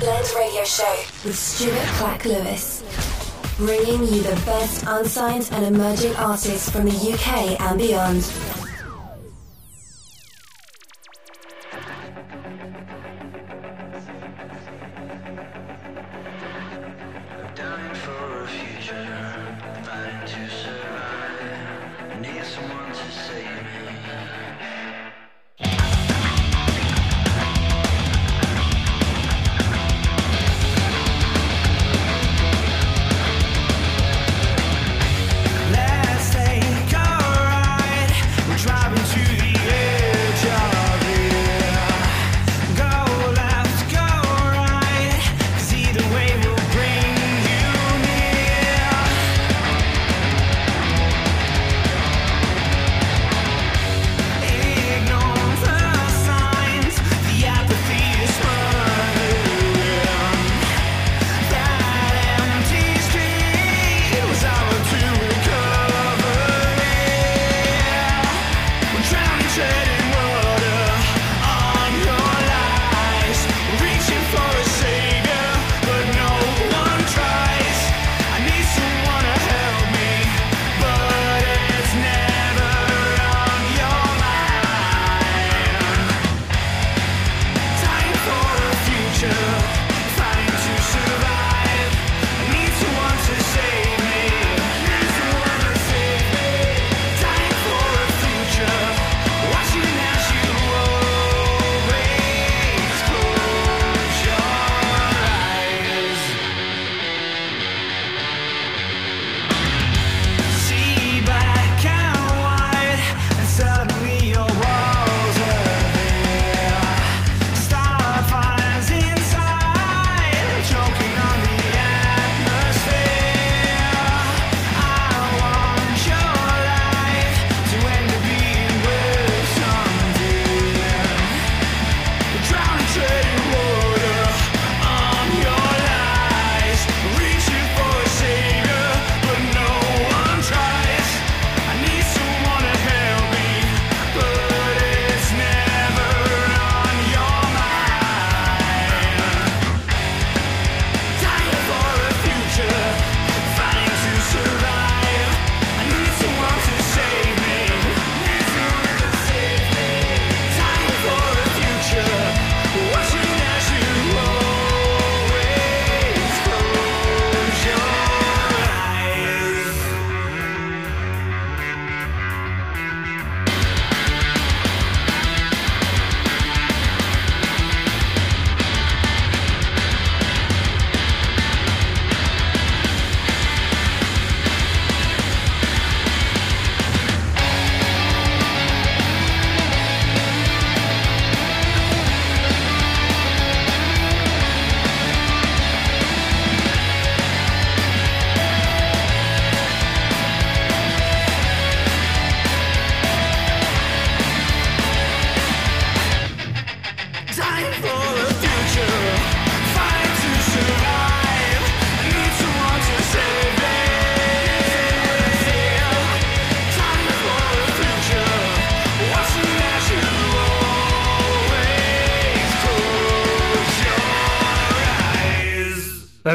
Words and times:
Blend 0.00 0.26
Radio 0.34 0.64
Show 0.64 1.04
with 1.26 1.36
Stuart 1.36 1.76
Clack 1.98 2.24
Lewis. 2.24 2.82
Bringing 3.58 4.00
you 4.00 4.22
the 4.22 4.40
best 4.46 4.82
unsigned 4.86 5.50
and 5.52 5.76
emerging 5.76 6.16
artists 6.16 6.70
from 6.70 6.86
the 6.86 7.12
UK 7.12 7.60
and 7.60 7.78
beyond. 7.78 8.59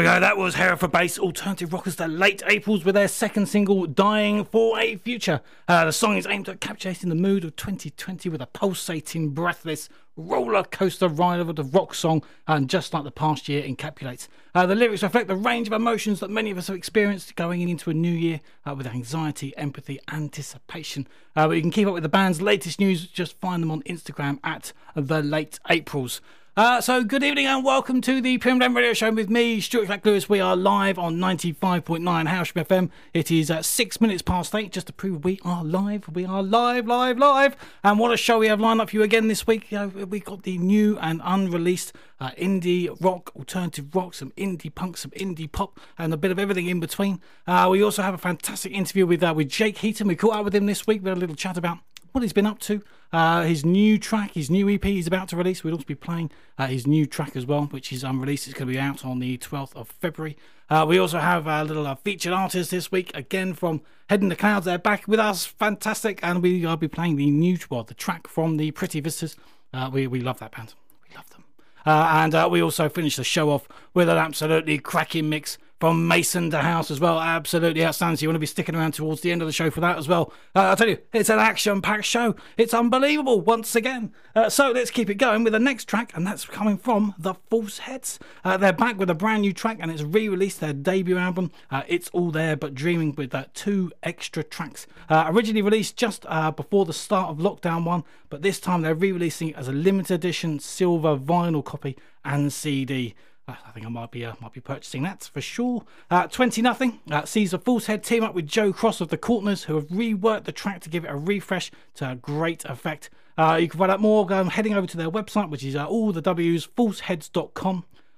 That 0.03 0.37
was 0.37 0.55
Hereford 0.55 0.91
based 0.91 1.19
alternative 1.19 1.71
rockers, 1.71 1.95
the 1.95 2.07
Late 2.07 2.43
Aprils, 2.47 2.83
with 2.83 2.95
their 2.95 3.07
second 3.07 3.47
single, 3.47 3.85
Dying 3.85 4.43
for 4.43 4.79
a 4.79 4.95
Future. 4.97 5.41
Uh, 5.67 5.85
the 5.85 5.93
song 5.93 6.17
is 6.17 6.27
aimed 6.27 6.49
at 6.49 6.59
capturing 6.59 6.95
the 7.07 7.15
mood 7.15 7.45
of 7.45 7.55
2020 7.55 8.27
with 8.29 8.41
a 8.41 8.47
pulsating, 8.47 9.29
breathless, 9.29 9.87
roller 10.17 10.63
coaster 10.63 11.07
ride 11.07 11.39
of 11.39 11.49
a 11.49 11.63
rock 11.63 11.93
song, 11.93 12.23
and 12.47 12.69
just 12.69 12.93
like 12.93 13.03
the 13.03 13.11
past 13.11 13.47
year 13.47 13.63
encapsulates. 13.63 14.27
Uh, 14.53 14.65
the 14.65 14.75
lyrics 14.75 15.03
reflect 15.03 15.27
the 15.27 15.35
range 15.35 15.67
of 15.67 15.73
emotions 15.73 16.19
that 16.19 16.29
many 16.29 16.51
of 16.51 16.57
us 16.57 16.67
have 16.67 16.75
experienced 16.75 17.35
going 17.35 17.67
into 17.67 17.89
a 17.89 17.93
new 17.93 18.11
year 18.11 18.41
uh, 18.65 18.73
with 18.75 18.87
anxiety, 18.87 19.55
empathy, 19.55 19.99
anticipation. 20.11 21.07
Uh, 21.35 21.47
but 21.47 21.53
you 21.53 21.61
can 21.61 21.71
keep 21.71 21.87
up 21.87 21.93
with 21.93 22.03
the 22.03 22.09
band's 22.09 22.41
latest 22.41 22.79
news, 22.79 23.07
just 23.07 23.39
find 23.39 23.63
them 23.63 23.71
on 23.71 23.81
Instagram 23.83 24.39
at 24.43 24.73
The 24.95 25.21
Late 25.21 25.59
Aprils. 25.69 26.21
Uh, 26.57 26.79
so, 26.79 27.03
good 27.03 27.21
evening 27.21 27.45
and 27.45 27.65
welcome 27.65 27.99
to 27.99 28.21
the 28.21 28.37
Premium 28.37 28.73
Radio 28.73 28.93
Show 28.93 29.11
with 29.11 29.29
me, 29.29 29.59
Stuart 29.59 29.87
Clack 29.87 30.05
Lewis. 30.05 30.29
We 30.29 30.39
are 30.39 30.55
live 30.55 30.97
on 30.97 31.17
95.9 31.17 31.99
Hailsham 32.01 32.65
FM. 32.65 32.89
It 33.13 33.29
is 33.29 33.51
uh, 33.51 33.61
six 33.61 33.99
minutes 33.99 34.21
past 34.21 34.55
eight, 34.55 34.71
just 34.71 34.87
to 34.87 34.93
prove 34.93 35.25
we 35.25 35.37
are 35.43 35.65
live. 35.65 36.07
We 36.07 36.25
are 36.25 36.41
live, 36.41 36.87
live, 36.87 37.17
live. 37.17 37.57
And 37.83 37.99
what 37.99 38.13
a 38.13 38.15
show 38.15 38.39
we 38.39 38.47
have 38.47 38.61
lined 38.61 38.79
up 38.79 38.91
for 38.91 38.95
you 38.95 39.03
again 39.03 39.27
this 39.27 39.45
week. 39.45 39.69
You 39.69 39.79
know, 39.79 39.87
we 40.05 40.21
got 40.21 40.43
the 40.43 40.57
new 40.57 40.97
and 40.99 41.19
unreleased 41.25 41.91
uh, 42.21 42.29
indie 42.37 42.87
rock, 43.01 43.35
alternative 43.35 43.93
rock, 43.93 44.13
some 44.13 44.31
indie 44.37 44.73
punk, 44.73 44.95
some 44.95 45.11
indie 45.11 45.51
pop, 45.51 45.77
and 45.97 46.13
a 46.13 46.17
bit 46.17 46.31
of 46.31 46.39
everything 46.39 46.67
in 46.67 46.79
between. 46.79 47.19
Uh, 47.45 47.67
we 47.69 47.83
also 47.83 48.01
have 48.01 48.13
a 48.13 48.17
fantastic 48.17 48.71
interview 48.71 49.05
with 49.05 49.21
uh, 49.21 49.33
with 49.35 49.49
Jake 49.49 49.79
Heaton. 49.79 50.07
We 50.07 50.15
caught 50.15 50.37
up 50.37 50.45
with 50.45 50.55
him 50.55 50.67
this 50.67 50.87
week. 50.87 51.03
We 51.03 51.09
had 51.09 51.17
a 51.17 51.19
little 51.19 51.35
chat 51.35 51.57
about 51.57 51.79
what 52.13 52.21
he's 52.21 52.31
been 52.31 52.45
up 52.45 52.59
to. 52.59 52.81
Uh, 53.11 53.43
his 53.43 53.63
new 53.63 53.97
track, 53.97 54.33
his 54.33 54.49
new 54.49 54.69
EP 54.69 54.83
he's 54.83 55.07
about 55.07 55.29
to 55.29 55.35
release. 55.35 55.63
We'll 55.63 55.73
also 55.73 55.85
be 55.85 55.95
playing 55.95 56.31
uh, 56.57 56.67
his 56.67 56.85
new 56.85 57.05
track 57.05 57.35
as 57.35 57.45
well, 57.45 57.63
which 57.65 57.93
is 57.93 58.03
unreleased. 58.03 58.47
It's 58.47 58.57
going 58.57 58.67
to 58.67 58.73
be 58.73 58.79
out 58.79 59.05
on 59.05 59.19
the 59.19 59.37
12th 59.37 59.75
of 59.75 59.89
February. 59.89 60.37
Uh, 60.69 60.85
we 60.87 60.97
also 60.97 61.19
have 61.19 61.47
a 61.47 61.63
little 61.63 61.85
uh, 61.85 61.95
featured 61.95 62.33
artist 62.33 62.71
this 62.71 62.91
week, 62.91 63.11
again 63.15 63.53
from 63.53 63.81
Head 64.09 64.21
in 64.21 64.29
the 64.29 64.35
Clouds. 64.35 64.65
They're 64.65 64.77
back 64.77 65.07
with 65.07 65.19
us, 65.19 65.45
fantastic. 65.45 66.19
And 66.23 66.41
we 66.41 66.65
will 66.65 66.77
be 66.77 66.87
playing 66.87 67.15
the 67.15 67.29
new, 67.29 67.57
well, 67.69 67.83
the 67.83 67.93
track 67.93 68.27
from 68.27 68.57
the 68.57 68.71
Pretty 68.71 68.99
Visitors. 68.99 69.35
Uh, 69.73 69.89
we, 69.91 70.07
we 70.07 70.19
love 70.19 70.39
that 70.39 70.51
band. 70.51 70.73
We 71.07 71.15
love 71.15 71.29
them. 71.29 71.43
Uh, 71.85 72.31
and 72.33 72.51
we 72.51 72.61
also 72.61 72.89
finish 72.89 73.15
the 73.15 73.23
show 73.23 73.51
off 73.51 73.67
with 73.93 74.09
an 74.09 74.17
absolutely 74.17 74.79
cracking 74.79 75.29
mix 75.29 75.57
from 75.79 76.07
Maison 76.07 76.49
De 76.49 76.61
House 76.61 76.89
as 76.89 76.99
well. 76.99 77.19
Absolutely 77.19 77.85
outstanding. 77.85 78.17
So 78.17 78.23
you 78.23 78.29
want 78.29 78.35
to 78.35 78.39
be 78.39 78.45
sticking 78.45 78.75
around 78.75 78.93
towards 78.93 79.21
the 79.21 79.31
end 79.31 79.41
of 79.41 79.47
the 79.47 79.51
show 79.51 79.69
for 79.69 79.81
that 79.81 79.97
as 79.97 80.07
well. 80.07 80.31
Uh, 80.55 80.61
I'll 80.61 80.75
tell 80.75 80.87
you, 80.87 80.99
it's 81.13 81.29
an 81.29 81.39
action 81.39 81.81
packed 81.81 82.05
show. 82.05 82.35
It's 82.57 82.73
unbelievable 82.73 83.41
once 83.41 83.75
again. 83.75 84.13
Uh, 84.35 84.49
so 84.49 84.71
let's 84.71 84.91
keep 84.91 85.09
it 85.09 85.15
going 85.15 85.43
with 85.43 85.53
the 85.53 85.59
next 85.59 85.85
track, 85.85 86.11
and 86.15 86.25
that's 86.25 86.45
coming 86.45 86.77
from 86.77 87.13
The 87.17 87.33
False 87.49 87.79
Heads. 87.79 88.19
Uh, 88.43 88.57
they're 88.57 88.73
back 88.73 88.97
with 88.97 89.09
a 89.09 89.15
brand 89.15 89.41
new 89.41 89.53
track, 89.53 89.77
and 89.81 89.91
it's 89.91 90.01
re 90.01 90.29
released 90.29 90.59
their 90.61 90.73
debut 90.73 91.17
album. 91.17 91.51
Uh, 91.69 91.83
it's 91.87 92.09
All 92.09 92.31
There 92.31 92.55
But 92.55 92.73
Dreaming 92.73 93.13
with 93.15 93.35
uh, 93.35 93.45
two 93.53 93.91
extra 94.01 94.43
tracks. 94.43 94.87
Uh, 95.09 95.25
originally 95.27 95.61
released 95.61 95.97
just 95.97 96.25
before 96.55 96.85
the 96.85 96.93
start 96.93 97.29
of 97.29 97.37
Lockdown 97.37 97.85
1, 97.85 98.03
but 98.29 98.41
this 98.41 98.59
time 98.59 98.81
they're 98.81 98.95
re 98.95 99.11
releasing 99.11 99.49
it 99.49 99.55
as 99.55 99.67
a 99.67 99.71
limited 99.71 100.15
edition 100.15 100.59
silver 100.59 101.17
vinyl 101.17 101.63
copy 101.63 101.97
and 102.23 102.51
CD. 102.51 103.13
I 103.47 103.71
think 103.73 103.85
I 103.85 103.89
might 103.89 104.09
be 104.09 104.25
uh, 104.25 104.33
might 104.41 104.53
be 104.53 104.59
purchasing 104.59 105.03
that 105.03 105.29
for 105.31 105.39
sure. 105.39 105.83
Uh, 106.09 106.27
Twenty 106.27 106.63
nothing 106.63 106.99
uh, 107.11 107.25
sees 107.25 107.53
a 107.53 107.59
False 107.59 107.85
Head 107.85 108.03
team 108.03 108.23
up 108.23 108.33
with 108.33 108.47
Joe 108.47 108.73
Cross 108.73 109.01
of 109.01 109.09
the 109.09 109.19
Courteeners, 109.19 109.65
who 109.65 109.75
have 109.75 109.87
reworked 109.89 110.45
the 110.45 110.51
track 110.51 110.81
to 110.81 110.89
give 110.89 111.05
it 111.05 111.11
a 111.11 111.15
refresh 111.15 111.71
to 111.95 112.17
great 112.21 112.65
effect. 112.65 113.11
Uh, 113.37 113.57
you 113.61 113.67
can 113.67 113.77
find 113.77 113.91
out 113.91 113.99
more 113.99 114.31
um, 114.33 114.47
heading 114.47 114.73
over 114.73 114.87
to 114.87 114.97
their 114.97 115.11
website, 115.11 115.49
which 115.49 115.63
is 115.63 115.75
uh, 115.75 115.85
all 115.85 116.11
the 116.11 116.21
W's 116.21 116.67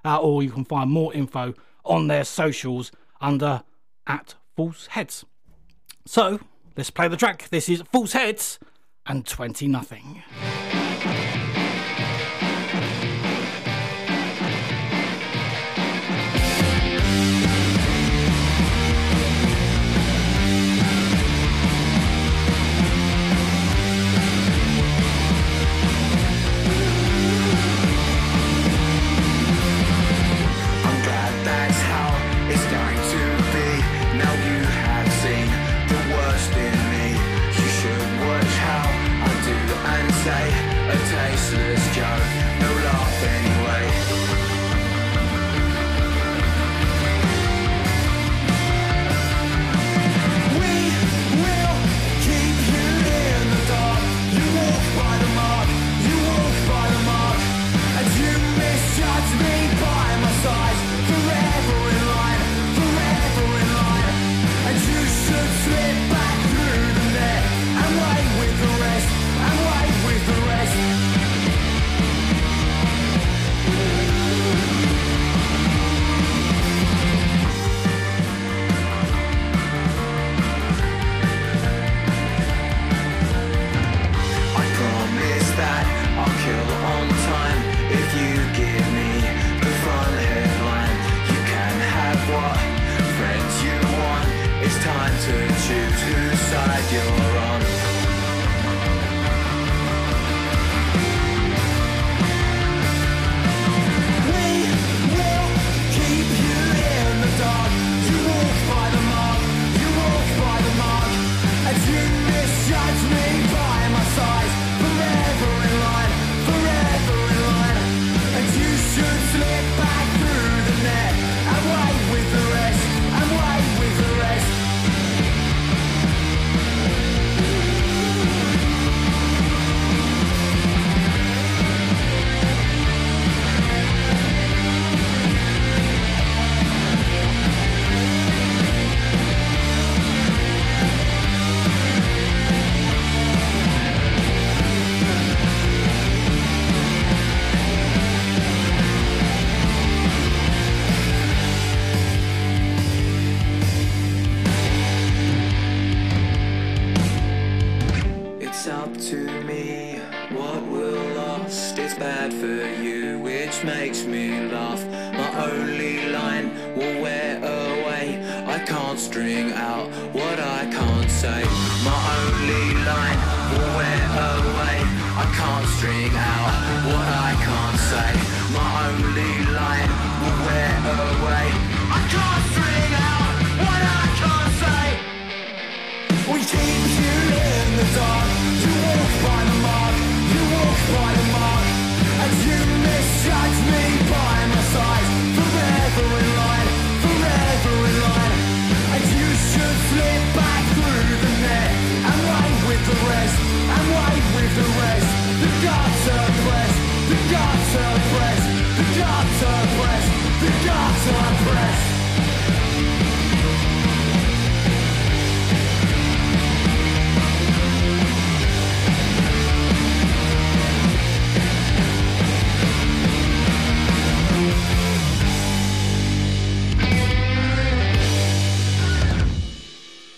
uh, 0.05 0.17
or 0.21 0.43
you 0.43 0.51
can 0.51 0.63
find 0.63 0.89
more 0.89 1.13
info 1.13 1.53
on 1.83 2.07
their 2.07 2.23
socials 2.23 2.91
under 3.19 3.63
at 4.05 4.35
False 4.55 4.87
Heads. 4.87 5.25
So 6.05 6.39
let's 6.77 6.89
play 6.89 7.09
the 7.09 7.17
track. 7.17 7.49
This 7.49 7.67
is 7.67 7.81
False 7.91 8.13
Heads 8.13 8.59
and 9.05 9.25
Twenty 9.25 9.67
nothing. 9.67 10.23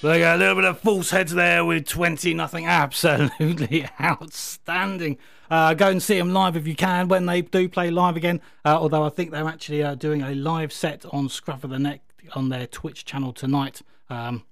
They 0.10 0.22
got 0.22 0.38
a 0.38 0.40
little 0.40 0.56
bit 0.56 0.66
of 0.66 0.80
false 0.80 1.12
heads 1.12 1.36
there 1.36 1.64
with 1.64 1.86
20 1.86 2.34
nothing. 2.34 2.66
Absolutely 2.66 3.86
outstanding. 4.02 5.20
Uh, 5.52 5.76
go 5.76 5.90
and 5.90 6.02
see 6.02 6.18
them 6.18 6.34
live 6.34 6.58
if 6.58 6.66
you 6.66 6.76
can 6.76 7.10
when 7.10 7.28
they 7.28 7.44
do 7.44 7.70
play 7.70 7.92
live 7.92 8.18
again. 8.18 8.42
Uh, 8.66 8.70
although 8.70 9.04
I 9.04 9.10
think 9.10 9.30
they're 9.30 9.48
actually 9.48 9.84
uh, 9.84 9.94
doing 9.94 10.24
a 10.24 10.34
live 10.34 10.74
set 10.74 11.06
on 11.14 11.30
Scruff 11.30 11.64
of 11.64 11.70
the 11.70 11.78
Neck 11.78 12.02
on 12.34 12.50
their 12.50 12.66
Twitch 12.66 13.06
channel 13.06 13.34
tonight 13.34 13.84
um, 14.10 14.46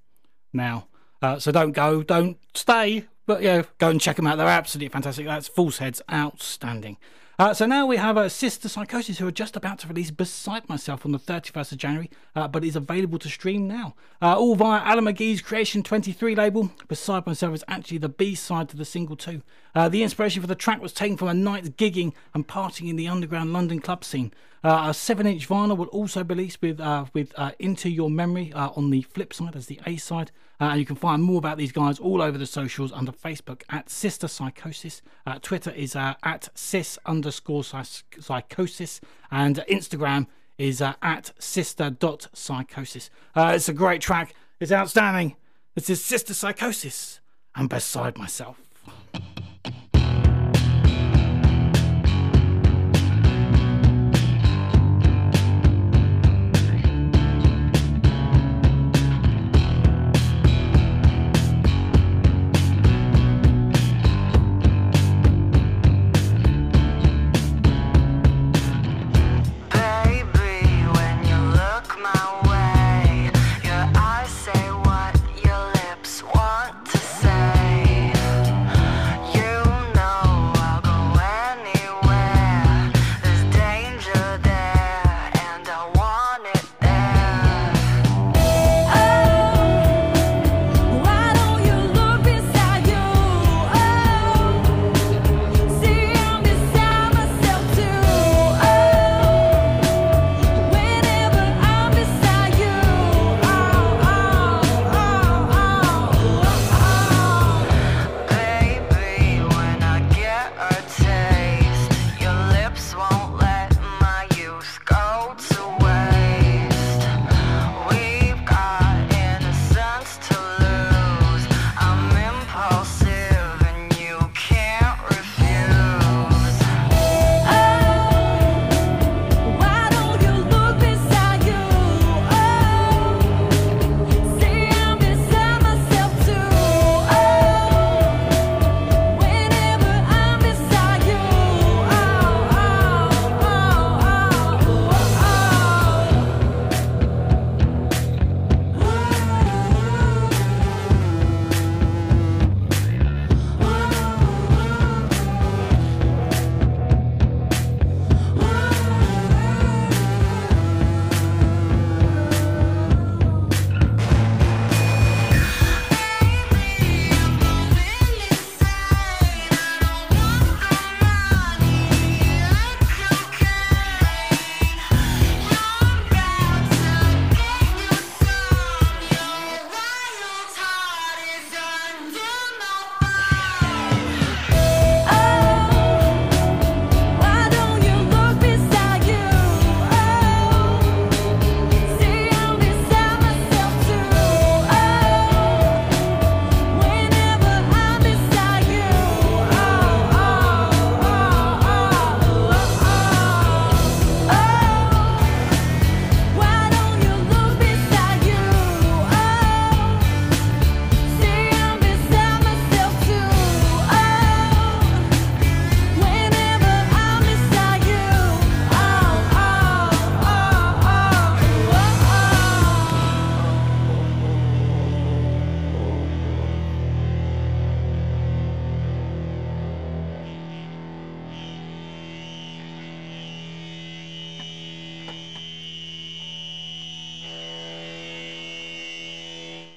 now. 0.54 0.90
Uh, 1.24 1.40
so 1.40 1.52
don't 1.52 1.72
go, 1.72 2.04
don't 2.04 2.38
stay, 2.54 3.06
but 3.26 3.42
yeah, 3.42 3.64
go 3.80 3.90
and 3.90 4.00
check 4.00 4.18
them 4.18 4.28
out. 4.28 4.38
They're 4.38 4.46
absolutely 4.46 4.90
fantastic. 4.90 5.26
That's 5.26 5.48
False 5.48 5.80
Heads, 5.80 6.04
outstanding. 6.14 6.98
Uh, 7.39 7.53
so 7.53 7.67
now 7.67 7.86
we 7.86 7.98
have 7.98 8.17
uh, 8.17 8.27
Sister 8.27 8.67
Psychosis, 8.67 9.20
who 9.20 9.27
are 9.27 9.32
just 9.32 9.56
about 9.56 9.77
to 9.77 9.88
release 9.88 10.10
Beside 10.10 10.67
Myself 10.67 11.06
on 11.06 11.12
the 11.12 11.20
31st 11.20 11.74
of 11.74 11.77
January, 11.77 12.10
uh, 12.36 12.48
but 12.48 12.63
is 12.63 12.75
available 12.75 13.20
to 13.20 13.29
stream 13.29 13.67
now. 13.67 13.94
Uh, 14.20 14.36
all 14.36 14.56
via 14.56 14.82
Alan 14.82 15.06
McGee's 15.06 15.39
Creation 15.39 15.84
23 15.84 16.34
label. 16.34 16.72
Beside 16.88 17.27
Myself 17.27 17.53
is 17.53 17.63
actually 17.67 18.00
the 18.00 18.10
B 18.10 18.34
side 18.34 18.70
to 18.70 18.75
the 18.75 18.86
single, 18.86 19.15
too. 19.15 19.44
Uh, 19.77 19.88
the 19.88 20.01
inspiration 20.01 20.41
for 20.41 20.48
the 20.48 20.55
track 20.55 20.81
was 20.81 20.91
taken 20.91 21.15
from 21.15 21.27
a 21.27 21.36
night's 21.36 21.69
gigging 21.69 22.12
and 22.34 22.48
partying 22.48 22.89
in 22.89 22.96
the 22.96 23.07
underground 23.07 23.53
London 23.53 23.79
club 23.79 24.03
scene. 24.03 24.34
Uh, 24.63 24.88
a 24.88 24.93
7 24.93 25.27
inch 25.27 25.48
vinyl 25.48 25.77
will 25.77 25.86
also 25.89 26.24
be 26.24 26.34
released 26.34 26.63
with, 26.63 26.79
uh, 26.79 27.05
with 27.13 27.31
Into 27.60 27.88
Your 27.88 28.10
Memory 28.10 28.51
on 28.53 28.89
the 28.89 29.03
flip 29.03 29.36
side 29.36 29.55
as 29.55 29.67
the 29.67 29.79
A 29.86 29.98
side. 29.98 30.31
Uh, 30.60 30.69
and 30.72 30.79
you 30.79 30.86
can 30.88 30.96
find 30.96 31.22
more 31.22 31.38
about 31.38 31.60
these 31.60 31.72
guys 31.72 32.00
all 32.00 32.24
over 32.24 32.39
the 32.39 32.48
socials 32.48 32.91
under 32.91 33.12
Facebook 33.12 33.62
at 33.69 33.88
Sister 33.88 34.27
Psychosis. 34.27 35.03
Uh, 35.27 35.38
Twitter 35.43 35.69
is 35.69 35.96
uh, 35.96 36.15
at 36.24 36.50
sis 36.55 36.98
underscore 37.05 37.63
psychosis. 37.63 39.00
And 39.29 39.57
Instagram 39.69 40.25
is 40.57 40.81
uh, 40.81 40.96
at 41.03 41.34
sister.psychosis. 41.38 43.12
Uh, 43.36 43.51
it's 43.53 43.69
a 43.69 43.74
great 43.74 44.01
track. 44.01 44.34
It's 44.60 44.72
outstanding. 44.72 45.36
This 45.75 45.91
is 45.91 46.03
Sister 46.03 46.34
Psychosis. 46.34 47.19
I'm 47.53 47.67
beside 47.67 48.17
myself. 48.17 48.66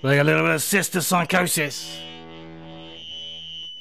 Like 0.02 0.18
a 0.18 0.24
little 0.24 0.44
bit 0.44 0.54
of 0.54 0.62
sister 0.62 1.02
psychosis. 1.02 2.00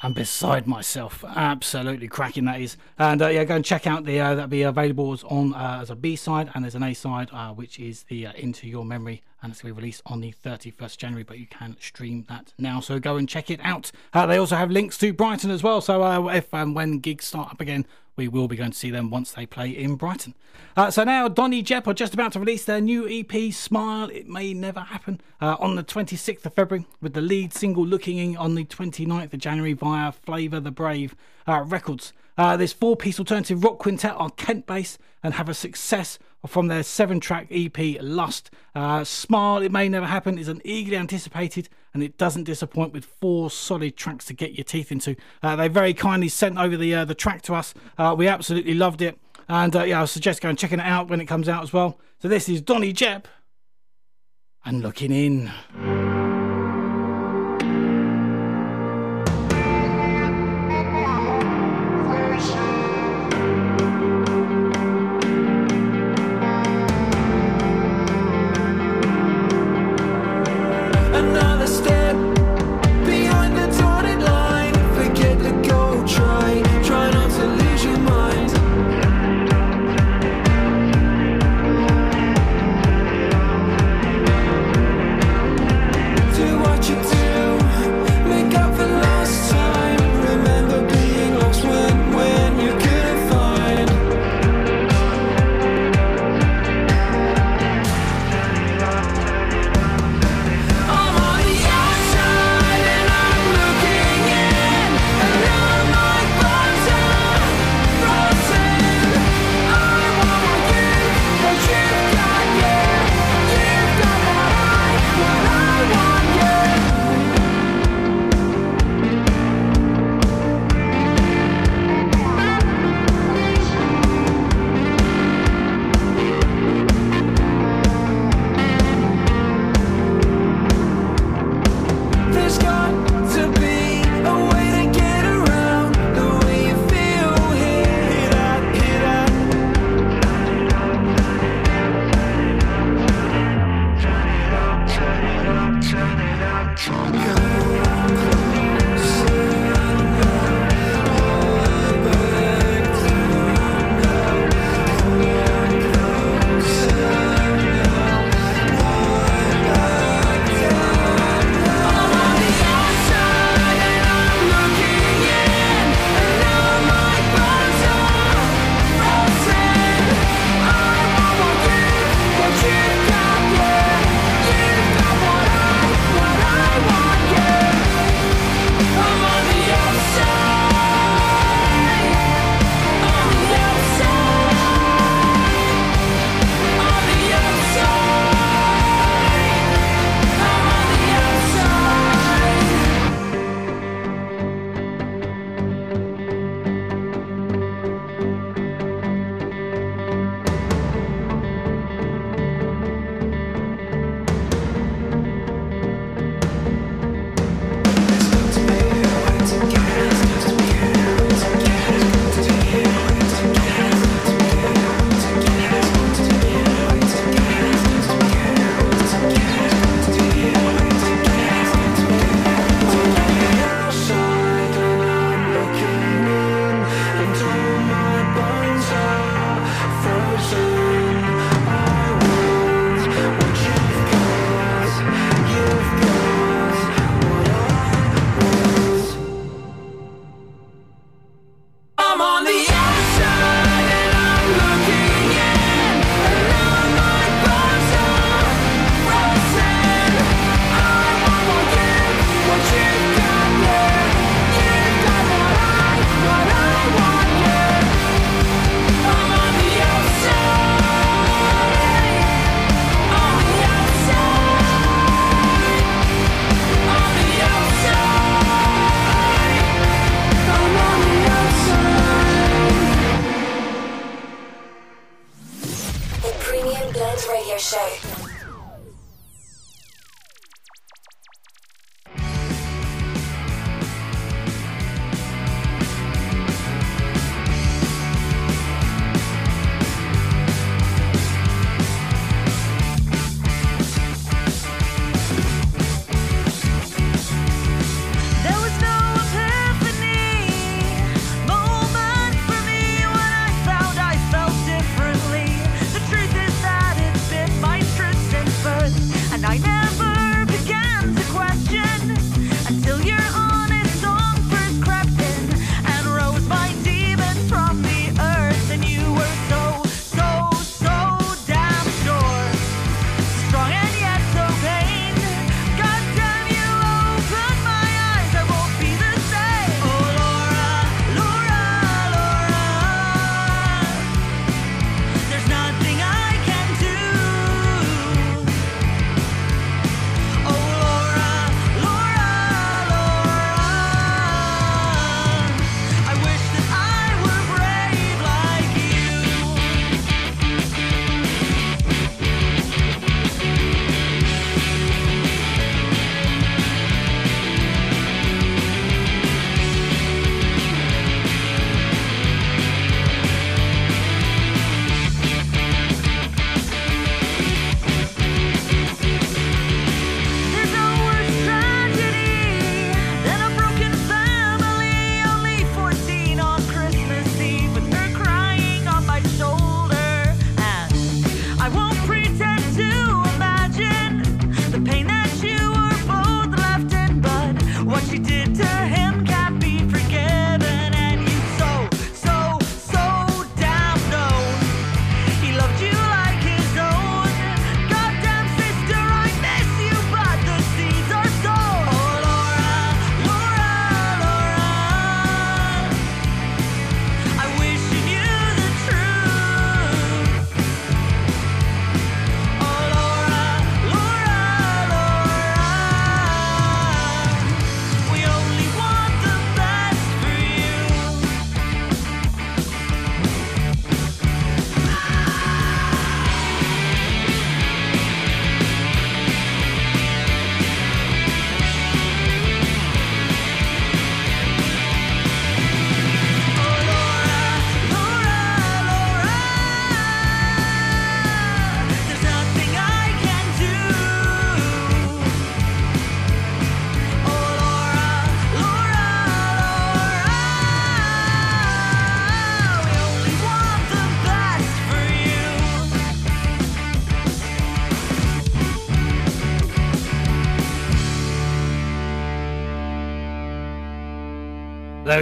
I'm 0.01 0.11
beside 0.11 0.67
myself. 0.67 1.23
Absolutely 1.25 2.09
cracking 2.09 2.43
that 2.43 2.59
is. 2.59 2.75
And 2.97 3.21
uh, 3.21 3.27
yeah, 3.27 3.45
go 3.45 3.55
and 3.55 3.63
check 3.63 3.87
out 3.87 4.03
the 4.03 4.19
uh, 4.19 4.35
that'll 4.35 4.49
be 4.49 4.63
available 4.63 5.13
as 5.13 5.23
on 5.23 5.53
uh, 5.53 5.79
as 5.81 5.89
a 5.89 5.95
B 5.95 6.17
side 6.17 6.51
and 6.53 6.63
there's 6.65 6.75
an 6.75 6.83
A 6.83 6.93
side, 6.93 7.29
uh, 7.31 7.53
which 7.53 7.79
is 7.79 8.03
the 8.03 8.27
uh, 8.27 8.33
Into 8.33 8.67
Your 8.67 8.83
Memory, 8.83 9.21
and 9.41 9.51
it's 9.51 9.59
to 9.59 9.67
be 9.67 9.71
released 9.71 10.01
on 10.05 10.19
the 10.19 10.33
31st 10.43 10.97
January. 10.97 11.23
But 11.23 11.39
you 11.39 11.47
can 11.47 11.77
stream 11.79 12.25
that 12.27 12.53
now, 12.57 12.81
so 12.81 12.99
go 12.99 13.15
and 13.15 13.27
check 13.27 13.49
it 13.49 13.61
out. 13.63 13.91
Uh, 14.13 14.25
they 14.25 14.37
also 14.37 14.57
have 14.57 14.71
links 14.71 14.97
to 14.97 15.13
Brighton 15.13 15.51
as 15.51 15.63
well. 15.63 15.79
So 15.79 16.27
if 16.27 16.53
and 16.53 16.75
when 16.75 16.99
gigs 16.99 17.25
start 17.25 17.51
up 17.51 17.61
again, 17.61 17.85
we 18.19 18.27
will 18.27 18.49
be 18.49 18.57
going 18.57 18.71
to 18.71 18.77
see 18.77 18.91
them 18.91 19.09
once 19.09 19.31
they 19.31 19.45
play 19.45 19.69
in 19.69 19.95
Brighton. 19.95 20.35
Uh, 20.75 20.91
so 20.91 21.05
now 21.05 21.29
Dohny 21.29 21.63
Jep 21.63 21.87
are 21.87 21.93
just 21.93 22.13
about 22.13 22.33
to 22.33 22.39
release 22.39 22.65
their 22.65 22.81
new 22.81 23.07
EP, 23.07 23.53
Smile, 23.53 24.09
It 24.09 24.27
May 24.27 24.53
Never 24.53 24.81
Happen, 24.81 25.21
uh, 25.39 25.55
on 25.59 25.75
the 25.75 25.83
26th 25.83 26.45
of 26.45 26.53
February, 26.53 26.85
with 27.01 27.13
the 27.13 27.21
lead 27.21 27.53
single 27.53 27.85
looking 27.85 28.17
in 28.17 28.35
on 28.35 28.55
the 28.55 28.65
29th 28.65 29.33
of 29.33 29.39
January 29.39 29.71
via 29.71 30.11
Flavour 30.11 30.59
the 30.59 30.71
Brave 30.71 31.15
uh, 31.47 31.61
Records. 31.61 32.11
Uh, 32.37 32.57
this 32.57 32.73
four 32.73 32.97
piece 32.97 33.19
alternative 33.19 33.63
rock 33.63 33.79
quintet 33.79 34.15
are 34.17 34.29
Kent 34.31 34.65
based 34.65 34.99
and 35.23 35.33
have 35.33 35.49
a 35.49 35.53
success 35.53 36.19
from 36.45 36.67
their 36.67 36.83
seven 36.83 37.19
track 37.19 37.47
EP 37.51 38.01
Lust. 38.01 38.51
Uh, 38.75 39.03
Smile, 39.03 39.61
It 39.61 39.71
May 39.71 39.89
Never 39.89 40.05
Happen 40.05 40.37
is 40.37 40.47
an 40.47 40.61
eagerly 40.63 40.97
anticipated 40.97 41.69
and 41.93 42.03
it 42.03 42.17
doesn't 42.17 42.43
disappoint 42.43 42.93
with 42.93 43.05
four 43.05 43.49
solid 43.49 43.97
tracks 43.97 44.25
to 44.25 44.33
get 44.33 44.53
your 44.53 44.63
teeth 44.63 44.91
into. 44.91 45.15
Uh, 45.41 45.55
they 45.55 45.67
very 45.67 45.93
kindly 45.93 46.29
sent 46.29 46.57
over 46.57 46.77
the 46.77 46.93
uh, 46.93 47.05
the 47.05 47.15
track 47.15 47.41
to 47.43 47.55
us. 47.55 47.73
Uh, 47.97 48.15
we 48.17 48.27
absolutely 48.27 48.73
loved 48.73 49.01
it. 49.01 49.17
And 49.47 49.75
uh, 49.75 49.83
yeah, 49.83 50.01
I 50.01 50.05
suggest 50.05 50.41
going 50.41 50.55
checking 50.55 50.79
it 50.79 50.85
out 50.85 51.09
when 51.09 51.19
it 51.19 51.25
comes 51.25 51.49
out 51.49 51.63
as 51.63 51.73
well. 51.73 51.99
So 52.21 52.27
this 52.27 52.47
is 52.47 52.61
Dohny 52.61 52.93
Jep 52.93 53.27
and 54.63 54.81
looking 54.81 55.11
in. 55.11 56.18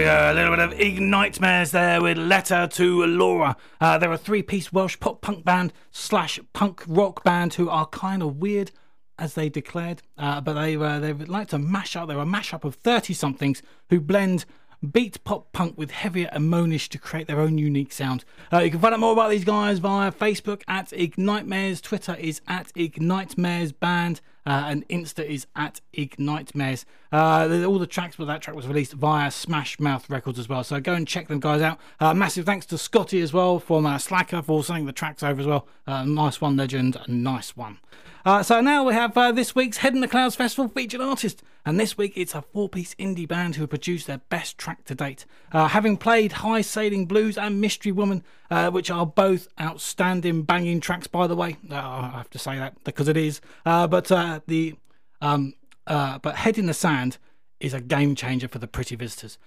Go, 0.04 0.32
a 0.32 0.34
little 0.34 0.54
bit 0.54 0.64
of 0.64 0.72
Ignitemares 0.72 1.70
there 1.70 2.02
with 2.02 2.18
Letter 2.18 2.66
to 2.72 3.06
Laura. 3.06 3.56
Uh, 3.80 3.98
they're 3.98 4.12
a 4.12 4.18
three 4.18 4.42
piece 4.42 4.72
Welsh 4.72 4.98
pop 5.00 5.20
punk 5.20 5.44
band 5.44 5.72
slash 5.90 6.40
punk 6.52 6.82
rock 6.86 7.22
band 7.24 7.54
who 7.54 7.68
are 7.68 7.86
kind 7.86 8.22
of 8.22 8.36
weird, 8.36 8.70
as 9.18 9.34
they 9.34 9.48
declared, 9.48 10.02
uh, 10.16 10.40
but 10.40 10.54
they, 10.54 10.76
uh, 10.76 10.98
they 11.00 11.12
like 11.12 11.48
to 11.48 11.58
mash 11.58 11.96
up. 11.96 12.08
They're 12.08 12.18
a 12.18 12.24
mashup 12.24 12.64
of 12.64 12.76
30 12.76 13.14
somethings 13.14 13.62
who 13.90 14.00
blend 14.00 14.44
beat 14.92 15.22
pop 15.24 15.52
punk 15.52 15.76
with 15.76 15.90
heavier 15.90 16.28
and 16.32 16.44
moanish 16.44 16.88
to 16.88 16.98
create 16.98 17.26
their 17.26 17.40
own 17.40 17.58
unique 17.58 17.92
sound. 17.92 18.24
Uh, 18.52 18.58
you 18.58 18.70
can 18.70 18.80
find 18.80 18.94
out 18.94 19.00
more 19.00 19.12
about 19.12 19.30
these 19.30 19.44
guys 19.44 19.78
via 19.78 20.12
Facebook 20.12 20.62
at 20.68 20.88
Ignitemares, 20.90 21.82
Twitter 21.82 22.14
is 22.18 22.40
at 22.46 22.72
Ignitemares 22.74 23.72
Band. 23.78 24.20
Uh, 24.46 24.64
and 24.68 24.88
Insta 24.88 25.22
is 25.22 25.46
at 25.54 25.82
Ignitemares. 25.92 26.86
Uh, 27.12 27.66
all 27.66 27.78
the 27.78 27.86
tracks, 27.86 28.16
but 28.16 28.24
that 28.24 28.40
track 28.40 28.56
was 28.56 28.66
released 28.66 28.94
via 28.94 29.30
Smash 29.30 29.78
Mouth 29.78 30.08
Records 30.08 30.38
as 30.38 30.48
well. 30.48 30.64
So 30.64 30.80
go 30.80 30.94
and 30.94 31.06
check 31.06 31.28
them 31.28 31.38
guys 31.38 31.60
out. 31.60 31.78
Uh, 32.00 32.14
massive 32.14 32.46
thanks 32.46 32.64
to 32.66 32.78
Scotty 32.78 33.20
as 33.20 33.34
well 33.34 33.58
from 33.58 33.84
uh, 33.84 33.98
Slacker 33.98 34.40
for 34.40 34.64
sending 34.64 34.86
the 34.86 34.92
tracks 34.92 35.22
over 35.22 35.38
as 35.38 35.46
well. 35.46 35.68
Uh, 35.86 36.04
nice 36.06 36.40
one, 36.40 36.56
legend. 36.56 36.96
Nice 37.06 37.58
one. 37.58 37.78
Uh, 38.24 38.42
so 38.42 38.60
now 38.60 38.84
we 38.84 38.92
have 38.92 39.16
uh, 39.16 39.32
this 39.32 39.54
week's 39.54 39.78
Head 39.78 39.94
in 39.94 40.00
the 40.00 40.08
Clouds 40.08 40.34
Festival 40.34 40.68
featured 40.68 41.00
artist, 41.00 41.42
and 41.64 41.78
this 41.78 41.96
week 41.96 42.12
it's 42.16 42.34
a 42.34 42.42
four-piece 42.42 42.94
indie 42.96 43.28
band 43.28 43.54
who 43.54 43.62
have 43.62 43.70
produced 43.70 44.06
their 44.06 44.20
best 44.28 44.58
track 44.58 44.84
to 44.84 44.94
date. 44.94 45.24
Uh, 45.52 45.68
having 45.68 45.96
played 45.96 46.32
High 46.32 46.62
Sailing 46.62 47.06
Blues 47.06 47.38
and 47.38 47.60
Mystery 47.60 47.92
Woman, 47.92 48.24
uh, 48.50 48.70
which 48.70 48.90
are 48.90 49.06
both 49.06 49.48
outstanding 49.60 50.42
banging 50.42 50.80
tracks, 50.80 51.06
by 51.06 51.26
the 51.26 51.36
way, 51.36 51.58
uh, 51.70 51.76
I 51.76 52.12
have 52.16 52.30
to 52.30 52.38
say 52.38 52.56
that 52.58 52.82
because 52.84 53.08
it 53.08 53.16
is. 53.16 53.40
Uh, 53.64 53.86
but 53.86 54.06
the 54.46 54.74
um, 55.20 55.54
but 55.86 56.34
Head 56.34 56.58
in 56.58 56.66
the 56.66 56.74
Sand 56.74 57.18
is 57.60 57.74
a 57.74 57.80
game 57.80 58.14
changer 58.14 58.48
for 58.48 58.58
the 58.58 58.68
Pretty 58.68 58.96
Visitors. 58.96 59.38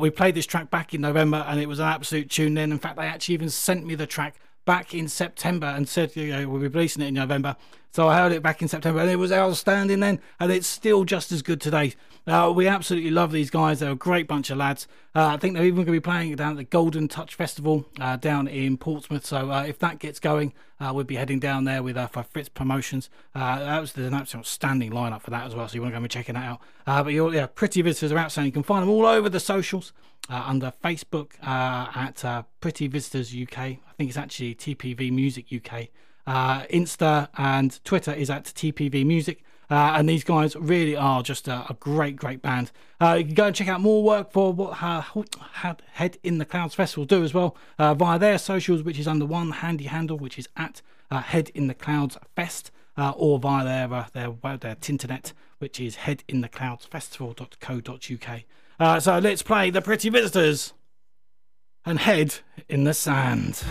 we 0.00 0.10
played 0.10 0.34
this 0.34 0.46
track 0.46 0.70
back 0.70 0.94
in 0.94 1.00
November, 1.00 1.44
and 1.48 1.60
it 1.60 1.66
was 1.66 1.80
an 1.80 1.86
absolute 1.86 2.30
tune. 2.30 2.54
Then, 2.54 2.72
in 2.72 2.78
fact, 2.78 2.96
they 2.96 3.06
actually 3.06 3.34
even 3.34 3.50
sent 3.50 3.84
me 3.84 3.94
the 3.94 4.06
track 4.06 4.36
back 4.64 4.94
in 4.94 5.08
September 5.08 5.66
and 5.66 5.88
said, 5.88 6.14
you 6.14 6.28
know, 6.28 6.48
we'll 6.48 6.60
be 6.60 6.68
releasing 6.68 7.02
it 7.02 7.08
in 7.08 7.14
November. 7.14 7.56
So 7.92 8.08
I 8.08 8.16
heard 8.16 8.32
it 8.32 8.42
back 8.42 8.62
in 8.62 8.68
September 8.68 9.00
and 9.00 9.10
it 9.10 9.16
was 9.16 9.30
outstanding 9.30 10.00
then, 10.00 10.18
and 10.40 10.50
it's 10.50 10.66
still 10.66 11.04
just 11.04 11.30
as 11.30 11.42
good 11.42 11.60
today. 11.60 11.92
Uh, 12.26 12.50
we 12.54 12.66
absolutely 12.66 13.10
love 13.10 13.32
these 13.32 13.50
guys. 13.50 13.80
They're 13.80 13.90
a 13.90 13.96
great 13.96 14.26
bunch 14.26 14.48
of 14.48 14.56
lads. 14.56 14.86
Uh, 15.14 15.26
I 15.26 15.36
think 15.36 15.52
they're 15.52 15.64
even 15.64 15.84
going 15.84 15.86
to 15.86 15.92
be 15.92 16.00
playing 16.00 16.34
down 16.36 16.52
at 16.52 16.56
the 16.56 16.64
Golden 16.64 17.06
Touch 17.06 17.34
Festival 17.34 17.84
uh, 18.00 18.16
down 18.16 18.48
in 18.48 18.78
Portsmouth. 18.78 19.26
So 19.26 19.50
uh, 19.50 19.64
if 19.64 19.78
that 19.80 19.98
gets 19.98 20.20
going, 20.20 20.54
uh, 20.80 20.92
we'll 20.94 21.04
be 21.04 21.16
heading 21.16 21.38
down 21.38 21.64
there 21.64 21.82
with 21.82 21.98
uh, 21.98 22.06
Fritz 22.06 22.48
Promotions. 22.48 23.10
that 23.34 23.78
was 23.78 23.94
an 23.98 24.14
absolute 24.14 24.46
standing 24.46 24.90
lineup 24.90 25.20
for 25.20 25.30
that 25.30 25.46
as 25.46 25.54
well. 25.54 25.68
So 25.68 25.74
you 25.74 25.82
want 25.82 25.90
to 25.90 25.94
go 25.94 25.96
and 25.98 26.04
be 26.04 26.08
checking 26.08 26.36
that 26.36 26.44
out. 26.44 26.60
but 27.04 27.12
you're, 27.12 27.34
yeah, 27.34 27.46
Pretty 27.46 27.82
Visitors 27.82 28.10
are 28.10 28.18
outstanding. 28.18 28.48
You 28.48 28.52
can 28.52 28.62
find 28.62 28.82
them 28.82 28.90
all 28.90 29.04
over 29.04 29.28
the 29.28 29.40
socials 29.40 29.92
under 30.30 30.72
Facebook 30.82 31.32
at 31.42 32.46
Pretty 32.60 32.86
Visitors 32.86 33.34
UK. 33.34 33.58
I 33.58 33.78
think 33.98 34.08
it's 34.08 34.16
actually 34.16 34.54
TPV 34.54 35.12
Music 35.12 35.46
UK. 35.52 35.88
Insta 36.26 37.28
and 37.36 37.84
Twitter 37.84 38.12
is 38.12 38.30
at 38.30 38.44
TPV 38.44 39.04
Music. 39.04 39.42
Uh, 39.72 39.94
and 39.96 40.06
these 40.06 40.22
guys 40.22 40.54
really 40.56 40.94
are 40.94 41.22
just 41.22 41.48
a, 41.48 41.64
a 41.70 41.76
great, 41.80 42.14
great 42.14 42.42
band. 42.42 42.70
Uh, 43.00 43.14
you 43.14 43.24
can 43.24 43.32
go 43.32 43.46
and 43.46 43.56
check 43.56 43.68
out 43.68 43.80
more 43.80 44.04
work 44.04 44.30
for 44.30 44.52
what 44.52 44.82
uh, 44.82 45.02
Head 45.92 46.18
in 46.22 46.36
the 46.36 46.44
Clouds 46.44 46.74
Festival 46.74 47.06
do 47.06 47.24
as 47.24 47.32
well 47.32 47.56
uh, 47.78 47.94
via 47.94 48.18
their 48.18 48.36
socials, 48.36 48.82
which 48.82 48.98
is 48.98 49.08
under 49.08 49.24
one 49.24 49.50
handy 49.50 49.84
handle, 49.84 50.18
which 50.18 50.38
is 50.38 50.46
at 50.58 50.82
uh, 51.10 51.22
Head 51.22 51.50
in 51.54 51.68
the 51.68 51.74
Clouds 51.74 52.18
Fest, 52.36 52.70
uh, 52.98 53.14
or 53.16 53.38
via 53.38 53.64
their 53.64 53.88
their 54.12 54.32
their 54.58 54.76
Tinternet, 54.76 55.32
which 55.58 55.80
is 55.80 55.96
headinthecloudsfestival.co.uk. 55.96 58.40
Uh, 58.78 59.00
so 59.00 59.18
let's 59.18 59.42
play 59.42 59.70
the 59.70 59.80
Pretty 59.80 60.10
Visitors 60.10 60.74
and 61.86 62.00
Head 62.00 62.40
in 62.68 62.84
the 62.84 62.92
Sand. 62.92 63.64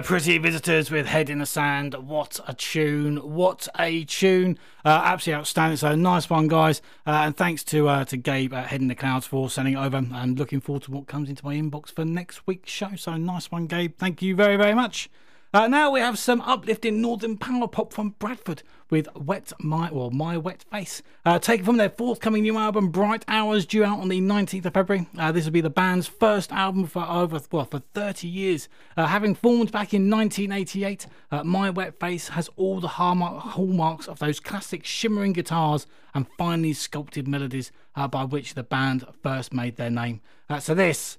The 0.00 0.06
pretty 0.06 0.38
visitors 0.38 0.90
with 0.90 1.04
Head 1.04 1.28
in 1.28 1.40
the 1.40 1.46
Sand. 1.46 1.92
What 1.92 2.40
a 2.48 2.54
tune! 2.54 3.18
What 3.18 3.68
a 3.78 4.04
tune! 4.04 4.58
Uh, 4.82 5.02
absolutely 5.04 5.40
outstanding. 5.40 5.76
So 5.76 5.94
nice 5.94 6.30
one, 6.30 6.48
guys. 6.48 6.80
Uh, 7.06 7.24
and 7.24 7.36
thanks 7.36 7.62
to 7.64 7.86
uh, 7.86 8.06
to 8.06 8.16
Gabe 8.16 8.54
at 8.54 8.68
Head 8.68 8.80
in 8.80 8.88
the 8.88 8.94
Clouds 8.94 9.26
for 9.26 9.50
sending 9.50 9.74
it 9.74 9.76
over. 9.76 9.98
And 9.98 10.38
looking 10.38 10.62
forward 10.62 10.84
to 10.84 10.90
what 10.90 11.06
comes 11.06 11.28
into 11.28 11.44
my 11.44 11.54
inbox 11.54 11.92
for 11.92 12.06
next 12.06 12.46
week's 12.46 12.70
show. 12.70 12.96
So 12.96 13.18
nice 13.18 13.50
one, 13.50 13.66
Gabe. 13.66 13.94
Thank 13.98 14.22
you 14.22 14.34
very 14.34 14.56
very 14.56 14.72
much. 14.72 15.10
Uh, 15.52 15.66
now 15.66 15.90
we 15.90 15.98
have 15.98 16.16
some 16.16 16.40
uplifting 16.42 17.00
northern 17.00 17.36
power 17.36 17.66
pop 17.66 17.92
from 17.92 18.10
Bradford 18.20 18.62
with 18.88 19.08
Wet 19.16 19.52
My 19.58 19.90
well 19.90 20.12
My 20.12 20.36
Wet 20.36 20.64
Face, 20.70 21.02
uh, 21.24 21.40
taken 21.40 21.66
from 21.66 21.76
their 21.76 21.90
forthcoming 21.90 22.44
new 22.44 22.56
album 22.56 22.90
Bright 22.90 23.24
Hours, 23.26 23.66
due 23.66 23.82
out 23.82 23.98
on 23.98 24.08
the 24.08 24.20
19th 24.20 24.66
of 24.66 24.74
February. 24.74 25.08
Uh, 25.18 25.32
this 25.32 25.46
will 25.46 25.50
be 25.50 25.60
the 25.60 25.68
band's 25.68 26.06
first 26.06 26.52
album 26.52 26.86
for 26.86 27.02
over 27.02 27.40
well 27.50 27.64
for 27.64 27.80
30 27.80 28.28
years, 28.28 28.68
uh, 28.96 29.08
having 29.08 29.34
formed 29.34 29.72
back 29.72 29.92
in 29.92 30.08
1988. 30.08 31.08
Uh, 31.32 31.42
My 31.42 31.68
Wet 31.68 31.98
Face 31.98 32.28
has 32.28 32.48
all 32.54 32.78
the 32.78 32.86
hallmarks 32.86 34.06
of 34.06 34.20
those 34.20 34.38
classic 34.38 34.84
shimmering 34.84 35.32
guitars 35.32 35.84
and 36.14 36.28
finely 36.38 36.72
sculpted 36.72 37.26
melodies 37.26 37.72
uh, 37.96 38.06
by 38.06 38.22
which 38.22 38.54
the 38.54 38.62
band 38.62 39.04
first 39.20 39.52
made 39.52 39.74
their 39.74 39.90
name. 39.90 40.20
so 40.60 40.76
this 40.76 41.18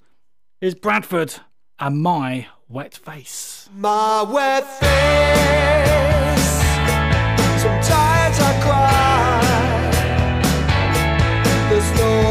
is 0.62 0.74
Bradford 0.74 1.36
and 1.82 2.00
My 2.00 2.48
wet 2.70 2.94
face. 2.96 3.68
My 3.76 4.22
wet 4.22 4.64
face. 4.80 4.90
Sometimes 7.60 8.40
I 8.40 8.52
cry. 8.62 9.42
There's 11.70 11.92
no 11.98 12.31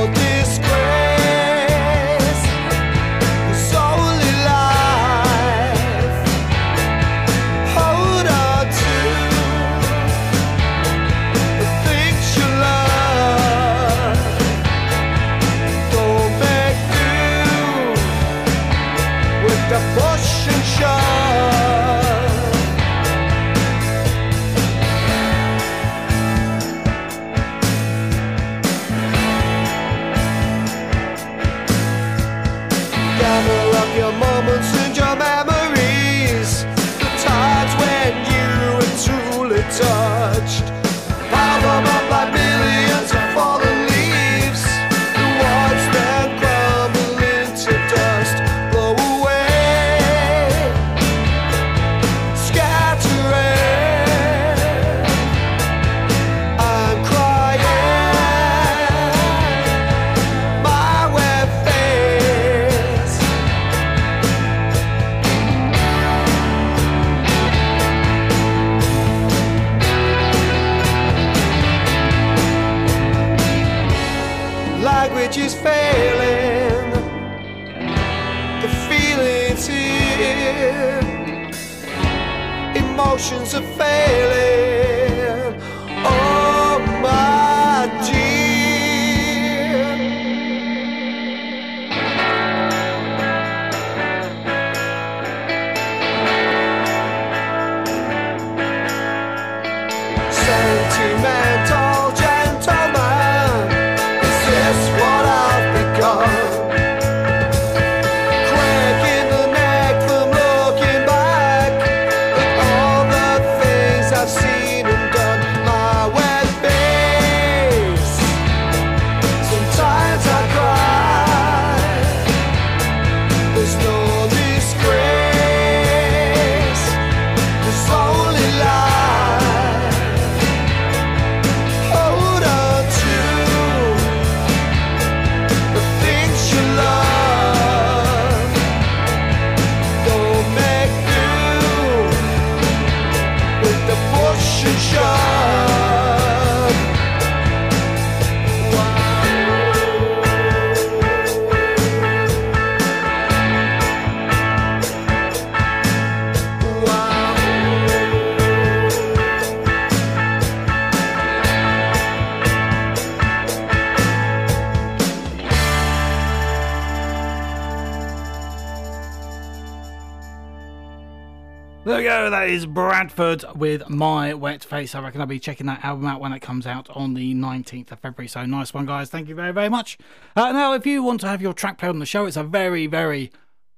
we 172.00 172.04
go. 172.04 172.30
That 172.30 172.48
is 172.48 172.64
Bradford 172.64 173.44
with 173.54 173.90
My 173.90 174.32
Wet 174.32 174.64
Face. 174.64 174.94
I 174.94 175.02
reckon 175.02 175.20
I'll 175.20 175.26
be 175.26 175.38
checking 175.38 175.66
that 175.66 175.84
album 175.84 176.06
out 176.06 176.18
when 176.18 176.32
it 176.32 176.40
comes 176.40 176.66
out 176.66 176.88
on 176.96 177.12
the 177.12 177.34
19th 177.34 177.92
of 177.92 177.98
February. 177.98 178.26
So 178.26 178.46
nice 178.46 178.72
one, 178.72 178.86
guys. 178.86 179.10
Thank 179.10 179.28
you 179.28 179.34
very, 179.34 179.52
very 179.52 179.68
much. 179.68 179.98
Uh, 180.34 180.50
now, 180.50 180.72
if 180.72 180.86
you 180.86 181.02
want 181.02 181.20
to 181.20 181.28
have 181.28 181.42
your 181.42 181.52
track 181.52 181.76
played 181.76 181.90
on 181.90 181.98
the 181.98 182.06
show, 182.06 182.24
it's 182.24 182.38
a 182.38 182.42
very, 182.42 182.86
very, 182.86 183.30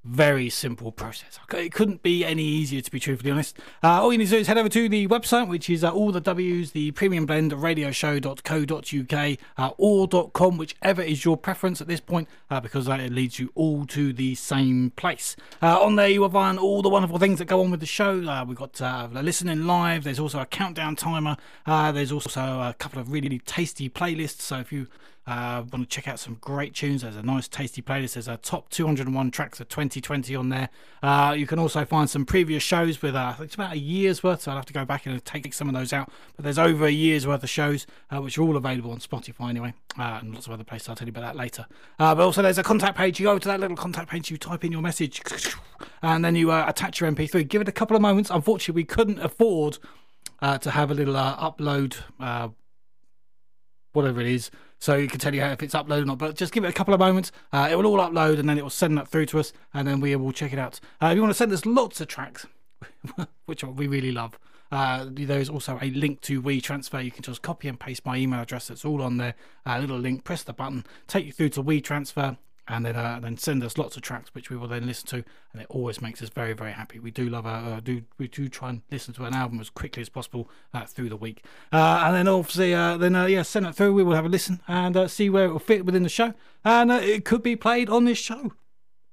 very 0.04 0.50
simple 0.50 0.90
process. 0.90 1.38
Okay, 1.44 1.66
It 1.66 1.72
couldn't 1.72 2.02
be 2.02 2.24
any 2.24 2.42
easier, 2.42 2.80
to 2.80 2.90
be 2.90 2.98
truthfully 2.98 3.30
honest. 3.30 3.58
Uh, 3.82 4.02
all 4.02 4.12
you 4.12 4.18
need 4.18 4.26
to 4.26 4.32
do 4.32 4.36
is 4.38 4.46
head 4.46 4.58
over 4.58 4.68
to 4.68 4.88
the 4.88 5.06
website, 5.06 5.48
which 5.48 5.70
is 5.70 5.84
uh, 5.84 5.90
all 5.90 6.10
the 6.10 6.20
W's, 6.20 6.72
the 6.72 6.90
Premium 6.92 7.26
Blend 7.26 7.52
Radio 7.52 7.90
Show.co.uk 7.90 9.38
uh, 9.56 9.70
or 9.78 10.08
.com, 10.30 10.56
whichever 10.56 11.02
is 11.02 11.24
your 11.24 11.36
preference 11.36 11.80
at 11.80 11.86
this 11.86 12.00
point, 12.00 12.28
uh, 12.50 12.60
because 12.60 12.86
that 12.86 12.98
leads 13.10 13.38
you 13.38 13.50
all 13.54 13.86
to 13.86 14.12
the 14.12 14.34
same 14.34 14.90
place. 14.96 15.36
Uh, 15.62 15.80
on 15.80 15.96
there, 15.96 16.08
you 16.08 16.20
will 16.20 16.30
find 16.30 16.58
all 16.58 16.82
the 16.82 16.88
wonderful 16.88 17.18
things 17.18 17.38
that 17.38 17.44
go 17.46 17.62
on 17.62 17.70
with 17.70 17.80
the 17.80 17.86
show. 17.86 18.22
Uh, 18.28 18.44
we've 18.44 18.56
got 18.56 18.80
uh, 18.80 19.08
listening 19.12 19.66
live. 19.66 20.04
There's 20.04 20.18
also 20.20 20.40
a 20.40 20.46
countdown 20.46 20.96
timer. 20.96 21.36
There's 21.66 22.12
also 22.12 22.40
a 22.40 22.74
couple 22.78 23.00
of 23.00 23.10
really, 23.10 23.22
really 23.28 23.38
tasty 23.38 23.88
playlists. 23.88 24.40
So 24.40 24.58
if 24.58 24.72
you 24.72 24.88
uh, 25.24 25.62
want 25.72 25.88
to 25.88 25.94
check 25.94 26.08
out 26.08 26.18
some 26.18 26.36
great 26.40 26.74
tunes. 26.74 27.02
There's 27.02 27.14
a 27.14 27.22
nice, 27.22 27.46
tasty 27.46 27.80
playlist. 27.80 28.14
There's 28.14 28.26
a 28.26 28.36
top 28.38 28.70
201 28.70 29.30
tracks 29.30 29.60
of 29.60 29.68
2020 29.68 30.34
on 30.34 30.48
there. 30.48 30.68
Uh, 31.00 31.34
you 31.36 31.46
can 31.46 31.60
also 31.60 31.84
find 31.84 32.10
some 32.10 32.26
previous 32.26 32.62
shows 32.62 33.00
with, 33.00 33.14
uh, 33.14 33.34
it's 33.38 33.54
about 33.54 33.72
a 33.72 33.78
year's 33.78 34.24
worth, 34.24 34.42
so 34.42 34.50
I'll 34.50 34.56
have 34.56 34.66
to 34.66 34.72
go 34.72 34.84
back 34.84 35.06
and 35.06 35.24
take 35.24 35.52
some 35.54 35.68
of 35.68 35.74
those 35.74 35.92
out. 35.92 36.10
But 36.34 36.44
there's 36.44 36.58
over 36.58 36.86
a 36.86 36.90
year's 36.90 37.24
worth 37.24 37.44
of 37.44 37.50
shows, 37.50 37.86
uh, 38.10 38.20
which 38.20 38.36
are 38.36 38.42
all 38.42 38.56
available 38.56 38.90
on 38.90 38.98
Spotify 38.98 39.50
anyway, 39.50 39.74
uh, 39.96 40.18
and 40.20 40.34
lots 40.34 40.46
of 40.46 40.54
other 40.54 40.64
places. 40.64 40.88
I'll 40.88 40.96
tell 40.96 41.06
you 41.06 41.12
about 41.12 41.22
that 41.22 41.36
later. 41.36 41.66
Uh, 42.00 42.16
but 42.16 42.24
also, 42.24 42.42
there's 42.42 42.58
a 42.58 42.64
contact 42.64 42.98
page. 42.98 43.20
You 43.20 43.26
go 43.26 43.38
to 43.38 43.48
that 43.48 43.60
little 43.60 43.76
contact 43.76 44.10
page, 44.10 44.28
you 44.28 44.36
type 44.36 44.64
in 44.64 44.72
your 44.72 44.82
message, 44.82 45.22
and 46.02 46.24
then 46.24 46.34
you 46.34 46.50
uh, 46.50 46.64
attach 46.66 47.00
your 47.00 47.10
MP3. 47.12 47.46
Give 47.46 47.62
it 47.62 47.68
a 47.68 47.72
couple 47.72 47.94
of 47.94 48.02
moments. 48.02 48.28
Unfortunately, 48.28 48.80
we 48.80 48.84
couldn't 48.84 49.20
afford 49.20 49.78
to 50.40 50.72
have 50.72 50.90
a 50.90 50.94
little 50.94 51.14
upload, 51.14 51.94
whatever 53.92 54.20
it 54.20 54.26
is. 54.26 54.50
So 54.82 54.96
you 54.96 55.06
can 55.06 55.20
tell 55.20 55.32
you 55.32 55.42
if 55.44 55.62
it's 55.62 55.74
uploaded 55.74 56.02
or 56.02 56.06
not, 56.06 56.18
but 56.18 56.34
just 56.34 56.52
give 56.52 56.64
it 56.64 56.68
a 56.68 56.72
couple 56.72 56.92
of 56.92 56.98
moments. 56.98 57.30
Uh, 57.52 57.68
it 57.70 57.76
will 57.76 57.86
all 57.86 57.98
upload 57.98 58.40
and 58.40 58.48
then 58.48 58.58
it 58.58 58.62
will 58.62 58.68
send 58.68 58.98
that 58.98 59.06
through 59.06 59.26
to 59.26 59.38
us, 59.38 59.52
and 59.72 59.86
then 59.86 60.00
we 60.00 60.16
will 60.16 60.32
check 60.32 60.52
it 60.52 60.58
out. 60.58 60.80
Uh, 61.00 61.06
if 61.06 61.14
you 61.14 61.22
want 61.22 61.30
to 61.30 61.38
send 61.38 61.52
us 61.52 61.64
lots 61.64 62.00
of 62.00 62.08
tracks, 62.08 62.48
which 63.46 63.62
we 63.62 63.86
really 63.86 64.10
love, 64.10 64.40
uh, 64.72 65.06
there 65.08 65.38
is 65.38 65.48
also 65.48 65.78
a 65.80 65.90
link 65.90 66.20
to 66.22 66.42
WeTransfer. 66.42 67.04
You 67.04 67.12
can 67.12 67.22
just 67.22 67.42
copy 67.42 67.68
and 67.68 67.78
paste 67.78 68.04
my 68.04 68.16
email 68.16 68.40
address. 68.40 68.70
It's 68.70 68.84
all 68.84 69.02
on 69.02 69.18
there. 69.18 69.36
A 69.64 69.80
little 69.80 70.00
link. 70.00 70.24
Press 70.24 70.42
the 70.42 70.52
button, 70.52 70.84
take 71.06 71.26
you 71.26 71.32
through 71.32 71.50
to 71.50 71.62
WeTransfer, 71.62 72.36
and 72.68 72.86
then 72.86 72.96
uh, 72.96 73.18
then 73.20 73.36
send 73.36 73.62
us 73.62 73.76
lots 73.76 73.96
of 73.96 74.02
tracks, 74.02 74.34
which 74.34 74.50
we 74.50 74.56
will 74.56 74.68
then 74.68 74.86
listen 74.86 75.06
to, 75.08 75.24
and 75.52 75.62
it 75.62 75.66
always 75.68 76.00
makes 76.00 76.22
us 76.22 76.28
very 76.28 76.52
very 76.52 76.72
happy. 76.72 76.98
We 76.98 77.10
do 77.10 77.28
love 77.28 77.46
uh, 77.46 77.80
do 77.80 78.02
we 78.18 78.28
do 78.28 78.48
try 78.48 78.70
and 78.70 78.82
listen 78.90 79.14
to 79.14 79.24
an 79.24 79.34
album 79.34 79.60
as 79.60 79.70
quickly 79.70 80.00
as 80.00 80.08
possible 80.08 80.48
uh, 80.72 80.84
through 80.84 81.08
the 81.08 81.16
week, 81.16 81.44
uh, 81.72 82.04
and 82.06 82.16
then 82.16 82.28
obviously 82.28 82.74
uh, 82.74 82.96
then 82.96 83.14
uh, 83.14 83.26
yeah 83.26 83.42
send 83.42 83.66
it 83.66 83.74
through. 83.74 83.92
We 83.92 84.02
will 84.02 84.14
have 84.14 84.26
a 84.26 84.28
listen 84.28 84.60
and 84.68 85.10
see 85.10 85.28
where 85.28 85.46
it 85.46 85.52
will 85.52 85.58
fit 85.58 85.84
within 85.84 86.02
the 86.02 86.08
show, 86.08 86.34
and 86.64 86.90
it 86.90 87.24
could 87.24 87.42
be 87.42 87.56
played 87.56 87.90
on 87.90 88.04
this 88.04 88.18
show. 88.18 88.52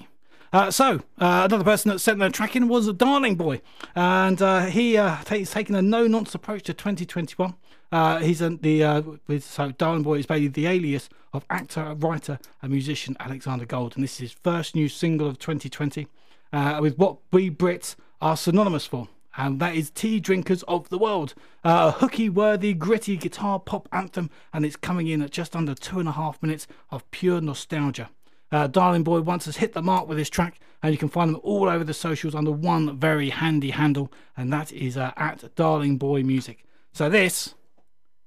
Uh, 0.53 0.71
so, 0.71 1.01
uh, 1.19 1.43
another 1.45 1.65
person 1.65 1.91
that 1.91 1.99
sent 1.99 2.21
their 2.21 2.31
track 2.31 2.55
in 2.55 2.69
was 2.69 2.93
Darling 2.93 3.35
Boy, 3.35 3.61
and 3.97 4.41
uh, 4.41 4.67
he 4.67 4.97
uh, 4.97 5.17
ta- 5.25 5.35
he's 5.35 5.51
taken 5.51 5.75
a 5.75 5.83
no 5.83 6.07
nonsense 6.07 6.37
approach 6.37 6.63
to 6.65 6.73
2021. 6.73 7.55
Uh, 7.91 8.19
he's 8.19 8.41
a, 8.41 8.51
the 8.51 8.85
uh, 8.85 9.03
so 9.41 9.73
Darling 9.73 10.05
Boy 10.05 10.19
is 10.19 10.27
basically 10.27 10.47
the 10.49 10.69
alias 10.69 11.09
of 11.33 11.45
actor, 11.51 11.95
writer, 11.95 12.39
and 12.63 12.71
musician 12.71 13.17
Alexander 13.19 13.67
Gold, 13.67 13.97
and 13.97 14.05
this 14.05 14.13
is 14.15 14.19
his 14.19 14.33
first 14.33 14.77
new 14.77 14.89
single 14.89 15.27
of 15.27 15.41
2020 15.41 16.07
uh, 16.53 16.79
with 16.81 16.97
what 16.99 17.17
we 17.33 17.51
Brits 17.51 17.97
are 18.21 18.37
synonymous 18.37 18.87
for, 18.87 19.09
and 19.37 19.61
that 19.61 19.75
is 19.75 19.91
Tea 19.91 20.21
Drinkers 20.21 20.63
of 20.65 20.89
the 20.89 20.99
World, 20.99 21.35
a 21.63 21.93
hooky, 21.93 22.29
worthy, 22.29 22.75
gritty 22.75 23.17
guitar 23.17 23.59
pop 23.59 23.89
anthem, 23.93 24.31
and 24.53 24.65
it's 24.65 24.77
coming 24.77 25.09
in 25.09 25.23
at 25.23 25.31
just 25.31 25.57
under 25.57 25.75
two 25.75 25.99
and 25.99 26.09
a 26.09 26.13
half 26.13 26.43
minutes 26.43 26.67
of 26.91 27.09
pure 27.11 27.41
nostalgia. 27.41 28.11
Uh, 28.53 28.67
Darling 28.67 29.03
Boy 29.03 29.21
once 29.21 29.47
has 29.47 29.57
hit 29.57 29.73
the 29.73 29.83
mark 29.83 30.07
with 30.07 30.19
this 30.19 30.31
track, 30.31 30.61
and 30.83 30.93
you 30.93 30.99
can 30.99 31.09
find 31.09 31.35
them 31.35 31.41
all 31.43 31.69
over 31.69 31.83
the 31.83 31.95
socials 31.95 32.35
under 32.35 32.53
one 32.53 32.97
very 32.97 33.31
handy 33.31 33.71
handle, 33.71 34.13
and 34.37 34.53
that 34.53 34.73
is 34.73 34.97
uh, 34.97 35.13
at 35.17 35.55
Darling 35.57 35.97
Boy 35.99 36.23
Music. 36.23 36.65
So 36.93 37.09
this 37.09 37.55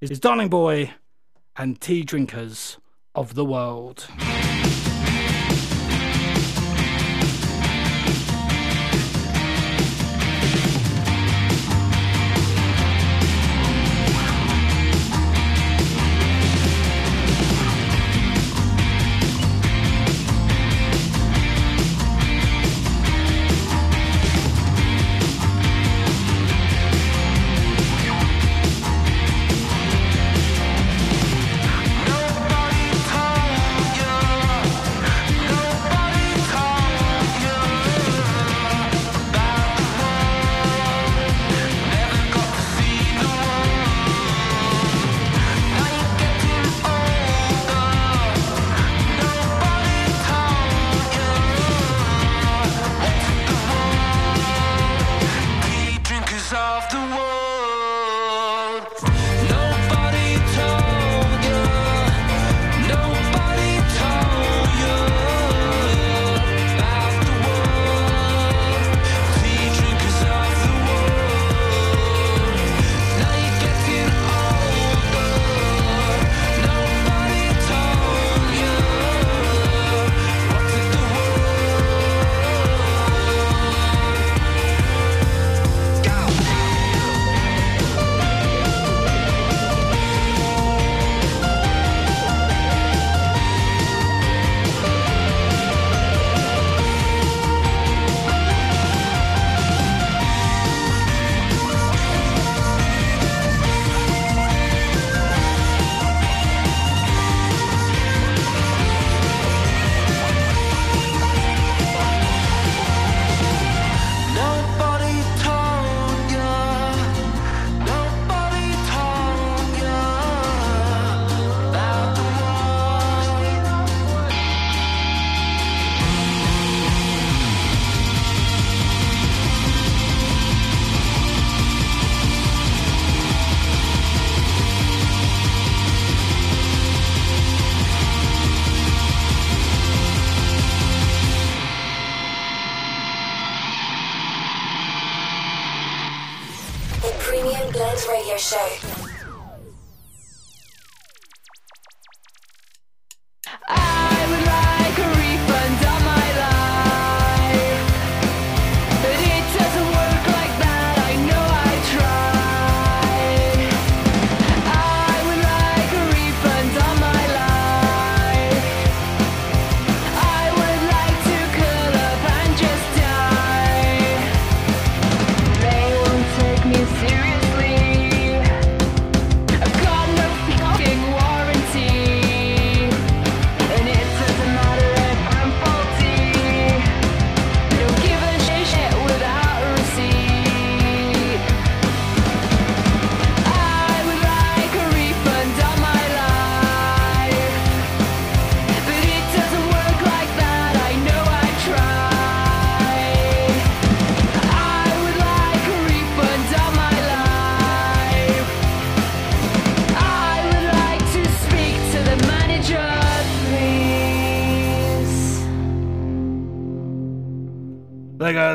is 0.02 0.20
Darling 0.20 0.50
Boy 0.50 0.93
and 1.56 1.80
Tea 1.80 2.04
Drinkers 2.04 2.78
of 3.15 3.36
the 3.36 3.46
World. 3.46 4.08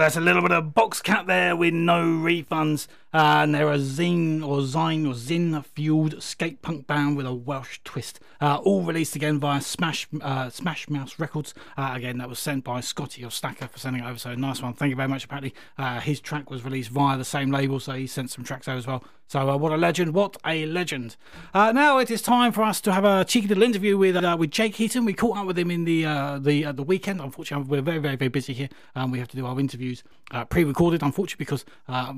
That's 0.03 0.17
a 0.17 0.21
little 0.21 0.43
bit 0.43 0.51
of 0.51 0.75
Boxcat 0.75 1.29
there 1.29 1.55
with 1.55 1.73
no 1.75 2.03
refunds. 2.03 2.89
Uh, 3.15 3.43
and 3.43 3.55
they're 3.55 3.71
a 3.71 3.79
zine 3.79 4.45
or 4.45 4.59
zine 4.59 5.09
or 5.09 5.15
zin 5.15 5.63
fueled 5.63 6.21
skate 6.21 6.61
punk 6.61 6.89
band 6.89 7.17
with 7.17 7.25
a 7.25 7.33
Welsh 7.33 7.79
twist. 7.85 8.19
Uh, 8.41 8.57
all 8.57 8.83
released 8.83 9.15
again 9.15 9.39
via 9.39 9.61
Smash 9.61 10.09
uh, 10.21 10.51
Smash 10.51 10.91
Mouse 10.91 11.21
Records. 11.21 11.55
Uh, 11.77 11.93
again, 11.95 12.19
that 12.19 12.29
was 12.29 12.41
sent 12.41 12.65
by 12.65 12.81
Scotty 12.81 13.25
or 13.25 13.31
Stacker 13.31 13.69
for 13.69 13.79
sending 13.79 14.03
it 14.03 14.09
over. 14.09 14.19
So 14.19 14.35
nice 14.35 14.61
one. 14.61 14.75
Thank 14.75 14.91
you 14.91 14.97
very 14.97 15.09
much. 15.09 15.25
Apparently, 15.25 15.55
uh, 15.79 16.01
his 16.01 16.21
track 16.21 16.51
was 16.51 16.65
released 16.65 16.91
via 16.91 17.17
the 17.17 17.25
same 17.25 17.53
label, 17.53 17.79
so 17.79 17.93
he 17.93 18.09
sent 18.09 18.31
some 18.31 18.43
tracks 18.43 18.67
over 18.67 18.79
as 18.79 18.89
well. 18.89 19.05
So 19.33 19.49
uh, 19.49 19.57
what 19.57 19.73
a 19.73 19.79
legend! 19.79 20.13
What 20.13 20.37
a 20.45 20.67
legend! 20.67 21.17
Uh, 21.55 21.73
now 21.73 21.97
it 21.97 22.11
is 22.11 22.21
time 22.21 22.53
for 22.53 22.63
us 22.65 22.83
to 22.83 22.93
have 22.93 23.07
a 23.07 23.25
cheeky 23.25 23.49
little 23.49 23.63
interview 23.63 23.97
with 23.97 24.15
uh, 24.15 24.37
with 24.39 24.51
Jake 24.51 24.77
Heaton. 24.77 25.07
We 25.07 25.15
caught 25.15 25.39
up 25.39 25.47
with 25.47 25.59
him 25.59 25.71
in 25.71 25.85
the 25.85 26.05
uh, 26.05 26.39
the 26.39 26.67
uh, 26.67 26.73
the 26.73 26.83
weekend. 26.83 27.19
Unfortunately, 27.19 27.67
we're 27.67 27.81
very 27.81 27.97
very 27.97 28.17
very 28.17 28.29
busy 28.29 28.53
here, 28.53 28.69
and 28.95 29.11
we 29.11 29.19
have 29.19 29.29
to 29.29 29.37
do 29.39 29.47
our 29.47 29.59
interviews 29.59 30.05
uh, 30.33 30.45
pre-recorded. 30.45 31.03
Unfortunately, 31.03 31.47
because 31.47 31.65
I, 31.89 32.11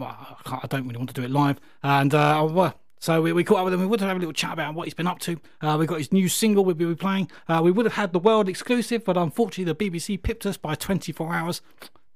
I 0.51 0.67
don't 0.67 0.89
really 0.89 0.99
want 0.99 1.09
to 1.11 1.15
do 1.15 1.23
it 1.23 1.31
live, 1.31 1.61
and 1.85 2.12
uh, 2.12 2.49
well, 2.51 2.75
so 2.99 3.23
we, 3.23 3.33
we 3.33 3.45
caught 3.45 3.59
up 3.59 3.67
with 3.67 3.75
him. 3.75 3.81
We 3.81 3.87
would 3.87 4.01
have 4.01 4.09
had 4.09 4.17
a 4.17 4.19
little 4.19 4.33
chat 4.33 4.53
about 4.53 4.75
what 4.75 4.89
he's 4.89 4.95
been 4.95 5.07
up 5.07 5.21
to. 5.21 5.41
We 5.62 5.87
got 5.87 5.99
his 5.99 6.11
new 6.11 6.29
single 6.29 6.65
we'll 6.65 6.75
be 6.75 6.97
playing. 6.97 7.31
We 7.62 7.71
would 7.71 7.87
have 7.87 7.95
had 7.95 8.12
the 8.12 8.19
world 8.19 8.49
exclusive, 8.49 9.05
but 9.05 9.17
unfortunately 9.17 9.73
the 9.73 9.77
BBC 9.77 10.21
pipped 10.21 10.47
us 10.47 10.57
by 10.57 10.75
24 10.75 11.33
hours. 11.33 11.62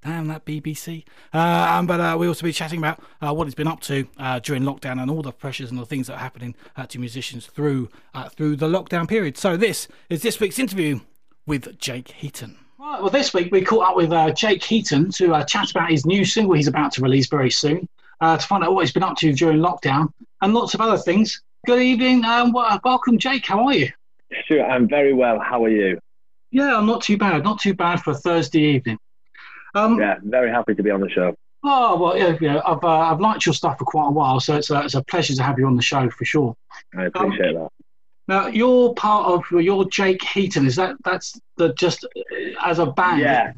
Damn 0.04 0.28
that 0.28 0.44
BBC. 0.44 1.04
Uh, 1.34 1.38
um, 1.38 1.86
but 1.86 2.00
uh, 2.00 2.16
we 2.18 2.28
also 2.28 2.44
be 2.44 2.52
chatting 2.52 2.78
about 2.78 3.02
uh, 3.20 3.34
what 3.34 3.44
he's 3.46 3.54
been 3.54 3.66
up 3.66 3.80
to 3.80 4.06
uh, 4.18 4.38
during 4.38 4.62
lockdown 4.62 5.00
and 5.02 5.10
all 5.10 5.22
the 5.22 5.32
pressures 5.32 5.70
and 5.70 5.78
the 5.78 5.84
things 5.86 6.06
that 6.06 6.14
are 6.14 6.20
happening 6.20 6.54
uh, 6.76 6.86
to 6.86 6.98
musicians 7.00 7.46
through 7.46 7.88
uh, 8.14 8.28
through 8.28 8.56
the 8.56 8.68
lockdown 8.68 9.08
period. 9.08 9.36
So 9.36 9.56
this 9.56 9.88
is 10.08 10.22
this 10.22 10.38
week's 10.38 10.58
interview 10.58 11.00
with 11.46 11.78
Jake 11.78 12.12
Heaton. 12.12 12.58
Right, 12.78 13.02
well, 13.02 13.10
this 13.10 13.34
week 13.34 13.50
we 13.50 13.62
caught 13.62 13.90
up 13.90 13.96
with 13.96 14.12
uh, 14.12 14.30
Jake 14.30 14.62
Heaton 14.62 15.10
to 15.12 15.34
uh, 15.34 15.44
chat 15.44 15.72
about 15.72 15.90
his 15.90 16.06
new 16.06 16.24
single 16.24 16.54
he's 16.54 16.68
about 16.68 16.92
to 16.92 17.02
release 17.02 17.28
very 17.28 17.50
soon, 17.50 17.88
uh, 18.20 18.36
to 18.36 18.46
find 18.46 18.62
out 18.62 18.72
what 18.72 18.82
he's 18.82 18.92
been 18.92 19.02
up 19.02 19.16
to 19.16 19.32
during 19.32 19.58
lockdown 19.58 20.12
and 20.42 20.54
lots 20.54 20.74
of 20.74 20.80
other 20.80 20.96
things. 20.96 21.42
Good 21.66 21.82
evening, 21.82 22.24
um, 22.24 22.52
well, 22.52 22.78
welcome, 22.84 23.18
Jake. 23.18 23.46
How 23.46 23.66
are 23.66 23.74
you? 23.74 23.90
Stuart, 24.44 24.66
I'm 24.66 24.88
very 24.88 25.12
well. 25.12 25.40
How 25.40 25.64
are 25.64 25.68
you? 25.68 25.98
Yeah, 26.52 26.78
I'm 26.78 26.86
not 26.86 27.02
too 27.02 27.18
bad. 27.18 27.42
Not 27.42 27.60
too 27.60 27.74
bad 27.74 28.00
for 28.00 28.12
a 28.12 28.14
Thursday 28.14 28.60
evening. 28.60 28.98
Um, 29.74 29.98
Yeah, 29.98 30.16
very 30.22 30.50
happy 30.50 30.74
to 30.74 30.82
be 30.82 30.90
on 30.90 31.00
the 31.00 31.10
show. 31.10 31.34
Oh 31.64 31.98
well, 31.98 32.16
yeah, 32.16 32.36
yeah. 32.40 32.60
I've 32.64 32.82
uh, 32.84 32.88
I've 32.88 33.20
liked 33.20 33.44
your 33.44 33.54
stuff 33.54 33.78
for 33.78 33.84
quite 33.84 34.08
a 34.08 34.12
while, 34.12 34.38
so 34.38 34.56
it's 34.56 34.70
a, 34.70 34.82
it's 34.82 34.94
a 34.94 35.02
pleasure 35.04 35.34
to 35.34 35.42
have 35.42 35.58
you 35.58 35.66
on 35.66 35.76
the 35.76 35.82
show 35.82 36.08
for 36.10 36.24
sure. 36.24 36.54
I 36.96 37.06
appreciate 37.06 37.54
that. 37.54 37.68
Now 38.28 38.46
you're 38.46 38.94
part 38.94 39.26
of 39.26 39.44
you're 39.50 39.84
Jake 39.86 40.22
Heaton. 40.22 40.66
Is 40.66 40.76
that 40.76 40.96
that's 41.04 41.38
the 41.56 41.74
just 41.74 42.04
uh, 42.04 42.34
as 42.64 42.78
a 42.78 42.86
band? 42.86 43.20
Yeah, 43.22 43.52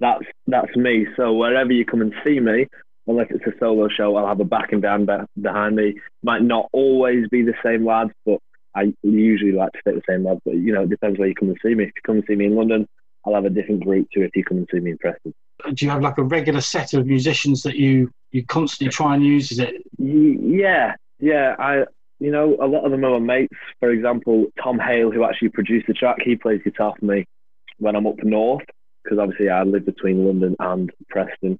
that's 0.00 0.24
that's 0.46 0.74
me. 0.76 1.06
So 1.16 1.34
wherever 1.34 1.72
you 1.72 1.84
come 1.84 2.00
and 2.00 2.14
see 2.24 2.40
me, 2.40 2.68
unless 3.06 3.26
it's 3.30 3.46
a 3.46 3.58
solo 3.58 3.88
show, 3.88 4.16
I'll 4.16 4.28
have 4.28 4.40
a 4.40 4.44
backing 4.44 4.80
band 4.80 5.10
behind 5.40 5.76
me. 5.76 5.96
Might 6.22 6.42
not 6.42 6.68
always 6.72 7.28
be 7.28 7.42
the 7.42 7.54
same 7.62 7.84
lads, 7.84 8.12
but 8.24 8.38
I 8.74 8.94
usually 9.02 9.52
like 9.52 9.72
to 9.72 9.78
stick 9.80 9.94
the 9.94 10.02
same 10.08 10.24
lads. 10.24 10.40
But 10.44 10.54
you 10.54 10.72
know, 10.72 10.84
it 10.84 10.90
depends 10.90 11.18
where 11.18 11.28
you 11.28 11.34
come 11.34 11.48
and 11.48 11.58
see 11.62 11.74
me. 11.74 11.84
If 11.84 11.92
you 11.96 12.02
come 12.06 12.16
and 12.16 12.24
see 12.26 12.34
me 12.34 12.46
in 12.46 12.54
London, 12.56 12.88
I'll 13.24 13.34
have 13.34 13.44
a 13.44 13.50
different 13.50 13.84
group 13.84 14.08
to 14.12 14.22
if 14.22 14.34
you 14.34 14.44
come 14.44 14.58
and 14.58 14.68
see 14.70 14.80
me 14.80 14.92
in 14.92 14.98
Preston. 14.98 15.34
Do 15.74 15.84
you 15.84 15.90
have 15.90 16.02
like 16.02 16.18
a 16.18 16.22
regular 16.22 16.60
set 16.60 16.92
of 16.94 17.06
musicians 17.06 17.62
that 17.62 17.76
you 17.76 18.10
you 18.30 18.44
constantly 18.44 18.92
try 18.92 19.14
and 19.14 19.24
use? 19.24 19.52
Is 19.52 19.58
it? 19.58 19.74
Yeah, 19.98 20.94
yeah. 21.20 21.54
I, 21.58 21.84
you 22.18 22.30
know, 22.30 22.56
a 22.60 22.66
lot 22.66 22.84
of 22.84 22.90
them 22.90 23.04
are 23.04 23.20
my 23.20 23.38
mates. 23.38 23.54
For 23.78 23.90
example, 23.90 24.46
Tom 24.62 24.78
Hale, 24.78 25.10
who 25.10 25.24
actually 25.24 25.50
produced 25.50 25.86
the 25.86 25.94
track, 25.94 26.18
he 26.24 26.36
plays 26.36 26.62
guitar 26.64 26.94
for 26.98 27.04
me 27.04 27.26
when 27.78 27.94
I'm 27.94 28.06
up 28.06 28.22
north 28.22 28.64
because 29.02 29.18
obviously 29.18 29.48
I 29.48 29.62
live 29.62 29.84
between 29.84 30.24
London 30.24 30.56
and 30.58 30.90
Preston. 31.08 31.58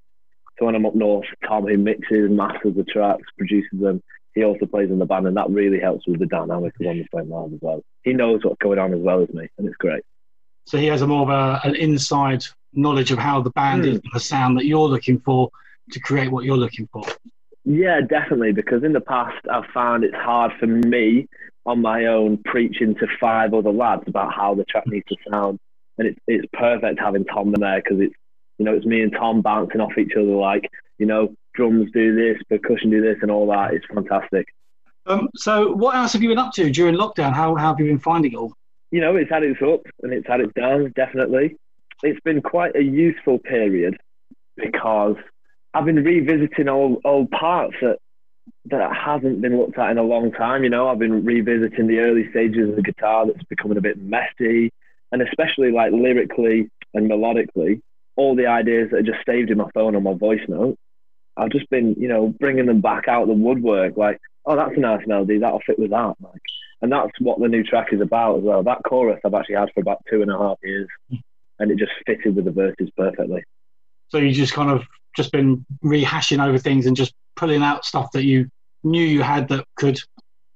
So 0.59 0.67
when 0.67 0.75
I'm 0.75 0.87
up 0.87 0.95
north, 0.95 1.27
Tom, 1.47 1.67
who 1.67 1.77
mixes, 1.79 2.27
and 2.27 2.37
masters 2.37 2.77
the 2.77 2.85
tracks, 2.85 3.25
produces 3.37 3.81
them, 3.81 4.03
he 4.35 4.45
also 4.45 4.67
plays 4.67 4.91
in 4.91 4.99
the 4.99 5.07
band, 5.07 5.27
and 5.27 5.37
that 5.37 5.51
really 5.51 5.81
helps 5.81 6.07
with 6.07 6.21
the 6.21 6.27
dynamic 6.27 6.75
of 6.81 6.87
on 6.87 6.99
the 6.99 7.07
same 7.15 7.31
line 7.31 7.53
as 7.55 7.61
well. 7.61 7.83
He 8.03 8.13
knows 8.13 8.45
what's 8.45 8.63
going 8.63 8.79
on 8.79 8.95
as 8.95 9.01
well 9.01 9.23
as 9.23 9.29
me, 9.31 9.49
and 9.59 9.67
it's 9.67 9.77
great. 9.77 10.05
So 10.65 10.79
he 10.79 10.87
has 10.87 11.03
a 11.03 11.07
more 11.07 11.23
of 11.23 11.29
a, 11.29 11.61
an 11.67 11.75
inside 11.77 12.45
knowledge 12.73 13.11
of 13.11 13.19
how 13.19 13.41
the 13.43 13.51
band 13.51 13.85
Hmm. 13.85 13.91
is, 13.93 14.01
the 14.13 14.21
sound 14.21 14.57
that 14.59 14.65
you're 14.67 14.89
looking 14.89 15.21
for 15.21 15.51
to 15.91 16.01
create 16.01 16.31
what 16.31 16.45
you're 16.45 16.57
looking 16.57 16.89
for. 16.93 17.05
Yeah, 17.65 18.01
definitely. 18.01 18.53
Because 18.53 18.83
in 18.83 18.93
the 18.93 19.01
past, 19.01 19.47
I've 19.51 19.67
found 19.75 20.05
it's 20.05 20.15
hard 20.15 20.53
for 20.59 20.67
me 20.67 21.29
on 21.67 21.81
my 21.81 22.07
own 22.07 22.39
preaching 22.45 22.95
to 22.97 23.07
five 23.21 23.55
other 23.55 23.71
lads 23.71 24.03
about 24.07 24.33
how 24.33 24.55
the 24.55 24.65
track 24.65 24.87
needs 24.87 25.07
to 25.09 25.17
sound, 25.31 25.59
and 25.99 26.09
it's 26.09 26.19
it's 26.27 26.47
perfect 26.55 26.99
having 26.99 27.25
Tom 27.25 27.55
in 27.55 27.61
there 27.61 27.81
because 27.81 28.01
it's 28.01 28.15
you 28.59 28.65
know 28.65 28.75
it's 28.75 28.87
me 28.87 29.03
and 29.03 29.13
Tom 29.13 29.43
bouncing 29.43 29.81
off 29.81 29.97
each 29.97 30.13
other 30.17 30.25
like 30.25 30.69
you 30.99 31.07
know 31.07 31.35
drums 31.55 31.91
do 31.93 32.15
this, 32.17 32.43
percussion 32.49 32.91
do 32.91 33.01
this, 33.03 33.19
and 33.23 33.31
all 33.31 33.47
that. 33.49 33.75
It's 33.75 33.87
fantastic. 33.87 34.47
Um, 35.07 35.29
so 35.37 35.73
what 35.73 35.95
else 35.95 36.13
have 36.15 36.23
you 36.23 36.29
been 36.31 36.39
up 36.39 36.53
to 36.55 36.71
during 36.71 36.95
lockdown? 36.97 37.33
How, 37.33 37.55
how 37.57 37.69
have 37.69 37.81
you 37.81 37.87
been 37.87 37.99
finding 37.99 38.33
it 38.33 38.37
all? 38.37 38.55
You 38.93 39.01
know, 39.01 39.17
it's 39.17 39.31
had 39.31 39.43
its 39.43 39.61
ups 39.61 39.91
and 40.03 40.13
it's 40.13 40.29
had 40.29 40.41
its 40.41 40.53
downs. 40.53 40.93
Definitely, 40.95 41.57
it's 42.03 42.21
been 42.21 42.43
quite 42.43 42.77
a 42.77 42.83
useful 42.83 43.39
period 43.39 43.97
because 44.57 45.17
I've 45.75 45.87
been 45.87 46.05
revisiting 46.05 46.69
old 46.69 47.01
old 47.05 47.31
parts 47.31 47.75
that 47.81 47.99
that 48.67 48.95
hasn't 48.95 49.41
been 49.41 49.59
looked 49.59 49.79
at 49.79 49.91
in 49.91 49.99
a 49.99 50.03
long 50.03 50.31
time. 50.31 50.63
You 50.63 50.71
know, 50.71 50.89
I've 50.89 50.99
been 50.99 51.25
revisiting 51.25 51.87
the 51.87 52.01
early 52.01 52.29
stages 52.31 52.69
of 52.69 52.77
the 52.77 52.83
guitar 52.83 53.27
that's 53.27 53.43
becoming 53.45 53.79
a 53.79 53.81
bit 53.81 53.99
messy, 53.99 54.71
and 55.11 55.23
especially 55.23 55.73
like 55.73 55.93
lyrically 55.93 56.71
and 56.95 57.11
melodically, 57.11 57.81
all 58.17 58.37
the 58.37 58.47
ideas 58.47 58.91
that 58.91 58.99
are 58.99 59.03
just 59.03 59.25
saved 59.27 59.51
in 59.51 59.59
my 59.59 59.71
phone 59.73 59.97
on 59.97 60.03
my 60.03 60.15
voice 60.15 60.43
note. 60.49 60.77
I've 61.37 61.51
just 61.51 61.71
been, 61.71 61.95
you 61.95 62.09
know, 62.09 62.29
bringing 62.39 62.67
them 62.67 62.83
back 62.83 63.09
out 63.09 63.27
the 63.27 63.33
woodwork. 63.33 63.97
Like, 63.97 64.21
oh, 64.45 64.55
that's 64.55 64.77
a 64.77 64.81
nice 64.81 65.07
melody. 65.07 65.39
That'll 65.39 65.63
fit 65.67 65.79
with 65.79 65.91
that. 65.91 66.15
Like, 66.21 66.43
and 66.83 66.91
that's 66.91 67.13
what 67.21 67.41
the 67.41 67.49
new 67.49 67.63
track 67.63 67.93
is 67.93 68.01
about 68.01 68.39
as 68.39 68.43
well. 68.43 68.63
That 68.63 68.83
chorus 68.85 69.21
I've 69.25 69.35
actually 69.35 69.55
had 69.55 69.71
for 69.73 69.81
about 69.81 69.99
two 70.11 70.21
and 70.21 70.31
a 70.31 70.37
half 70.37 70.59
years, 70.63 70.89
and 71.59 71.71
it 71.71 71.79
just 71.79 71.93
fitted 72.05 72.35
with 72.35 72.45
the 72.45 72.51
verses 72.51 72.91
perfectly. 72.97 73.45
So 74.09 74.19
you 74.19 74.33
just 74.33 74.53
kind 74.53 74.71
of 74.71 74.83
just 75.17 75.31
been 75.31 75.65
rehashing 75.85 76.45
over 76.45 76.59
things 76.59 76.87
and 76.87 76.97
just 76.97 77.15
pulling 77.37 77.63
out 77.63 77.85
stuff 77.85 78.11
that 78.13 78.25
you 78.25 78.51
knew 78.83 79.05
you 79.05 79.23
had 79.23 79.49
that 79.49 79.65
could 79.77 79.99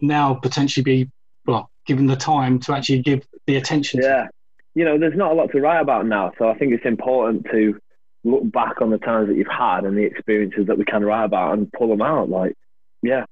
now 0.01 0.35
potentially 0.35 0.83
be 0.83 1.11
well 1.47 1.70
given 1.87 2.07
the 2.07 2.16
time 2.16 2.59
to 2.59 2.74
actually 2.74 3.01
give 3.01 3.27
the 3.47 3.57
attention. 3.57 4.01
to. 4.01 4.07
Yeah. 4.07 4.27
You 4.74 4.85
know, 4.85 4.99
there's 4.99 5.16
not 5.16 5.31
a 5.31 5.35
lot 5.35 5.53
to 5.53 5.61
write 5.61 5.81
about 5.81 6.07
now, 6.07 6.33
so 6.39 6.51
I 6.51 6.59
think 6.59 6.74
it's 6.74 6.85
important 6.85 7.47
to 7.53 7.81
look 8.24 8.51
back 8.51 8.83
on 8.83 8.91
the 8.91 8.99
times 8.99 9.29
that 9.29 9.37
you've 9.37 9.47
had 9.47 9.85
and 9.85 9.97
the 9.97 10.03
experiences 10.03 10.66
that 10.66 10.77
we 10.77 10.85
can 10.85 11.05
write 11.05 11.24
about 11.24 11.57
and 11.57 11.72
pull 11.72 11.89
them 11.89 12.03
out. 12.03 12.29
Like, 12.29 12.55
yeah, 13.01 13.24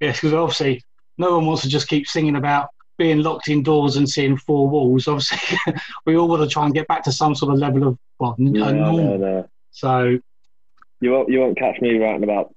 Yes, 0.00 0.18
because 0.18 0.32
obviously 0.32 0.82
no 1.18 1.36
one 1.36 1.46
wants 1.46 1.62
to 1.62 1.68
just 1.68 1.88
keep 1.88 2.06
singing 2.06 2.36
about 2.36 2.68
being 2.96 3.22
locked 3.22 3.48
indoors 3.48 3.96
and 3.96 4.08
seeing 4.08 4.36
four 4.36 4.68
walls. 4.68 5.06
Obviously, 5.06 5.58
we 6.06 6.16
all 6.16 6.28
want 6.28 6.42
to 6.42 6.48
try 6.48 6.64
and 6.64 6.74
get 6.74 6.88
back 6.88 7.04
to 7.04 7.12
some 7.12 7.34
sort 7.34 7.52
of 7.52 7.58
level 7.58 7.86
of 7.86 7.98
well, 8.18 8.34
no, 8.38 8.72
no, 8.72 9.16
no. 9.16 9.48
So 9.70 10.18
You 11.00 11.12
won't, 11.12 11.28
you 11.28 11.40
won't 11.40 11.58
catch 11.58 11.80
me 11.80 11.96
writing 11.98 12.24
about 12.24 12.52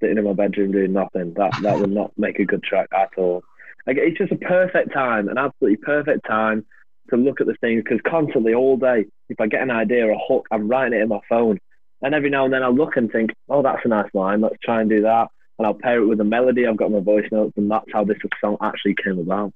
sitting 0.00 0.18
in 0.18 0.24
my 0.24 0.32
bedroom 0.32 0.72
doing 0.72 0.92
nothing. 0.92 1.34
That 1.34 1.52
that 1.62 1.78
would 1.78 1.92
not 1.92 2.12
make 2.16 2.38
a 2.38 2.44
good 2.44 2.62
track 2.62 2.88
at 2.92 3.10
all. 3.16 3.42
Like, 3.86 3.96
it's 3.98 4.18
just 4.18 4.32
a 4.32 4.36
perfect 4.36 4.92
time, 4.92 5.28
an 5.28 5.38
absolutely 5.38 5.76
perfect 5.76 6.26
time 6.26 6.66
to 7.10 7.16
look 7.16 7.40
at 7.40 7.46
the 7.46 7.54
things 7.60 7.82
because 7.82 8.00
constantly 8.06 8.54
all 8.54 8.76
day, 8.76 9.06
if 9.28 9.40
I 9.40 9.46
get 9.46 9.62
an 9.62 9.70
idea 9.70 10.06
or 10.06 10.12
a 10.12 10.18
hook, 10.28 10.46
I'm 10.50 10.68
writing 10.68 10.98
it 10.98 11.02
in 11.02 11.08
my 11.08 11.20
phone. 11.28 11.58
And 12.02 12.14
every 12.14 12.30
now 12.30 12.44
and 12.44 12.54
then 12.54 12.62
I'll 12.62 12.74
look 12.74 12.96
and 12.96 13.10
think, 13.10 13.30
oh, 13.48 13.62
that's 13.62 13.84
a 13.84 13.88
nice 13.88 14.08
line. 14.14 14.40
Let's 14.40 14.56
try 14.62 14.80
and 14.80 14.88
do 14.88 15.02
that. 15.02 15.28
And 15.60 15.66
I'll 15.66 15.74
pair 15.74 16.00
it 16.00 16.06
with 16.06 16.18
a 16.22 16.24
melody. 16.24 16.66
I've 16.66 16.78
got 16.78 16.90
my 16.90 17.00
voice 17.00 17.28
notes, 17.30 17.52
and 17.58 17.70
that's 17.70 17.84
how 17.92 18.02
this 18.02 18.16
song 18.40 18.56
actually 18.62 18.94
came 18.94 19.18
about. 19.18 19.52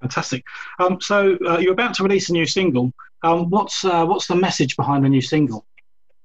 Fantastic. 0.00 0.42
Um, 0.80 1.00
so 1.00 1.38
uh, 1.46 1.58
you're 1.58 1.72
about 1.72 1.94
to 1.94 2.02
release 2.02 2.30
a 2.30 2.32
new 2.32 2.46
single. 2.46 2.92
Um, 3.22 3.48
what's 3.48 3.84
uh, 3.84 4.04
what's 4.06 4.26
the 4.26 4.34
message 4.34 4.74
behind 4.74 5.04
the 5.04 5.08
new 5.08 5.20
single? 5.20 5.64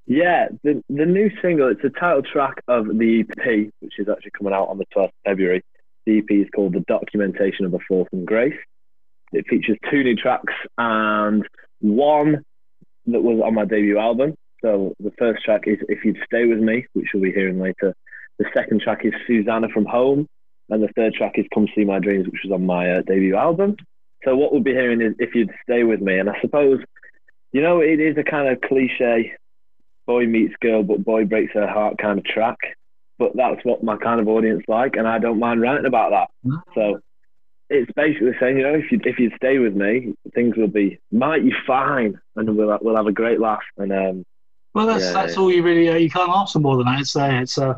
Yeah, 0.07 0.47
the 0.63 0.83
the 0.89 1.05
new 1.05 1.29
single, 1.39 1.69
it's 1.69 1.83
the 1.83 1.91
title 1.91 2.23
track 2.23 2.63
of 2.67 2.87
the 2.87 3.19
EP, 3.19 3.71
which 3.79 3.93
is 3.99 4.09
actually 4.09 4.31
coming 4.35 4.53
out 4.53 4.69
on 4.69 4.79
the 4.79 4.87
12th 4.87 5.09
of 5.09 5.11
February. 5.23 5.63
The 6.07 6.17
EP 6.17 6.31
is 6.31 6.47
called 6.55 6.73
The 6.73 6.83
Documentation 6.87 7.67
of 7.67 7.75
a 7.75 7.79
Fall 7.87 8.07
from 8.09 8.25
Grace. 8.25 8.57
It 9.33 9.45
features 9.47 9.77
two 9.91 10.03
new 10.03 10.15
tracks 10.15 10.53
and 10.79 11.47
one 11.79 12.43
that 13.05 13.21
was 13.21 13.39
on 13.45 13.53
my 13.53 13.65
debut 13.65 13.99
album. 13.99 14.33
So 14.63 14.95
the 14.99 15.11
first 15.19 15.43
track 15.43 15.67
is 15.67 15.77
If 15.89 16.03
You'd 16.03 16.17
Stay 16.25 16.45
With 16.45 16.57
Me, 16.57 16.87
which 16.93 17.05
you'll 17.13 17.21
be 17.21 17.31
hearing 17.31 17.59
later. 17.59 17.95
The 18.39 18.45
second 18.53 18.81
track 18.81 19.05
is 19.05 19.13
Susanna 19.27 19.69
from 19.69 19.85
Home. 19.85 20.27
And 20.69 20.81
the 20.81 20.87
third 20.95 21.13
track 21.13 21.33
is 21.35 21.45
Come 21.53 21.67
See 21.75 21.83
My 21.83 21.99
Dreams, 21.99 22.25
which 22.25 22.41
was 22.43 22.51
on 22.51 22.65
my 22.65 22.89
uh, 22.91 23.01
debut 23.01 23.35
album. 23.35 23.75
So 24.23 24.35
what 24.35 24.51
we'll 24.51 24.61
be 24.63 24.71
hearing 24.71 24.99
is 25.01 25.13
If 25.19 25.35
You'd 25.35 25.51
Stay 25.63 25.83
With 25.83 26.01
Me. 26.01 26.17
And 26.17 26.27
I 26.29 26.41
suppose, 26.41 26.79
you 27.51 27.61
know, 27.61 27.81
it 27.81 27.99
is 27.99 28.17
a 28.17 28.23
kind 28.23 28.47
of 28.47 28.61
cliche 28.61 29.33
boy 30.07 30.25
meets 30.25 30.55
girl, 30.61 30.81
but 30.83 31.03
boy 31.03 31.25
breaks 31.25 31.53
her 31.53 31.67
heart 31.67 31.97
kind 31.99 32.17
of 32.17 32.25
track. 32.25 32.57
But 33.17 33.35
that's 33.35 33.63
what 33.63 33.83
my 33.83 33.95
kind 33.95 34.19
of 34.19 34.27
audience 34.27 34.63
like, 34.67 34.95
and 34.97 35.07
I 35.07 35.19
don't 35.19 35.39
mind 35.39 35.61
writing 35.61 35.85
about 35.85 36.11
that. 36.11 36.29
So 36.73 36.99
it's 37.69 37.89
basically 37.95 38.33
saying, 38.39 38.57
you 38.57 38.63
know, 38.63 38.73
if 38.73 38.91
you 38.91 38.99
if 39.05 39.19
you 39.19 39.31
stay 39.37 39.57
with 39.57 39.73
me, 39.73 40.13
things 40.33 40.57
will 40.57 40.67
be 40.67 40.99
mighty 41.11 41.53
fine, 41.65 42.19
and 42.35 42.57
we'll 42.57 42.77
we'll 42.81 42.97
have 42.97 43.07
a 43.07 43.13
great 43.13 43.39
laugh. 43.39 43.63
And 43.77 43.93
um, 43.93 44.25
Well, 44.73 44.85
that's 44.87 45.05
Yeah, 45.05 45.13
that's 45.13 45.35
yeah. 45.35 45.41
all 45.41 45.51
you 45.51 45.63
really 45.63 45.89
uh, 45.89 45.95
you 45.95 46.09
can't 46.09 46.29
ask 46.29 46.53
for 46.53 46.59
more 46.59 46.75
than 46.75 46.87
that. 46.87 46.99
It's 46.99 47.15
uh, 47.15 47.29
it's 47.41 47.57
uh, 47.57 47.75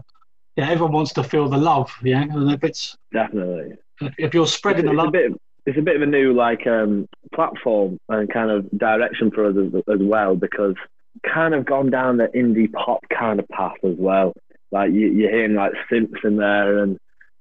yeah, 0.57 0.69
everyone 0.69 0.91
wants 0.91 1.13
to 1.13 1.23
feel 1.23 1.47
the 1.47 1.57
love, 1.57 1.93
yeah. 2.03 2.23
And 2.23 2.51
if 2.51 2.63
it's 2.63 2.97
definitely, 3.13 3.77
if, 4.17 4.33
you're 4.33 4.47
spreading 4.47 4.85
the 4.85 4.91
it's 4.91 4.99
a 4.99 5.03
love, 5.03 5.13
bit. 5.13 5.31
It's 5.67 5.77
a 5.77 5.81
bit 5.81 5.97
of 5.97 6.01
a 6.01 6.07
new 6.07 6.33
like 6.33 6.65
um, 6.65 7.07
platform 7.33 7.99
and 8.09 8.31
kind 8.31 8.49
of 8.49 8.69
direction 8.71 9.29
for 9.31 9.45
us 9.45 9.55
as, 9.55 9.83
as 9.93 9.99
well 10.01 10.35
because 10.35 10.75
kind 11.23 11.53
of 11.53 11.65
gone 11.65 11.89
down 11.89 12.17
the 12.17 12.27
indie 12.27 12.71
pop 12.71 13.01
kind 13.09 13.39
of 13.39 13.47
path 13.49 13.75
as 13.83 13.95
well. 13.97 14.33
Like 14.71 14.91
you, 14.91 15.07
you're 15.07 15.29
hearing 15.29 15.55
like 15.55 15.73
synths 15.91 16.23
in 16.23 16.37
there 16.37 16.79
and 16.79 16.97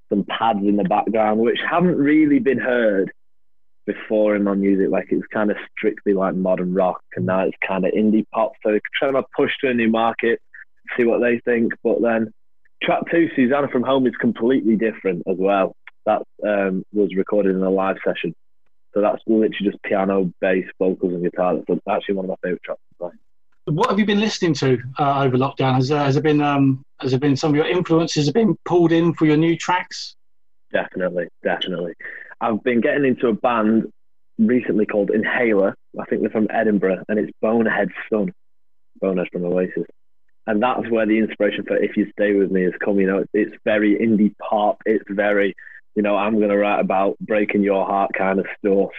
some 0.09 0.25
pads 0.25 0.61
in 0.61 0.77
the 0.77 0.85
background, 0.85 1.41
which 1.41 1.59
haven't 1.69 1.97
really 1.97 2.39
been 2.39 2.59
heard 2.59 3.13
before 3.87 4.37
in 4.37 4.45
my 4.45 4.55
music. 4.55 4.91
Like 4.91 5.07
it's 5.11 5.27
kind 5.33 5.51
of 5.51 5.57
strictly 5.77 6.13
like 6.13 6.35
modern 6.35 6.75
rock, 6.75 7.01
and 7.15 7.27
now 7.27 7.47
it's 7.47 7.57
kind 7.67 7.87
of 7.87 7.93
indie 7.93 8.27
pop. 8.33 8.53
So 8.63 8.79
trying 8.99 9.15
to 9.15 9.25
push 9.35 9.53
to 9.61 9.71
a 9.71 9.75
new 9.75 9.89
market, 9.89 10.41
see 10.97 11.05
what 11.05 11.21
they 11.21 11.41
think. 11.45 11.73
But 11.83 12.03
then 12.03 12.33
track 12.87 13.03
two, 13.11 13.29
Susanna 13.37 13.69
from 13.69 13.83
Home, 13.83 14.07
is 14.07 14.15
completely 14.19 14.77
different 14.77 15.23
as 15.29 15.37
well. 15.39 15.75
That 16.07 16.23
um, 16.47 16.85
was 16.93 17.15
recorded 17.17 17.57
in 17.57 17.63
a 17.63 17.71
live 17.71 17.97
session. 18.05 18.35
So 18.95 19.03
that's 19.03 19.21
literally 19.27 19.71
just 19.71 19.83
piano, 19.83 20.33
bass, 20.41 20.65
vocals, 20.79 21.13
and 21.13 21.23
guitar. 21.23 21.57
That's 21.69 21.81
actually 21.89 22.15
one 22.15 22.25
of 22.27 22.31
my 22.31 22.37
favorite 22.43 22.63
tracks. 22.63 22.81
to 22.93 22.99
play. 22.99 23.75
what 23.75 23.91
have 23.91 23.99
you 23.99 24.07
been 24.07 24.21
listening 24.21 24.55
to 24.55 24.79
uh, 24.99 25.25
over 25.25 25.37
lockdown? 25.37 25.75
Has, 25.75 25.91
uh, 25.91 26.03
has 26.03 26.17
it 26.17 26.23
been 26.23 26.41
um, 26.41 26.83
has 27.01 27.13
it 27.13 27.21
been 27.21 27.37
some 27.37 27.51
of 27.51 27.57
your 27.57 27.67
influences 27.67 28.27
have 28.27 28.35
been 28.35 28.57
pulled 28.65 28.93
in 28.93 29.13
for 29.13 29.27
your 29.27 29.37
new 29.37 29.57
tracks? 29.57 30.15
Definitely, 30.73 31.29
definitely. 31.45 31.93
I've 32.41 32.63
been 32.63 32.81
getting 32.81 33.05
into 33.05 33.29
a 33.29 33.35
band 33.35 33.93
recently 34.39 34.87
called 34.87 35.11
Inhaler. 35.11 35.75
I 36.01 36.05
think 36.07 36.23
they're 36.23 36.31
from 36.31 36.49
Edinburgh, 36.51 37.05
and 37.09 37.19
it's 37.19 37.33
Bonehead's 37.43 37.93
son, 38.11 38.33
Bonehead 39.01 39.29
from 39.33 39.45
Oasis. 39.45 39.85
And 40.47 40.63
that's 40.63 40.89
where 40.91 41.07
the 41.07 41.19
inspiration 41.19 41.65
for 41.65 41.77
"If 41.77 41.97
You 41.97 42.11
Stay 42.13 42.35
With 42.35 42.51
Me" 42.51 42.63
has 42.63 42.73
come. 42.85 43.01
You 43.01 43.07
know, 43.07 43.25
it's, 43.33 43.57
very 43.65 43.97
indie 43.97 44.35
pop. 44.39 44.81
It's 44.87 45.05
very, 45.09 45.55
you 45.95 46.03
know, 46.03 46.17
I'm 46.17 46.37
going 46.37 46.51
to 46.51 46.57
write 46.57 46.81
about 46.81 47.19
breaking 47.19 47.63
your 47.63 47.85
heart 47.85 48.13
kind 48.17 48.39
of 48.39 48.47
stuff. 48.59 48.91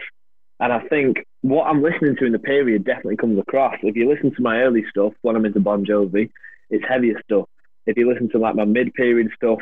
And 0.60 0.74
I 0.74 0.80
think 0.88 1.26
what 1.42 1.66
I'm 1.66 1.82
listening 1.82 2.16
to 2.18 2.26
in 2.26 2.32
the 2.32 2.40
period 2.40 2.84
definitely 2.84 3.18
comes 3.18 3.40
across. 3.40 3.76
If 3.84 3.96
you 3.96 4.10
listen 4.10 4.34
to 4.36 4.42
my 4.42 4.62
early 4.62 4.84
stuff, 4.90 5.14
when 5.22 5.36
I'm 5.36 5.46
into 5.46 5.60
Bon 5.60 5.86
Jovi, 5.86 6.30
it's 6.70 6.84
heavier 6.88 7.22
stuff. 7.24 7.48
If 7.86 7.96
you 7.96 8.12
listen 8.12 8.30
to 8.32 8.40
like 8.40 8.56
my 8.56 8.66
mid-period 8.66 9.30
stuff, 9.36 9.60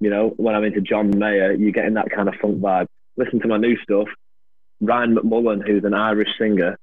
you 0.00 0.10
know, 0.10 0.32
when 0.36 0.54
I'm 0.54 0.64
into 0.64 0.80
John 0.80 1.16
Mayer, 1.16 1.52
you're 1.52 1.72
getting 1.72 1.94
that 1.94 2.10
kind 2.10 2.28
of 2.28 2.34
funk 2.40 2.58
vibe. 2.58 2.86
Listen 3.16 3.40
to 3.40 3.48
my 3.48 3.58
new 3.58 3.76
stuff. 3.78 4.08
Ryan 4.80 5.14
McMullan, 5.14 5.66
who's 5.66 5.84
an 5.84 5.94
Irish 5.94 6.28
singer, 6.38 6.78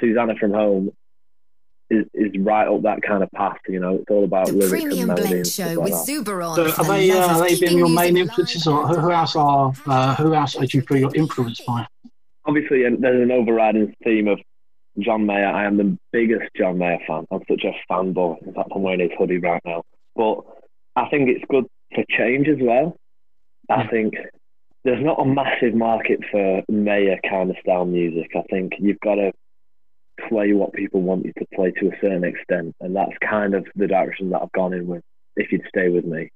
Susanna 0.00 0.34
from 0.36 0.52
Home, 0.52 0.92
is, 1.90 2.06
is 2.14 2.32
right 2.38 2.66
up 2.66 2.82
that 2.82 3.02
kind 3.02 3.22
of 3.22 3.30
path. 3.32 3.58
You 3.68 3.80
know, 3.80 3.96
it's 3.96 4.10
all 4.10 4.24
about 4.24 4.46
The 4.46 4.52
lyrics 4.54 4.70
Premium 4.70 5.10
and 5.10 5.18
melody 5.20 5.28
Blend 5.28 5.46
Show 5.46 5.80
with 5.80 5.92
that. 5.92 6.06
Zuberon. 6.06 6.56
So 6.56 6.68
for 6.68 6.80
are 6.82 6.84
they 6.84 7.12
love 7.12 7.30
uh, 7.30 7.34
are 7.34 7.40
they 7.40 7.48
keeping 7.50 7.68
been 7.68 7.78
your 7.78 7.88
main 7.88 8.16
influences, 8.16 8.66
alive 8.66 8.90
or 8.90 8.94
who, 8.94 9.00
who 9.00 9.10
else 9.12 9.36
are 9.36 9.72
uh, 9.86 10.14
who 10.16 10.34
else 10.34 10.56
are 10.56 10.64
you 10.64 10.80
feel 10.82 10.98
you're 10.98 11.14
influenced 11.14 11.64
by? 11.66 11.86
Obviously, 12.46 12.82
there's 12.82 13.22
an 13.22 13.30
overriding 13.30 13.94
theme 14.04 14.28
of 14.28 14.38
John 14.98 15.26
Mayer. 15.26 15.46
I 15.46 15.64
am 15.64 15.76
the 15.76 15.98
biggest 16.12 16.50
John 16.56 16.78
Mayer 16.78 16.98
fan. 17.06 17.26
I'm 17.30 17.40
such 17.48 17.64
a 17.64 17.72
fanboy. 17.92 18.46
In 18.46 18.54
fact, 18.54 18.68
I'm 18.74 18.82
wearing 18.82 19.00
his 19.00 19.10
hoodie 19.18 19.38
right 19.38 19.62
now. 19.64 19.82
But 20.14 20.40
I 20.96 21.08
think 21.08 21.28
it's 21.30 21.44
good 21.48 21.66
for 21.94 22.04
change 22.10 22.48
as 22.48 22.58
well. 22.60 22.96
I 23.70 23.86
think 23.86 24.14
there's 24.84 25.02
not 25.02 25.20
a 25.20 25.24
massive 25.24 25.74
market 25.74 26.20
for 26.30 26.62
Mayer 26.68 27.18
kind 27.28 27.50
of 27.50 27.56
style 27.62 27.86
music. 27.86 28.30
I 28.36 28.42
think 28.50 28.74
you've 28.78 29.00
got 29.00 29.14
to 29.14 29.32
play 30.28 30.52
what 30.52 30.72
people 30.72 31.02
want 31.02 31.24
you 31.24 31.32
to 31.38 31.46
play 31.54 31.70
to 31.72 31.88
a 31.88 32.00
certain 32.00 32.24
extent, 32.24 32.74
and 32.80 32.94
that's 32.94 33.12
kind 33.28 33.54
of 33.54 33.66
the 33.76 33.86
direction 33.86 34.30
that 34.30 34.42
I've 34.42 34.52
gone 34.52 34.72
in 34.72 34.86
with. 34.86 35.02
If 35.36 35.50
you'd 35.50 35.66
stay 35.68 35.88
with 35.88 36.04
me, 36.04 36.30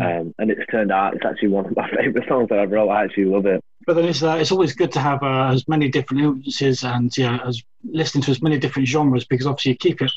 um, 0.00 0.34
and 0.38 0.50
it's 0.50 0.64
turned 0.70 0.92
out 0.92 1.14
it's 1.14 1.24
actually 1.24 1.48
one 1.48 1.66
of 1.66 1.76
my 1.76 1.90
favorite 1.96 2.28
songs 2.28 2.48
that 2.50 2.58
I've 2.58 2.70
wrote. 2.70 2.88
I 2.88 3.04
actually 3.04 3.26
love 3.26 3.46
it. 3.46 3.62
But 3.86 3.94
then 3.94 4.06
it's 4.06 4.22
uh, 4.22 4.36
it's 4.40 4.52
always 4.52 4.74
good 4.74 4.92
to 4.92 5.00
have 5.00 5.22
uh, 5.22 5.48
as 5.48 5.66
many 5.68 5.88
different 5.88 6.22
influences 6.22 6.84
and 6.84 7.16
yeah, 7.16 7.38
as 7.46 7.62
listening 7.84 8.22
to 8.24 8.30
as 8.30 8.42
many 8.42 8.58
different 8.58 8.88
genres 8.88 9.24
because 9.24 9.46
obviously 9.46 9.72
you 9.72 9.78
keep 9.78 10.00
it 10.02 10.12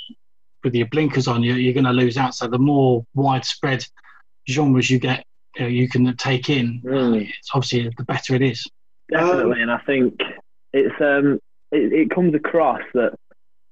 with 0.64 0.76
your 0.76 0.88
blinkers 0.88 1.28
on, 1.28 1.44
you're, 1.44 1.58
you're 1.58 1.74
going 1.74 1.84
to 1.86 1.92
lose 1.92 2.18
out. 2.18 2.36
So 2.36 2.48
the 2.48 2.58
more 2.58 3.06
widespread 3.14 3.86
genres 4.50 4.90
you 4.90 5.00
get, 5.00 5.26
you, 5.58 5.62
know, 5.64 5.68
you 5.68 5.90
can 5.90 6.16
take 6.16 6.50
in. 6.50 6.82
Mm. 6.86 7.28
It's 7.28 7.50
obviously 7.54 7.92
the 7.98 8.04
better 8.06 8.36
it 8.36 8.42
is. 8.42 8.66
Definitely, 9.12 9.62
and 9.62 9.72
I 9.72 9.80
think 9.80 10.20
it's 10.72 10.96
um 11.02 11.40
it, 11.74 11.94
it 11.94 12.10
comes 12.10 12.34
across 12.36 12.82
that 12.94 13.14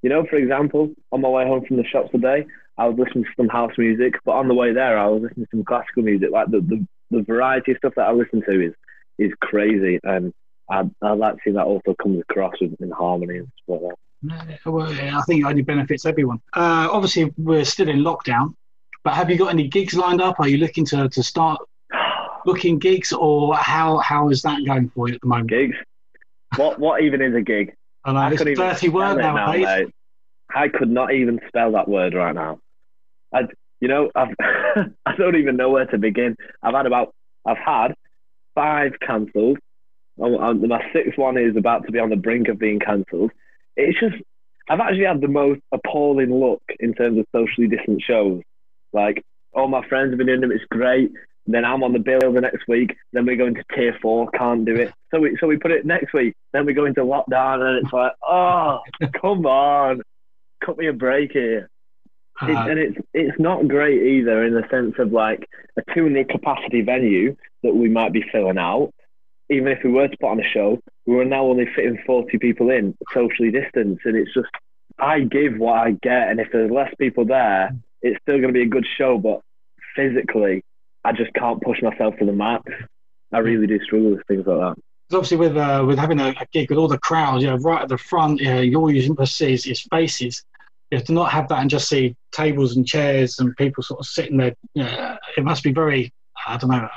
you 0.02 0.10
know, 0.10 0.26
for 0.30 0.36
example, 0.36 0.92
on 1.12 1.22
my 1.22 1.30
way 1.30 1.46
home 1.46 1.64
from 1.66 1.78
the 1.78 1.84
shops 1.84 2.10
today, 2.12 2.46
I 2.78 2.88
was 2.88 2.98
listening 2.98 3.26
to 3.26 3.30
some 3.38 3.50
house 3.50 3.74
music, 3.78 4.16
but 4.26 4.32
on 4.32 4.48
the 4.48 4.54
way 4.54 4.74
there, 4.74 4.98
I 4.98 5.08
was 5.08 5.22
listening 5.22 5.46
to 5.46 5.50
some 5.52 5.64
classical 5.64 6.04
music. 6.04 6.32
Like 6.32 6.50
the 6.50 6.62
the, 6.62 6.88
the 7.12 7.24
variety 7.24 7.72
of 7.72 7.78
stuff 7.78 7.94
that 7.96 8.08
I 8.08 8.12
listen 8.12 8.42
to 8.50 8.66
is 8.66 8.74
is 9.20 9.32
crazy, 9.42 10.00
and 10.04 10.34
I 10.70 10.90
I 11.02 11.12
like 11.12 11.36
to 11.36 11.40
see 11.44 11.52
that 11.52 11.66
also 11.66 11.94
comes 12.02 12.22
across 12.22 12.56
in, 12.62 12.76
in 12.80 12.90
harmony 12.90 13.38
and 13.40 13.48
stuff 13.64 13.82
like 13.82 13.92
that. 13.92 13.98
Well, 14.66 14.94
yeah, 14.94 15.18
I 15.18 15.22
think 15.24 15.42
it 15.42 15.46
only 15.46 15.62
benefits 15.62 16.06
everyone. 16.06 16.42
Uh, 16.54 16.88
obviously, 16.92 17.34
we're 17.38 17.66
still 17.66 17.90
in 17.90 18.00
lockdown, 18.00 18.56
but 19.04 19.14
have 19.14 19.30
you 19.30 19.38
got 19.38 19.50
any 19.50 19.68
gigs 19.68 19.94
lined 19.94 20.22
up? 20.22 20.40
Are 20.40 20.48
you 20.48 20.58
looking 20.58 20.86
to, 20.86 21.10
to 21.10 21.24
start 21.24 21.60
booking 22.46 22.80
gigs, 22.80 23.14
or 23.14 23.56
how 23.56 23.98
how 23.98 24.30
is 24.30 24.42
that 24.42 24.66
going 24.66 24.90
for 24.90 25.08
you 25.08 25.16
at 25.16 25.22
the 25.22 25.28
moment? 25.28 25.50
Gigs. 25.50 25.76
What 26.56 26.80
what 26.80 27.04
even 27.04 27.22
is 27.22 27.36
a 27.36 27.42
gig? 27.42 27.76
I 28.04 28.14
know 28.14 28.20
I 28.20 28.32
it's 28.32 28.42
a 28.42 28.56
dirty 28.56 28.90
word 28.90 29.18
now, 29.18 29.52
mate. 29.52 29.94
I 30.54 30.68
could 30.68 30.90
not 30.90 31.14
even 31.14 31.40
spell 31.48 31.74
that 31.74 31.88
word 31.88 32.14
right 32.14 32.36
now. 32.36 32.60
I, 33.34 33.42
you 33.80 33.88
know, 33.88 34.12
I've, 34.16 34.36
I 35.06 35.16
don't 35.18 35.36
even 35.36 35.56
know 35.56 35.70
where 35.70 35.86
to 35.86 35.98
begin. 35.98 36.36
I've 36.62 36.74
had 36.74 36.86
about, 36.86 37.14
I've 37.46 37.58
had 37.58 37.96
five 38.56 38.94
cancelled. 39.06 39.60
My 40.18 40.84
sixth 40.94 41.18
one 41.18 41.38
is 41.38 41.56
about 41.56 41.86
to 41.86 41.92
be 41.92 42.00
on 42.00 42.10
the 42.10 42.16
brink 42.16 42.48
of 42.48 42.60
being 42.60 42.80
cancelled. 42.80 43.32
It's 43.78 44.00
just, 44.00 44.22
I've 44.70 44.80
actually 44.80 45.06
had 45.06 45.22
the 45.22 45.28
most 45.28 45.62
appalling 45.72 46.34
look 46.34 46.62
in 46.80 46.94
terms 46.94 47.18
of 47.18 47.26
socially 47.34 47.68
distant 47.68 48.04
shows. 48.06 48.42
Like, 48.94 49.24
all 49.54 49.68
my 49.68 49.88
friends 49.88 50.12
have 50.12 50.18
been 50.18 50.30
in 50.30 50.42
them. 50.42 50.52
It's 50.52 50.64
great. 50.70 51.12
Then 51.52 51.66
I'm 51.66 51.84
on 51.84 51.94
the 51.94 52.00
bill 52.00 52.32
the 52.32 52.42
next 52.42 52.68
week. 52.68 52.96
Then 53.14 53.26
we 53.26 53.36
go 53.36 53.48
into 53.48 53.64
tier 53.76 53.98
four. 54.02 54.30
Can't 54.32 54.66
do 54.66 54.76
it. 54.76 54.94
So 55.12 55.20
we 55.20 55.38
so 55.40 55.48
we 55.48 55.58
put 55.58 55.72
it 55.72 55.86
next 55.86 56.14
week. 56.14 56.36
Then 56.54 56.66
we 56.66 56.74
go 56.74 56.86
into 56.86 57.02
lockdown, 57.02 57.62
and 57.62 57.84
it's 57.84 57.94
like, 57.94 58.14
oh, 58.28 58.80
come 59.22 59.46
on, 59.46 60.02
cut 60.66 60.78
me 60.78 60.88
a 60.88 60.94
break 60.94 61.32
here. 61.32 61.70
It, 62.42 62.56
Uh, 62.56 62.68
and 62.68 62.80
it's 62.80 62.98
it's 63.14 63.40
not 63.40 63.68
great 63.68 64.02
either 64.02 64.44
in 64.44 64.54
the 64.54 64.68
sense 64.72 64.96
of 64.98 65.12
like 65.12 65.48
a 65.78 65.94
200 65.94 66.30
capacity 66.30 66.82
venue 66.82 67.36
that 67.64 67.76
we 67.76 67.90
might 67.90 68.14
be 68.14 68.24
filling 68.32 68.58
out. 68.58 68.92
Even 69.50 69.68
if 69.68 69.80
we 69.84 69.92
were 69.92 70.08
to 70.08 70.18
put 70.18 70.30
on 70.30 70.40
a 70.40 70.48
show, 70.48 70.80
we 71.06 71.16
were 71.16 71.26
now 71.26 71.46
only 71.46 71.68
fitting 71.76 72.02
40 72.06 72.38
people 72.38 72.70
in, 72.70 72.96
socially 73.14 73.52
distanced, 73.52 74.06
and 74.06 74.16
it's 74.16 74.34
just 74.34 74.50
I 74.98 75.22
give 75.22 75.58
what 75.58 75.78
I 75.78 75.92
get, 75.92 76.30
and 76.30 76.40
if 76.40 76.48
there's 76.52 76.72
less 76.72 76.94
people 76.98 77.26
there, 77.26 77.76
it's 78.02 78.20
still 78.22 78.38
going 78.38 78.48
to 78.48 78.54
be 78.54 78.64
a 78.64 78.68
good 78.68 78.88
show. 78.98 79.18
But 79.18 79.42
physically, 79.96 80.64
I 81.04 81.12
just 81.14 81.34
can't 81.34 81.62
push 81.62 81.82
myself 81.82 82.16
to 82.18 82.26
the 82.26 82.34
max. 82.34 82.64
I 83.34 83.40
really 83.40 83.68
do 83.68 83.80
struggle 83.84 84.12
with 84.12 84.26
things 84.28 84.46
like 84.46 84.58
that. 84.60 84.76
'Cause 85.10 85.18
obviously 85.18 85.38
with 85.38 85.58
uh, 85.58 85.84
with 85.86 85.98
having 86.00 86.20
a, 86.20 86.30
a 86.30 86.46
gig 86.54 86.70
with 86.70 86.78
all 86.80 86.88
the 86.88 86.98
crowds, 86.98 87.44
you 87.44 87.50
know, 87.50 87.58
right 87.58 87.82
at 87.82 87.90
the 87.90 87.98
front, 87.98 88.40
you 88.40 88.72
know, 88.72 88.80
all 88.80 88.92
you 88.92 89.14
must 89.18 89.36
see 89.36 89.54
is, 89.54 89.66
is 89.66 89.82
faces. 89.92 90.44
You 90.90 90.98
have 90.98 91.08
to 91.08 91.14
not 91.14 91.32
have 91.32 91.48
that 91.50 91.60
and 91.60 91.70
just 91.70 91.90
see 91.90 92.16
tables 92.32 92.76
and 92.76 92.86
chairs 92.88 93.40
and 93.40 93.56
people 93.58 93.84
sort 93.84 94.00
of 94.00 94.06
sitting 94.06 94.38
there. 94.38 94.54
You 94.74 94.84
know, 94.84 95.18
it 95.38 95.44
must 95.44 95.64
be 95.64 95.72
very, 95.74 96.12
I 96.48 96.58
don't 96.58 96.70
know. 96.70 96.88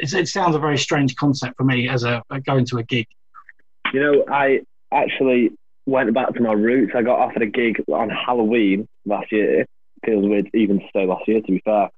It, 0.00 0.12
it 0.12 0.28
sounds 0.28 0.54
a 0.54 0.58
very 0.58 0.78
strange 0.78 1.14
concept 1.16 1.56
for 1.56 1.64
me 1.64 1.88
as 1.88 2.04
a 2.04 2.22
going 2.44 2.64
to 2.66 2.78
a 2.78 2.82
gig. 2.82 3.06
You 3.92 4.00
know, 4.00 4.24
I 4.28 4.60
actually 4.92 5.50
went 5.86 6.12
back 6.14 6.34
to 6.34 6.40
my 6.42 6.52
roots. 6.52 6.92
I 6.94 7.02
got 7.02 7.18
offered 7.18 7.42
a 7.42 7.46
gig 7.46 7.82
on 7.92 8.08
Halloween 8.10 8.86
last 9.04 9.32
year. 9.32 9.66
Feels 10.04 10.26
weird 10.26 10.48
even 10.54 10.78
to 10.80 10.86
say 10.94 11.06
last 11.06 11.26
year, 11.28 11.40
to 11.40 11.52
be 11.52 11.60
fair. 11.64 11.90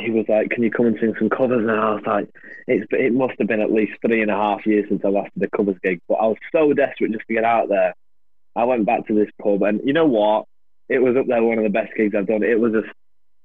He 0.00 0.10
was 0.10 0.26
like, 0.28 0.50
"Can 0.50 0.62
you 0.62 0.70
come 0.70 0.86
and 0.86 0.98
sing 0.98 1.14
some 1.18 1.30
covers?" 1.30 1.60
And 1.60 1.70
I 1.70 1.94
was 1.94 2.02
like, 2.06 2.28
"It's 2.66 2.86
it 2.90 3.12
must 3.12 3.34
have 3.38 3.48
been 3.48 3.60
at 3.60 3.72
least 3.72 3.92
three 4.00 4.22
and 4.22 4.30
a 4.30 4.34
half 4.34 4.66
years 4.66 4.88
since 4.88 5.04
I 5.04 5.08
last 5.08 5.30
did 5.34 5.42
a 5.42 5.56
covers 5.56 5.78
gig." 5.82 6.00
But 6.08 6.14
I 6.14 6.26
was 6.26 6.38
so 6.52 6.72
desperate 6.72 7.12
just 7.12 7.26
to 7.28 7.34
get 7.34 7.44
out 7.44 7.68
there. 7.68 7.94
I 8.56 8.64
went 8.64 8.86
back 8.86 9.06
to 9.06 9.14
this 9.14 9.30
pub, 9.42 9.62
and 9.62 9.80
you 9.84 9.92
know 9.92 10.06
what? 10.06 10.46
It 10.88 11.00
was 11.00 11.16
up 11.16 11.26
there 11.26 11.42
one 11.42 11.58
of 11.58 11.64
the 11.64 11.70
best 11.70 11.92
gigs 11.96 12.14
I've 12.14 12.26
done. 12.26 12.42
It 12.42 12.58
was 12.58 12.72
just 12.72 12.88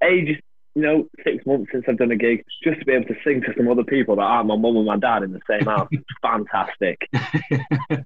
ages, 0.04 0.38
you 0.76 0.82
know, 0.82 1.08
six 1.24 1.45
months 1.45 1.72
since 1.72 1.86
I've 1.88 1.97
done 1.97 2.12
a 2.12 2.16
gig, 2.16 2.43
just 2.64 2.80
to 2.80 2.86
be 2.86 2.93
able 2.93 3.08
to 3.08 3.16
sing 3.24 3.41
to 3.41 3.54
some 3.58 3.70
other 3.70 3.84
people 3.84 4.16
that 4.16 4.24
aren't 4.24 4.47
my 4.47 4.56
mum 4.56 4.78
and 4.78 4.86
my 4.86 4.97
dad 4.97 5.24
in 5.24 5.34
the 5.34 5.41
same 5.49 5.66
house. 5.66 5.89
fantastic. 6.22 7.10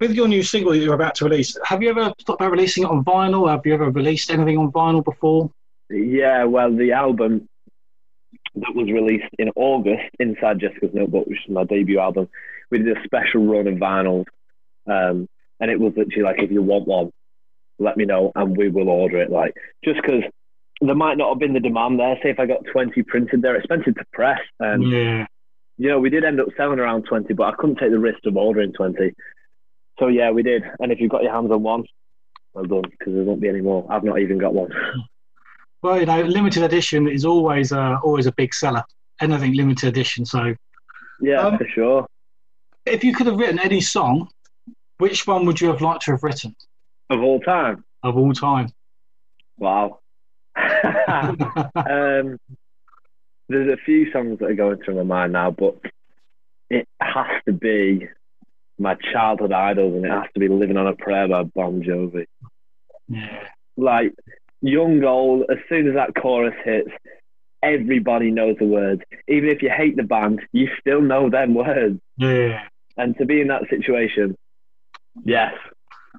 With 0.00 0.14
your 0.14 0.26
new 0.26 0.42
single 0.42 0.72
that 0.72 0.78
you're 0.78 0.94
about 0.94 1.14
to 1.16 1.26
release, 1.26 1.56
have 1.64 1.80
you 1.80 1.90
ever 1.90 2.12
thought 2.26 2.34
about 2.34 2.50
releasing 2.50 2.82
it 2.82 2.90
on 2.90 3.04
vinyl? 3.04 3.48
Have 3.48 3.64
you 3.64 3.74
ever 3.74 3.88
released 3.90 4.30
anything 4.32 4.58
on 4.58 4.72
vinyl 4.72 5.04
before? 5.04 5.48
Yeah, 5.92 6.44
well, 6.44 6.74
the 6.74 6.92
album 6.92 7.48
that 8.54 8.74
was 8.74 8.90
released 8.90 9.32
in 9.38 9.50
August, 9.54 10.10
Inside 10.18 10.60
Jessica's 10.60 10.90
Notebook, 10.92 11.26
which 11.26 11.38
is 11.46 11.52
my 11.52 11.64
debut 11.64 11.98
album, 11.98 12.28
we 12.70 12.78
did 12.78 12.96
a 12.96 13.04
special 13.04 13.46
run 13.46 13.66
of 13.66 13.74
vinyls. 13.74 14.24
Um, 14.86 15.28
and 15.60 15.70
it 15.70 15.78
was 15.78 15.92
literally 15.96 16.22
like, 16.24 16.42
if 16.42 16.50
you 16.50 16.62
want 16.62 16.88
one, 16.88 17.10
let 17.78 17.96
me 17.96 18.04
know 18.04 18.32
and 18.34 18.56
we 18.56 18.68
will 18.68 18.88
order 18.88 19.20
it. 19.20 19.30
Like, 19.30 19.54
just 19.84 20.00
because 20.02 20.22
there 20.80 20.94
might 20.94 21.16
not 21.18 21.28
have 21.28 21.38
been 21.38 21.52
the 21.52 21.60
demand 21.60 21.98
there. 22.00 22.18
Say 22.22 22.30
if 22.30 22.40
I 22.40 22.46
got 22.46 22.64
20 22.72 23.02
printed, 23.04 23.42
they're 23.42 23.56
expensive 23.56 23.94
to 23.96 24.04
press. 24.12 24.40
And, 24.58 24.82
Yeah. 24.90 25.26
you 25.78 25.88
know, 25.88 26.00
we 26.00 26.10
did 26.10 26.24
end 26.24 26.40
up 26.40 26.48
selling 26.56 26.78
around 26.80 27.04
20, 27.04 27.32
but 27.34 27.44
I 27.44 27.56
couldn't 27.56 27.76
take 27.76 27.90
the 27.90 27.98
risk 27.98 28.24
of 28.26 28.36
ordering 28.36 28.72
20. 28.72 29.12
So, 29.98 30.08
yeah, 30.08 30.30
we 30.30 30.42
did. 30.42 30.64
And 30.80 30.90
if 30.90 31.00
you've 31.00 31.10
got 31.10 31.22
your 31.22 31.32
hands 31.32 31.50
on 31.52 31.62
one, 31.62 31.84
well 32.54 32.64
done, 32.64 32.82
because 32.90 33.14
there 33.14 33.22
won't 33.22 33.40
be 33.40 33.48
any 33.48 33.60
more. 33.60 33.86
I've 33.88 34.04
not 34.04 34.18
even 34.20 34.38
got 34.38 34.54
one. 34.54 34.72
Well, 35.82 35.98
you 35.98 36.06
know, 36.06 36.22
limited 36.22 36.62
edition 36.62 37.08
is 37.08 37.24
always 37.24 37.72
uh, 37.72 37.98
always 38.04 38.26
a 38.26 38.32
big 38.32 38.54
seller. 38.54 38.84
Anything 39.20 39.54
limited 39.54 39.88
edition. 39.88 40.24
So, 40.24 40.54
Yeah, 41.20 41.40
Um, 41.40 41.58
for 41.58 41.66
sure. 41.68 42.06
if 42.86 43.02
you 43.04 43.14
could 43.14 43.26
have 43.26 43.36
written 43.36 43.58
any 43.58 43.80
song, 43.80 44.28
which 44.98 45.26
one 45.26 45.44
would 45.46 45.60
you 45.60 45.68
have 45.68 45.80
liked 45.80 46.02
to 46.02 46.12
have 46.12 46.22
written 46.22 46.54
Of 47.10 47.20
all 47.22 47.40
time. 47.40 47.84
of 48.02 48.16
all 48.16 48.32
time? 48.32 48.68
Wow. 49.58 49.98
um, 50.56 52.38
there's 53.48 53.72
a 53.72 53.76
few 53.84 54.10
songs 54.12 54.38
that 54.38 54.46
are 54.50 54.54
going 54.54 54.78
through 54.82 54.96
my 54.96 55.02
mind 55.02 55.32
now, 55.32 55.50
but 55.50 55.76
it 56.70 56.86
has 57.00 57.42
to 57.46 57.52
be 57.52 58.08
my 58.78 58.94
childhood 59.12 59.52
idols, 59.52 59.94
and 59.96 60.04
it 60.04 60.10
has 60.10 60.26
to 60.34 60.40
be 60.40 60.48
"Living 60.48 60.76
on 60.76 60.86
a 60.86 60.94
Prayer" 60.94 61.28
by 61.28 61.42
Bon 61.44 61.82
Jovi. 61.82 62.26
Yeah. 63.08 63.46
Like 63.76 64.14
young, 64.62 65.02
old. 65.04 65.44
As 65.50 65.58
soon 65.68 65.88
as 65.88 65.94
that 65.94 66.14
chorus 66.20 66.54
hits, 66.64 66.90
everybody 67.62 68.30
knows 68.30 68.56
the 68.58 68.66
words. 68.66 69.02
Even 69.28 69.48
if 69.50 69.62
you 69.62 69.70
hate 69.70 69.96
the 69.96 70.02
band, 70.02 70.40
you 70.52 70.68
still 70.80 71.00
know 71.00 71.28
them 71.30 71.54
words. 71.64 72.00
Yeah. 72.16 72.62
And 72.96 73.16
to 73.18 73.24
be 73.26 73.40
in 73.40 73.48
that 73.48 73.62
situation, 73.70 74.36
yes, 75.24 75.54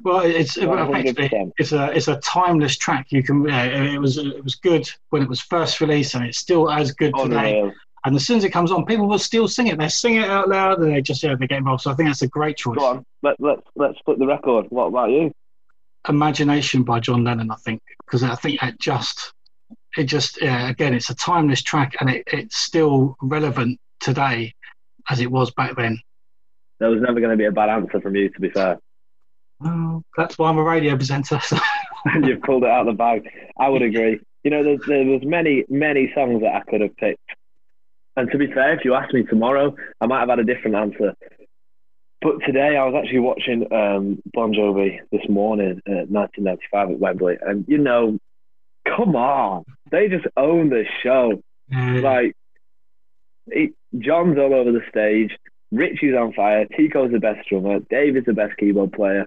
Well, 0.03 0.21
it's 0.21 0.57
100%. 0.57 1.51
it's 1.57 1.71
a 1.71 1.91
it's 1.91 2.07
a 2.07 2.17
timeless 2.21 2.77
track. 2.77 3.07
You 3.11 3.21
can 3.23 3.49
uh, 3.49 3.69
it 3.93 3.99
was 3.99 4.17
it 4.17 4.43
was 4.43 4.55
good 4.55 4.89
when 5.09 5.21
it 5.21 5.29
was 5.29 5.39
first 5.39 5.81
released, 5.81 6.15
and 6.15 6.25
it's 6.25 6.39
still 6.39 6.69
as 6.69 6.91
good 6.93 7.13
today. 7.15 7.59
unreal. 7.59 7.73
And 8.05 8.15
as 8.17 8.25
soon 8.27 8.37
as 8.37 8.43
it 8.43 8.49
comes 8.49 8.69
on, 8.71 8.85
people 8.85 9.07
will 9.07 9.17
still 9.19 9.47
sing 9.47 9.67
it. 9.67 9.77
They 9.77 9.87
sing 9.87 10.15
it 10.15 10.25
out 10.29 10.49
loud, 10.49 10.79
and 10.79 10.93
they 10.93 11.01
just 11.01 11.21
yeah 11.23 11.35
they 11.39 11.47
get 11.47 11.59
involved. 11.59 11.83
So 11.83 11.91
I 11.91 11.93
think 11.93 12.09
that's 12.09 12.21
a 12.23 12.27
great 12.27 12.57
choice. 12.57 12.77
Go 12.77 12.85
on, 12.85 13.05
let 13.21 13.39
let's 13.39 13.61
let's 13.75 13.99
split 13.99 14.17
the 14.19 14.25
record. 14.27 14.65
What 14.69 14.87
about 14.87 15.11
you? 15.11 15.31
Imagination 16.09 16.83
by 16.83 16.99
John 16.99 17.23
Lennon, 17.23 17.49
I 17.51 17.55
think, 17.55 17.81
because 18.13 18.29
I 18.29 18.35
think 18.35 18.61
it 18.61 18.79
just 18.79 19.33
it 19.97 20.03
just 20.03 20.39
yeah, 20.39 20.69
again 20.69 20.93
it's 20.93 21.09
a 21.09 21.15
timeless 21.15 21.63
track, 21.63 21.95
and 21.99 22.11
it, 22.11 22.23
it's 22.27 22.57
still 22.57 23.17
relevant 23.23 23.79
today 23.99 24.53
as 25.09 25.19
it 25.19 25.31
was 25.31 25.49
back 25.51 25.75
then. 25.75 25.99
There 26.79 26.91
was 26.91 27.01
never 27.01 27.19
going 27.19 27.31
to 27.31 27.37
be 27.37 27.45
a 27.45 27.51
bad 27.51 27.69
answer 27.69 27.99
from 27.99 28.15
you, 28.15 28.29
to 28.29 28.39
be 28.39 28.51
fair. 28.51 28.77
Well, 29.59 30.03
that's 30.15 30.37
why 30.37 30.49
I'm 30.49 30.57
a 30.57 30.63
radio 30.63 30.95
presenter. 30.95 31.39
So. 31.39 31.57
You've 32.23 32.41
pulled 32.43 32.63
it 32.63 32.69
out 32.69 32.87
of 32.87 32.93
the 32.93 32.97
bag. 32.97 33.27
I 33.59 33.69
would 33.69 33.81
agree. 33.81 34.19
You 34.43 34.51
know, 34.51 34.63
there's, 34.63 34.81
there 34.87 35.05
was 35.05 35.21
many, 35.23 35.63
many 35.69 36.11
songs 36.13 36.41
that 36.41 36.53
I 36.53 36.61
could 36.69 36.81
have 36.81 36.95
picked. 36.97 37.21
And 38.17 38.29
to 38.31 38.37
be 38.37 38.47
fair, 38.47 38.73
if 38.73 38.83
you 38.83 38.93
asked 38.93 39.13
me 39.13 39.23
tomorrow, 39.23 39.75
I 40.01 40.05
might 40.05 40.19
have 40.19 40.29
had 40.29 40.39
a 40.39 40.43
different 40.43 40.75
answer. 40.75 41.15
But 42.23 42.39
today, 42.45 42.77
I 42.77 42.85
was 42.85 42.95
actually 43.03 43.19
watching 43.19 43.73
um, 43.73 44.21
Bon 44.33 44.53
Jovi 44.53 44.99
this 45.11 45.27
morning 45.27 45.81
at 45.85 46.09
1995 46.09 46.91
at 46.91 46.99
Wembley. 46.99 47.37
And, 47.41 47.65
you 47.67 47.77
know, 47.77 48.17
come 48.85 49.15
on. 49.17 49.65
They 49.91 50.07
just 50.07 50.25
own 50.37 50.69
the 50.69 50.85
show. 51.03 51.43
Yeah. 51.67 51.99
Like, 51.99 52.35
it, 53.47 53.73
John's 53.99 54.37
all 54.37 54.53
over 54.53 54.71
the 54.71 54.83
stage. 54.89 55.37
Richie's 55.73 56.15
on 56.15 56.31
fire. 56.31 56.65
Tico's 56.65 57.11
the 57.11 57.19
best 57.19 57.49
drummer. 57.49 57.79
David's 57.89 58.27
the 58.27 58.33
best 58.33 58.55
keyboard 58.57 58.93
player. 58.93 59.25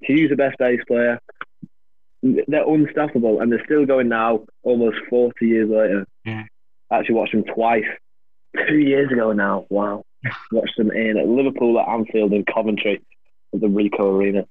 Hugh's 0.00 0.30
the 0.30 0.36
best 0.36 0.58
bass 0.58 0.80
player. 0.86 1.18
They're 2.22 2.68
unstoppable, 2.68 3.40
and 3.40 3.50
they're 3.50 3.64
still 3.64 3.86
going 3.86 4.08
now, 4.08 4.44
almost 4.62 4.98
40 5.08 5.44
years 5.44 5.68
later. 5.68 6.06
Yeah. 6.24 6.44
I 6.90 6.98
actually 6.98 7.14
watched 7.16 7.32
them 7.32 7.44
twice, 7.44 7.84
two 8.68 8.78
years 8.78 9.10
ago 9.10 9.32
now. 9.32 9.66
Wow. 9.70 10.04
watched 10.52 10.76
them 10.76 10.90
in 10.90 11.16
at 11.16 11.28
Liverpool, 11.28 11.78
at 11.80 11.88
Anfield, 11.88 12.32
and 12.32 12.46
Coventry 12.46 13.00
at 13.54 13.60
the 13.60 13.66
Ricoh 13.66 14.16
Arena. 14.16 14.46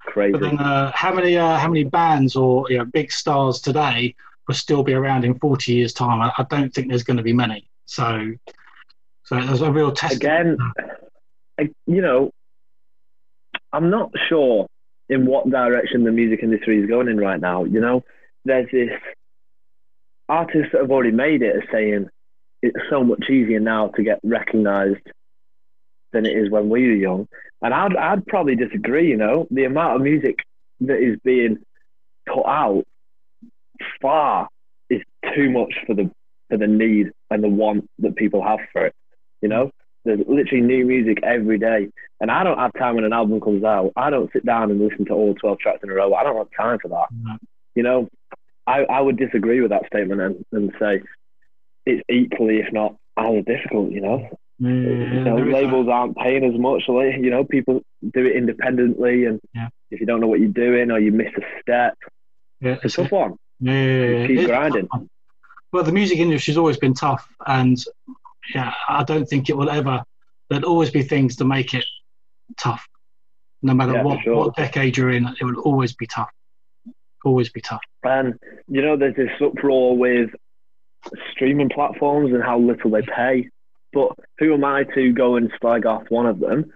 Crazy. 0.00 0.32
But 0.32 0.40
then, 0.42 0.58
uh, 0.58 0.92
how 0.94 1.12
many 1.14 1.36
uh, 1.36 1.56
how 1.58 1.68
many 1.68 1.84
bands 1.84 2.36
or 2.36 2.70
you 2.70 2.78
know, 2.78 2.84
big 2.84 3.10
stars 3.10 3.60
today 3.60 4.14
will 4.46 4.54
still 4.54 4.82
be 4.82 4.92
around 4.92 5.24
in 5.24 5.38
40 5.38 5.72
years' 5.72 5.92
time? 5.92 6.20
I, 6.20 6.32
I 6.38 6.44
don't 6.44 6.72
think 6.72 6.88
there's 6.88 7.02
going 7.02 7.16
to 7.16 7.22
be 7.22 7.32
many. 7.32 7.68
So, 7.86 8.32
so 9.24 9.36
there's 9.40 9.62
a 9.62 9.72
real 9.72 9.92
test. 9.92 10.16
again, 10.16 10.58
I- 11.58 11.70
you 11.86 12.00
know, 12.02 12.30
I'm 13.72 13.90
not 13.90 14.10
sure 14.28 14.66
in 15.08 15.26
what 15.26 15.50
direction 15.50 16.04
the 16.04 16.12
music 16.12 16.40
industry 16.42 16.80
is 16.80 16.86
going 16.88 17.08
in 17.08 17.18
right 17.18 17.40
now. 17.40 17.64
You 17.64 17.80
know, 17.80 18.04
there's 18.44 18.70
this 18.70 18.90
artists 20.28 20.72
that 20.72 20.80
have 20.82 20.90
already 20.90 21.10
made 21.12 21.42
it 21.42 21.56
are 21.56 21.64
saying 21.72 22.08
it's 22.64 22.88
so 22.88 23.04
much 23.04 23.28
easier 23.28 23.60
now 23.60 23.88
to 23.88 24.02
get 24.02 24.20
recognised 24.22 25.06
than 26.12 26.24
it 26.24 26.36
is 26.36 26.50
when 26.50 26.68
we 26.70 26.86
were 26.86 26.94
young. 26.94 27.28
And 27.60 27.74
I'd 27.74 27.96
I'd 27.96 28.26
probably 28.26 28.56
disagree. 28.56 29.08
You 29.10 29.16
know, 29.16 29.46
the 29.50 29.64
amount 29.64 29.96
of 29.96 30.02
music 30.02 30.36
that 30.80 30.98
is 30.98 31.18
being 31.24 31.58
put 32.26 32.46
out 32.46 32.84
far 34.00 34.48
is 34.88 35.02
too 35.34 35.50
much 35.50 35.74
for 35.86 35.94
the 35.94 36.10
for 36.48 36.56
the 36.56 36.66
need 36.66 37.10
and 37.30 37.42
the 37.42 37.48
want 37.48 37.88
that 37.98 38.16
people 38.16 38.42
have 38.42 38.60
for 38.72 38.86
it. 38.86 38.94
You 39.42 39.48
know, 39.48 39.70
there's 40.04 40.20
literally 40.26 40.62
new 40.62 40.86
music 40.86 41.18
every 41.22 41.58
day, 41.58 41.88
and 42.20 42.30
I 42.30 42.44
don't 42.44 42.58
have 42.58 42.72
time 42.78 42.94
when 42.94 43.04
an 43.04 43.12
album 43.12 43.40
comes 43.40 43.64
out. 43.64 43.92
I 43.96 44.10
don't 44.10 44.32
sit 44.32 44.46
down 44.46 44.70
and 44.70 44.80
listen 44.80 45.04
to 45.06 45.12
all 45.12 45.34
twelve 45.34 45.58
tracks 45.58 45.80
in 45.82 45.90
a 45.90 45.94
row. 45.94 46.14
I 46.14 46.22
don't 46.22 46.36
have 46.36 46.48
time 46.56 46.78
for 46.80 46.88
that. 46.88 47.06
No. 47.12 47.36
You 47.74 47.82
know, 47.82 48.08
I, 48.66 48.84
I 48.84 49.00
would 49.00 49.16
disagree 49.16 49.60
with 49.60 49.70
that 49.70 49.86
statement 49.86 50.20
and, 50.20 50.44
and 50.52 50.72
say 50.78 51.02
it's 51.86 52.02
equally, 52.08 52.58
if 52.58 52.72
not 52.72 52.96
as 53.16 53.44
difficult. 53.44 53.90
You 53.92 54.00
know, 54.00 54.28
mm, 54.60 54.84
Yeah, 54.84 55.14
you 55.14 55.24
know 55.24 55.36
labels 55.36 55.88
aren't 55.88 56.16
paying 56.16 56.44
as 56.44 56.58
much. 56.58 56.84
Like, 56.88 57.16
you 57.16 57.30
know, 57.30 57.44
people 57.44 57.82
do 58.12 58.26
it 58.26 58.36
independently, 58.36 59.26
and 59.26 59.40
Yeah. 59.54 59.68
if 59.90 60.00
you 60.00 60.06
don't 60.06 60.20
know 60.20 60.26
what 60.26 60.40
you're 60.40 60.48
doing 60.48 60.90
or 60.90 60.98
you 60.98 61.12
miss 61.12 61.32
a 61.36 61.42
step. 61.62 61.96
Yeah, 62.60 62.78
it's 62.82 62.98
a 62.98 63.02
tough 63.02 63.12
one. 63.12 63.36
Yeah, 63.60 64.26
Keep 64.26 64.38
it's 64.38 64.46
grinding. 64.46 64.88
Well, 65.72 65.82
the 65.84 65.92
music 65.92 66.18
industry's 66.18 66.56
always 66.56 66.76
been 66.76 66.94
tough, 66.94 67.26
and 67.46 67.76
yeah, 68.54 68.72
I 68.88 69.04
don't 69.04 69.26
think 69.26 69.48
it 69.48 69.56
will 69.56 69.70
ever. 69.70 70.02
There'll 70.48 70.66
always 70.66 70.90
be 70.90 71.02
things 71.02 71.36
to 71.36 71.44
make 71.44 71.74
it 71.74 71.84
tough, 72.58 72.86
no 73.62 73.74
matter 73.74 73.94
Yeah, 73.94 74.02
what 74.02 74.20
sure. 74.22 74.36
what 74.36 74.56
decade 74.56 74.96
you're 74.96 75.10
in. 75.10 75.26
It 75.40 75.44
will 75.44 75.60
always 75.60 75.94
be 75.94 76.06
tough. 76.06 76.30
Always 77.24 77.48
be 77.50 77.60
tough. 77.60 77.80
And 78.02 78.38
you 78.68 78.82
know, 78.82 78.96
there's 78.96 79.16
this 79.16 79.30
uproar 79.40 79.96
with 79.96 80.30
streaming 81.32 81.68
platforms 81.68 82.32
and 82.32 82.42
how 82.42 82.58
little 82.58 82.90
they 82.90 83.02
pay. 83.02 83.48
But 83.92 84.12
who 84.38 84.54
am 84.54 84.64
I 84.64 84.84
to 84.94 85.12
go 85.12 85.36
and 85.36 85.50
slag 85.60 85.86
off 85.86 86.04
one 86.08 86.26
of 86.26 86.40
them 86.40 86.72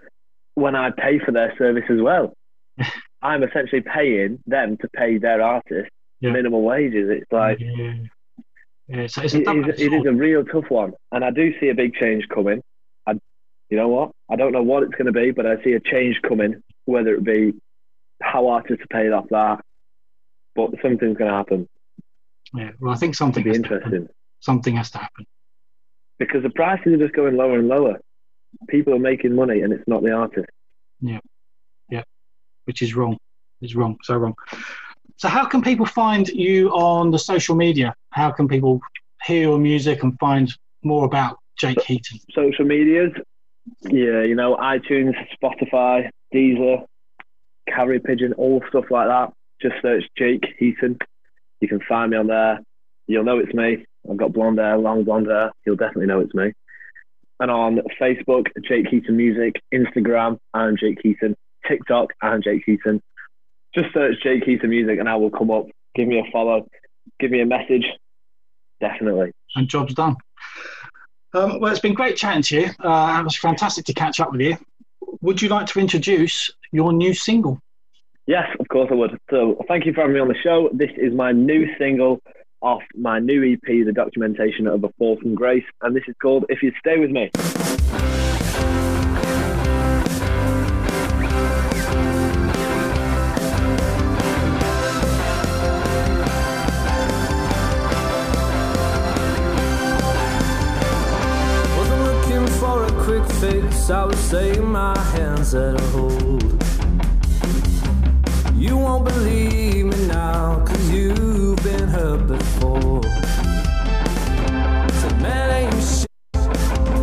when 0.55 0.75
I 0.75 0.91
pay 0.91 1.19
for 1.19 1.31
their 1.31 1.53
service 1.57 1.83
as 1.89 1.99
well? 2.01 2.33
I'm 3.21 3.43
essentially 3.43 3.81
paying 3.81 4.39
them 4.47 4.77
to 4.77 4.87
pay 4.89 5.17
their 5.17 5.41
artists 5.41 5.91
Yeah. 6.21 6.31
minimum 6.31 6.63
wages. 6.63 7.09
It's 7.09 7.31
like 7.31 7.59
yeah. 7.59 7.95
yeah. 8.87 9.07
So 9.07 9.21
it's 9.21 9.33
a 9.33 9.41
it, 9.41 9.79
it 9.79 9.93
is 9.93 10.05
a 10.05 10.13
real 10.13 10.45
tough 10.45 10.69
one, 10.69 10.93
and 11.11 11.25
I 11.25 11.31
do 11.31 11.59
see 11.59 11.67
a 11.69 11.75
big 11.75 11.95
change 11.95 12.27
coming. 12.33 12.61
I, 13.05 13.13
you 13.69 13.75
know 13.77 13.89
what? 13.89 14.11
I 14.29 14.37
don't 14.37 14.53
know 14.53 14.63
what 14.63 14.83
it's 14.83 14.93
going 14.93 15.07
to 15.07 15.11
be, 15.11 15.31
but 15.31 15.45
I 15.45 15.61
see 15.63 15.73
a 15.73 15.79
change 15.81 16.21
coming. 16.27 16.63
Whether 16.85 17.15
it 17.15 17.23
be 17.23 17.53
how 18.21 18.47
artists 18.47 18.83
are 18.83 18.87
paid 18.87 19.11
off 19.11 19.27
that, 19.29 19.59
but 20.55 20.71
something's 20.81 21.17
going 21.17 21.29
to 21.31 21.37
happen. 21.37 21.67
yeah. 22.53 22.71
Well, 22.79 22.93
I 22.93 22.95
think 22.95 23.15
something 23.15 23.43
be 23.43 23.51
interesting 23.53 24.07
Something 24.41 24.75
has 24.77 24.91
to 24.91 24.97
happen. 24.99 25.25
because 26.17 26.43
the 26.43 26.49
prices 26.49 26.93
are 26.93 26.97
just 26.97 27.13
going 27.13 27.35
lower 27.35 27.57
and 27.59 27.67
lower. 27.67 27.99
People 28.67 28.93
are 28.93 28.99
making 28.99 29.35
money, 29.35 29.61
and 29.61 29.71
it's 29.71 29.87
not 29.87 30.01
the 30.03 30.11
artist. 30.11 30.49
Yeah, 31.01 31.19
yeah, 31.89 32.03
which 32.65 32.81
is 32.81 32.95
wrong. 32.95 33.17
It's 33.61 33.75
wrong. 33.75 33.97
So 34.03 34.15
wrong. 34.15 34.35
So 35.17 35.27
how 35.27 35.45
can 35.45 35.61
people 35.61 35.85
find 35.85 36.27
you 36.29 36.69
on 36.69 37.11
the 37.11 37.19
social 37.19 37.55
media? 37.55 37.93
How 38.11 38.31
can 38.31 38.47
people 38.47 38.79
hear 39.25 39.41
your 39.41 39.59
music 39.59 40.01
and 40.03 40.17
find 40.19 40.51
more 40.83 41.05
about 41.05 41.37
Jake 41.57 41.81
Heaton? 41.81 42.19
social 42.33 42.65
medias. 42.65 43.11
Yeah, 43.81 44.23
you 44.23 44.33
know, 44.35 44.55
iTunes, 44.57 45.13
Spotify, 45.41 46.09
Deezer, 46.33 46.85
Carrier 47.67 47.99
Pigeon, 47.99 48.33
all 48.33 48.63
stuff 48.69 48.85
like 48.89 49.07
that. 49.07 49.31
Just 49.61 49.75
search 49.81 50.03
Jake 50.17 50.45
Heaton. 50.57 50.97
You 51.59 51.67
can 51.67 51.81
find 51.87 52.11
me 52.11 52.17
on 52.17 52.27
there. 52.27 52.61
You'll 53.07 53.25
know 53.25 53.37
it's 53.39 53.53
me. 53.53 53.85
I've 54.09 54.17
got 54.17 54.33
blonde 54.33 54.59
hair, 54.59 54.77
long 54.77 55.03
blonde 55.03 55.27
hair. 55.27 55.51
You'll 55.65 55.75
definitely 55.75 56.07
know 56.07 56.19
it's 56.19 56.33
me. 56.33 56.53
And 57.39 57.51
on 57.51 57.81
Facebook, 57.99 58.47
Jake 58.67 58.87
Heaton 58.87 59.15
Music, 59.15 59.61
Instagram, 59.73 60.39
I'm 60.53 60.75
Jake 60.77 60.99
Heaton, 61.01 61.35
TikTok, 61.67 62.09
I'm 62.21 62.41
Jake 62.41 62.63
Heaton. 62.65 63.01
Just 63.73 63.93
search 63.93 64.15
Jake 64.21 64.43
Heaton 64.43 64.69
Music 64.69 64.99
and 64.99 65.07
I 65.07 65.15
will 65.15 65.29
come 65.29 65.51
up. 65.51 65.67
Give 65.95 66.07
me 66.07 66.19
a 66.19 66.31
follow. 66.31 66.67
Give 67.19 67.31
me 67.31 67.41
a 67.41 67.45
message. 67.45 67.85
Definitely. 68.81 69.31
And 69.55 69.67
job's 69.67 69.93
done. 69.93 70.17
Um, 71.33 71.59
well, 71.59 71.71
it's 71.71 71.79
been 71.79 71.93
great 71.93 72.17
chatting 72.17 72.41
to 72.43 72.61
you. 72.61 72.69
Uh, 72.79 73.17
it 73.19 73.23
was 73.23 73.37
fantastic 73.37 73.85
to 73.85 73.93
catch 73.93 74.19
up 74.19 74.31
with 74.31 74.41
you. 74.41 74.57
Would 75.21 75.41
you 75.41 75.49
like 75.49 75.67
to 75.67 75.79
introduce 75.79 76.51
your 76.71 76.91
new 76.91 77.13
single? 77.13 77.61
Yes, 78.25 78.47
of 78.59 78.67
course 78.67 78.89
I 78.91 78.95
would. 78.95 79.17
So 79.29 79.63
thank 79.67 79.85
you 79.85 79.93
for 79.93 80.01
having 80.01 80.15
me 80.15 80.19
on 80.19 80.27
the 80.27 80.35
show. 80.43 80.69
This 80.73 80.91
is 80.97 81.13
my 81.13 81.31
new 81.31 81.67
single 81.77 82.21
off 82.61 82.81
my 82.95 83.19
new 83.19 83.53
EP, 83.53 83.85
The 83.85 83.93
Documentation 83.93 84.67
of 84.67 84.83
a 84.83 84.89
Fall 84.97 85.17
from 85.17 85.35
Grace, 85.35 85.63
and 85.81 85.95
this 85.95 86.03
is 86.07 86.15
called 86.21 86.45
If 86.49 86.61
You 86.61 86.71
Stay 86.79 86.97
With 86.99 87.09
Me. 87.09 87.29
Wasn't 101.77 102.03
looking 102.03 102.47
for 102.59 102.83
a 102.83 102.91
quick 103.03 103.25
fix, 103.39 103.89
I 103.89 104.05
was 104.05 104.19
saying 104.19 104.65
my 104.65 104.97
hands 104.97 105.55
at 105.55 105.79
a 105.79 105.83
hold. 105.87 106.63
You 108.55 108.75
won't 108.75 109.05
believe 109.05 109.85
me 109.85 110.07
now, 110.07 110.65
before. 112.17 113.03
Said, 114.99 115.21
man, 115.21 115.49
ain't 115.51 115.83
shit, 115.83 116.07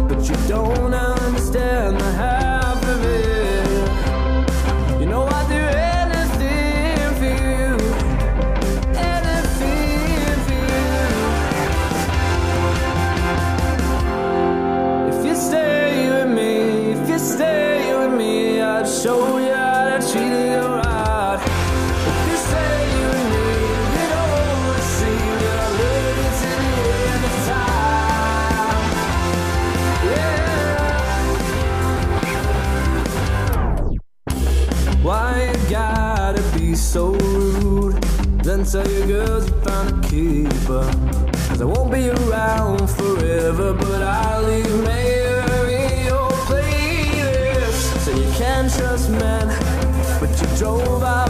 but 0.09 0.28
you 0.28 0.36
don't 0.48 0.94
so 36.97 37.11
rude? 37.11 38.03
Then 38.42 38.64
tell 38.64 38.88
your 38.88 39.07
girls 39.07 39.47
you 39.49 39.55
found 39.66 39.86
a 39.92 40.09
keeper. 40.09 40.86
Cause 41.49 41.61
I 41.61 41.66
won't 41.66 41.92
be 41.92 42.09
around 42.09 42.88
forever, 42.88 43.74
but 43.74 44.03
I'll 44.03 44.44
leave 44.49 44.74
mayor 44.82 45.66
in 45.82 46.07
your 46.07 46.30
playlist. 46.49 47.82
So 48.05 48.11
you 48.22 48.28
can't 48.40 48.72
trust 48.72 49.11
men, 49.11 49.47
but 50.20 50.30
you 50.40 50.49
drove 50.57 51.03
our 51.03 51.26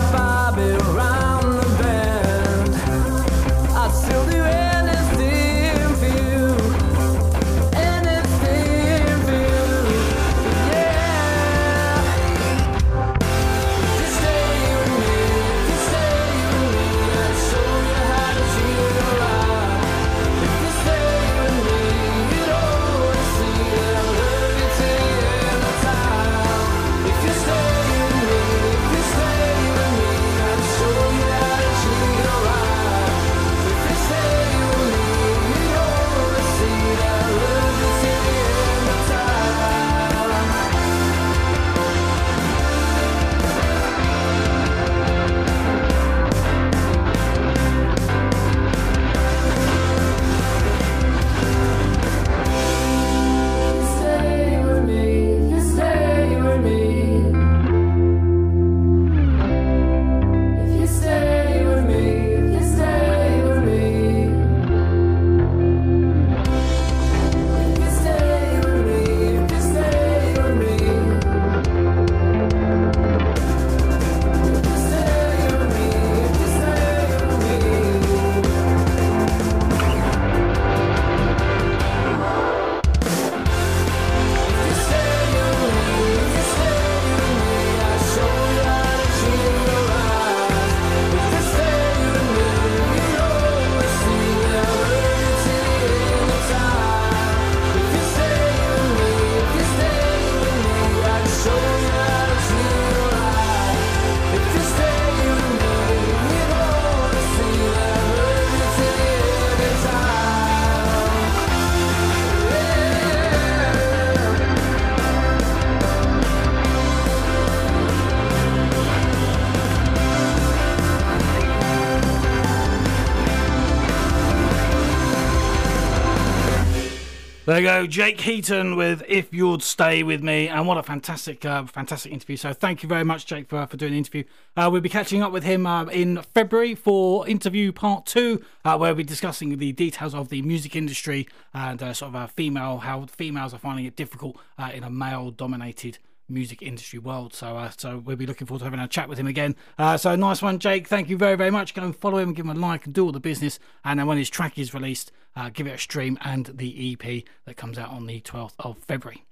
Jake 127.85 128.21
Heaton 128.21 128.77
with 128.77 129.03
"If 129.09 129.35
You'd 129.35 129.61
Stay 129.61 130.05
with 130.05 130.23
Me," 130.23 130.47
and 130.47 130.69
what 130.69 130.79
a 130.79 130.85
fantastic, 130.85 131.45
uh, 131.45 131.65
fantastic 131.65 132.13
interview. 132.13 132.37
So 132.37 132.53
thank 132.53 132.85
you 132.85 132.89
very 132.89 133.03
much, 133.03 133.27
Jake, 133.27 133.49
for 133.49 133.67
for 133.67 133.77
doing 133.77 133.91
the 133.91 133.99
interview. 133.99 134.23
Uh, 134.57 134.69
we'll 134.71 134.81
be 134.81 134.89
catching 134.89 135.21
up 135.21 135.33
with 135.33 135.43
him 135.43 135.67
uh, 135.67 135.85
in 135.87 136.23
February 136.33 136.77
for 136.77 137.27
interview 137.27 137.73
part 137.73 138.07
two, 138.07 138.41
uh, 138.65 138.77
where 138.79 138.91
we'll 138.91 138.99
be 138.99 139.05
discussing 139.05 139.59
the 139.59 139.73
details 139.73 140.15
of 140.15 140.29
the 140.29 140.43
music 140.43 140.77
industry 140.77 141.27
and 141.53 141.83
uh, 141.83 141.93
sort 141.93 142.11
of 142.11 142.15
uh, 142.15 142.27
female 142.29 142.79
how 142.79 143.05
females 143.07 143.53
are 143.53 143.59
finding 143.59 143.85
it 143.85 143.97
difficult 143.97 144.39
in 144.73 144.85
a 144.85 144.91
male-dominated 144.91 145.99
music 146.29 146.63
industry 146.63 146.99
world. 146.99 147.35
So, 147.35 147.57
uh, 147.57 147.71
so 147.77 147.99
we'll 147.99 148.17
be 148.17 148.27
looking 148.27 148.47
forward 148.47 148.61
to 148.61 148.65
having 148.65 148.81
a 148.81 148.89
chat 148.89 149.09
with 149.09 149.19
him 149.19 149.27
again. 149.27 149.57
Uh, 149.79 149.97
so 149.97 150.17
nice 150.17 150.43
one, 150.43 150.59
Jake. 150.59 150.89
Thank 150.89 151.09
you 151.09 151.17
very, 151.17 151.37
very 151.37 151.51
much. 151.51 151.75
Go 151.75 151.83
and 151.83 151.97
follow 151.97 152.19
him, 152.19 152.33
give 152.33 152.47
him 152.47 152.57
a 152.57 152.61
like, 152.61 152.87
and 152.87 152.95
do 152.95 153.05
all 153.05 153.13
the 153.13 153.21
business. 153.21 153.59
And 153.85 153.99
then 153.99 154.07
when 154.07 154.19
his 154.19 154.31
track 154.31 154.59
is 154.59 154.75
released, 154.75 155.13
uh, 155.35 155.51
give 155.51 155.67
it 155.67 155.75
a 155.75 155.79
stream 155.79 156.19
and 156.25 156.47
the 156.47 156.93
EP 156.93 157.25
that 157.45 157.57
comes 157.57 157.79
out 157.79 157.91
on 157.91 158.07
the 158.07 158.21
12th 158.21 158.55
of 158.59 158.79
February. 158.79 159.25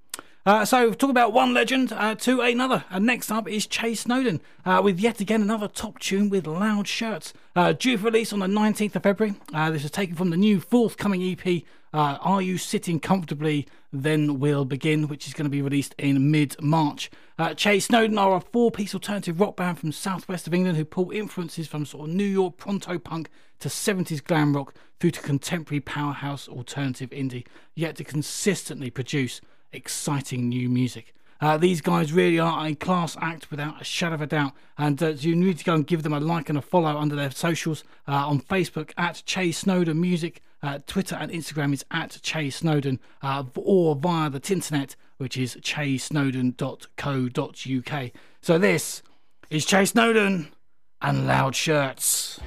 Uh, 0.47 0.62
so, 0.62 0.92
talk 0.92 1.09
about 1.09 1.32
one 1.32 1.55
legend 1.55 1.90
uh, 1.90 2.14
to 2.14 2.42
another. 2.42 2.84
And 2.90 3.07
next 3.07 3.30
up 3.30 3.49
is 3.49 3.66
Chay 3.66 3.95
Snowdon 3.95 4.42
uh, 4.66 4.82
with 4.84 5.01
yet 5.01 5.18
again 5.18 5.40
another 5.40 5.68
top 5.68 5.99
tune 5.99 6.28
with 6.28 6.47
loud 6.47 6.86
shirts. 6.86 7.32
Uh, 7.57 7.72
due 7.72 7.97
for 7.97 8.07
release 8.07 8.30
on 8.30 8.40
the 8.40 8.47
19th 8.47 8.97
of 8.97 9.03
February. 9.05 9.36
Uh, 9.55 9.70
this 9.70 9.84
is 9.84 9.90
taken 9.90 10.14
from 10.14 10.28
the 10.28 10.36
new 10.36 10.61
forthcoming 10.61 11.22
EP, 11.22 11.62
uh, 11.95 12.18
Are 12.20 12.42
You 12.42 12.59
Sitting 12.59 13.01
Comfortably? 13.01 13.66
Then 13.95 14.40
We'll 14.40 14.64
Begin, 14.64 15.07
which 15.07 15.28
is 15.28 15.34
going 15.34 15.45
to 15.45 15.51
be 15.51 15.62
released 15.62 15.95
in 15.99 16.30
mid 16.30 16.61
March. 16.61 17.11
Uh, 17.38 17.55
Chay 17.55 17.78
Snowdon 17.78 18.18
are 18.18 18.36
a 18.36 18.40
four 18.40 18.70
piece 18.70 18.92
alternative 18.92 19.40
rock 19.40 19.57
band 19.57 19.78
from 19.78 19.92
southwest 19.92 20.47
of 20.47 20.55
England 20.55 20.76
who 20.76 20.84
pull 20.84 21.12
influences 21.12 21.68
from 21.68 21.86
sort 21.86 22.09
of 22.09 22.14
New 22.14 22.24
York 22.24 22.57
proto 22.57 22.99
punk 22.99 23.30
to 23.61 23.68
70s 23.68 24.22
glam 24.22 24.55
rock 24.55 24.74
through 24.99 25.12
to 25.12 25.20
contemporary 25.20 25.80
powerhouse 25.80 26.49
alternative 26.49 27.11
indie, 27.11 27.47
yet 27.74 27.97
to 27.97 28.05
consistently 28.05 28.90
produce 28.90 29.40
exciting 29.72 30.49
new 30.49 30.68
music. 30.68 31.14
Uh, 31.40 31.57
these 31.57 31.80
guys 31.80 32.12
really 32.12 32.38
are 32.38 32.66
a 32.66 32.74
class 32.74 33.16
act 33.20 33.51
without 33.51 33.80
a 33.80 33.84
shadow 33.84 34.14
of 34.14 34.22
a 34.22 34.26
doubt, 34.26 34.53
and 34.78 35.03
uh, 35.03 35.09
you 35.09 35.36
need 35.36 35.59
to 35.59 35.64
go 35.64 35.74
and 35.74 35.86
give 35.86 36.03
them 36.03 36.12
a 36.12 36.20
like 36.20 36.49
and 36.49 36.59
a 36.59 36.62
follow 36.62 36.97
under 36.97 37.14
their 37.14 37.30
socials 37.30 37.84
uh, 38.09 38.12
on 38.12 38.40
Facebook 38.40 38.92
at 38.97 39.22
Chay 39.26 39.53
Snowdon 39.53 40.01
Music, 40.01 40.40
uh, 40.65 40.79
Twitter 40.87 41.17
and 41.17 41.31
Instagram 41.31 41.75
is 41.75 41.85
at 41.91 42.19
Chay 42.23 42.49
Snowdon, 42.49 42.99
uh, 43.23 43.45
or 43.55 43.95
via 43.95 44.31
the 44.31 44.41
Tinternet, 44.41 44.97
which 45.19 45.37
is 45.37 45.57
chaysnowdon.co.uk. 45.57 48.11
So 48.41 48.59
this 48.59 49.03
is 49.51 49.67
Chay 49.67 49.85
Snowdon 49.85 50.49
and 51.03 51.27
Loud 51.27 51.55
Shirts. 51.55 52.41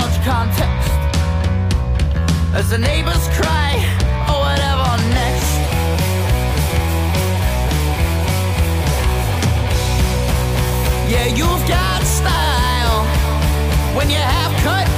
Much 0.00 0.16
context. 0.24 0.90
As 2.58 2.70
the 2.70 2.78
neighbors 2.78 3.24
cry, 3.38 3.72
or 4.30 4.38
whatever 4.46 4.88
next. 5.18 5.50
Yeah, 11.12 11.26
you've 11.38 11.64
got 11.68 12.02
style 12.18 13.00
when 13.96 14.08
you 14.14 14.22
have 14.36 14.52
cut. 14.66 14.88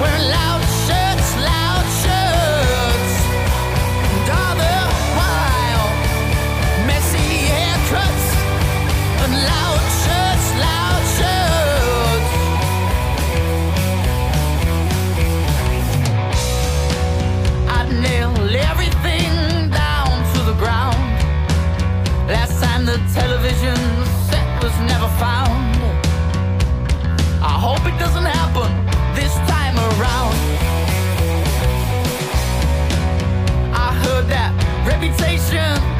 Wearing 0.00 0.26
loud 0.36 0.62
television 23.16 23.76
set 24.28 24.46
was 24.62 24.76
never 24.92 25.08
found. 25.24 25.76
I 27.52 27.56
hope 27.66 27.82
it 27.90 27.96
doesn't 27.98 28.28
happen 28.40 28.70
this 29.14 29.34
time 29.52 29.76
around. 29.90 30.36
I 33.86 33.88
heard 34.04 34.26
that 34.28 34.52
reputations 34.86 35.95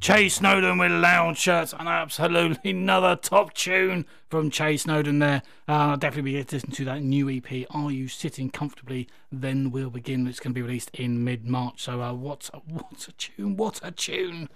Chay 0.00 0.30
Snowdon 0.30 0.78
with 0.78 0.92
Loud 0.92 1.36
Shirts 1.36 1.74
and 1.78 1.86
absolutely 1.86 2.70
another 2.70 3.16
top 3.16 3.52
tune 3.52 4.06
from 4.30 4.48
Chay 4.48 4.78
Snowdon 4.78 5.18
there. 5.18 5.42
Uh, 5.68 5.94
definitely 5.96 6.32
be 6.32 6.38
listening 6.38 6.72
to 6.72 6.84
that 6.86 7.02
new 7.02 7.28
EP. 7.28 7.66
Are 7.68 7.90
you 7.90 8.08
sitting 8.08 8.48
comfortably? 8.48 9.08
Then 9.30 9.70
we'll 9.70 9.90
begin. 9.90 10.26
It's 10.26 10.40
going 10.40 10.54
to 10.54 10.58
be 10.58 10.62
released 10.62 10.88
in 10.94 11.22
mid 11.22 11.44
March. 11.44 11.82
So 11.82 12.00
uh, 12.00 12.14
what 12.14 12.48
what 12.66 13.08
a 13.08 13.12
tune! 13.12 13.58
What 13.58 13.78
a 13.82 13.90
tune! 13.90 14.48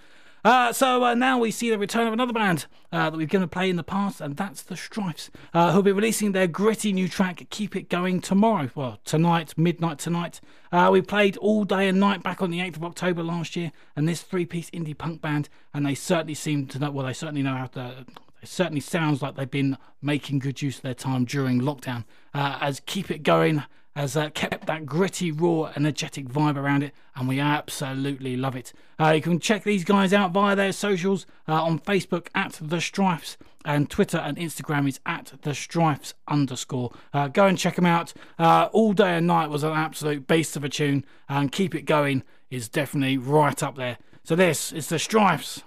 Uh, 0.45 0.75
so 0.75 1.03
uh, 1.03 1.15
now 1.15 1.39
we 1.39 1.51
see 1.51 1.71
the 1.71 1.79
return 1.79 2.07
of 2.07 2.13
another 2.13 2.33
band 2.33 2.67
uh, 2.93 3.09
that 3.09 3.17
we've 3.17 3.31
given 3.31 3.45
a 3.45 3.49
play 3.49 3.71
in 3.71 3.77
the 3.77 3.83
past, 3.83 4.21
and 4.21 4.37
that's 4.37 4.61
the 4.61 4.77
Strifes, 4.77 5.31
uh, 5.55 5.73
who'll 5.73 5.83
be 5.83 5.91
releasing 5.91 6.33
their 6.33 6.47
gritty 6.47 6.93
new 6.93 7.09
track 7.09 7.47
"Keep 7.49 7.75
It 7.75 7.89
Going" 7.89 8.21
tomorrow. 8.21 8.69
Well, 8.75 8.99
tonight, 9.07 9.55
midnight 9.57 9.99
tonight. 9.99 10.43
Uh, 10.71 10.91
we 10.93 11.01
played 11.01 11.39
all 11.39 11.65
day 11.65 11.89
and 11.89 11.99
night 11.99 12.23
back 12.23 12.43
on 12.43 12.51
the 12.51 12.59
8th 12.59 12.77
of 12.77 12.85
October 12.85 13.23
last 13.23 13.57
year, 13.57 13.73
and 13.97 14.07
this 14.07 14.21
three-piece 14.21 14.69
indie 14.71 14.97
punk 14.97 15.23
band, 15.23 15.49
and 15.73 15.87
they 15.87 15.95
certainly 15.95 16.35
seem 16.35 16.67
to 16.67 16.79
know. 16.79 16.91
Well, 16.91 17.07
they 17.07 17.15
certainly 17.15 17.43
know 17.43 17.57
how 17.57 17.67
to. 17.69 18.05
It 18.43 18.49
certainly 18.49 18.81
sounds 18.81 19.23
like 19.23 19.37
they've 19.37 19.51
been 19.51 19.79
making 20.03 20.41
good 20.41 20.61
use 20.61 20.77
of 20.77 20.83
their 20.83 20.93
time 20.93 21.25
during 21.25 21.63
lockdown. 21.63 22.05
Uh, 22.35 22.59
as 22.61 22.83
"Keep 22.85 23.11
It 23.11 23.23
Going." 23.23 23.63
Has 23.95 24.17
uh, 24.17 24.29
kept 24.31 24.67
that 24.67 24.87
gritty, 24.87 25.31
raw, 25.31 25.73
energetic 25.77 26.27
vibe 26.27 26.57
around 26.57 26.83
it, 26.83 26.93
and 27.15 27.29
we 27.29 27.39
absolutely 27.39 28.37
love 28.37 28.57
it. 28.57 28.73
Uh, 28.99 29.11
you 29.11 29.23
can 29.23 29.39
check 29.39 29.63
these 29.63 29.85
guys 29.85 30.13
out 30.13 30.33
via 30.33 30.57
their 30.57 30.73
socials 30.73 31.27
uh, 31.49 31.63
on 31.63 31.79
Facebook 31.79 32.27
at 32.35 32.59
The 32.61 32.81
Strifes, 32.81 33.37
and 33.65 33.89
Twitter 33.89 34.19
and 34.19 34.37
Instagram 34.37 34.89
is 34.89 35.01
at 35.07 35.33
The 35.43 35.55
Strifes 35.55 36.15
underscore. 36.27 36.93
Uh, 37.13 37.29
go 37.29 37.47
and 37.47 37.57
check 37.57 37.77
them 37.77 37.87
out. 37.87 38.13
Uh, 38.39 38.69
All 38.73 38.93
Day 38.93 39.17
and 39.17 39.27
Night 39.27 39.49
was 39.49 39.63
an 39.63 39.73
absolute 39.73 40.27
beast 40.27 40.57
of 40.57 40.65
a 40.65 40.69
tune, 40.69 41.05
and 41.29 41.53
Keep 41.53 41.75
It 41.75 41.83
Going 41.83 42.25
is 42.51 42.69
definitely 42.69 43.17
right 43.17 43.63
up 43.63 43.77
there. 43.77 43.99
So 44.25 44.35
this 44.35 44.73
is 44.73 44.89
The 44.89 44.99
Strifes, 44.99 45.63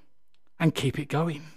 and 0.59 0.75
Keep 0.75 0.99
It 0.99 1.07
Going. 1.07 1.47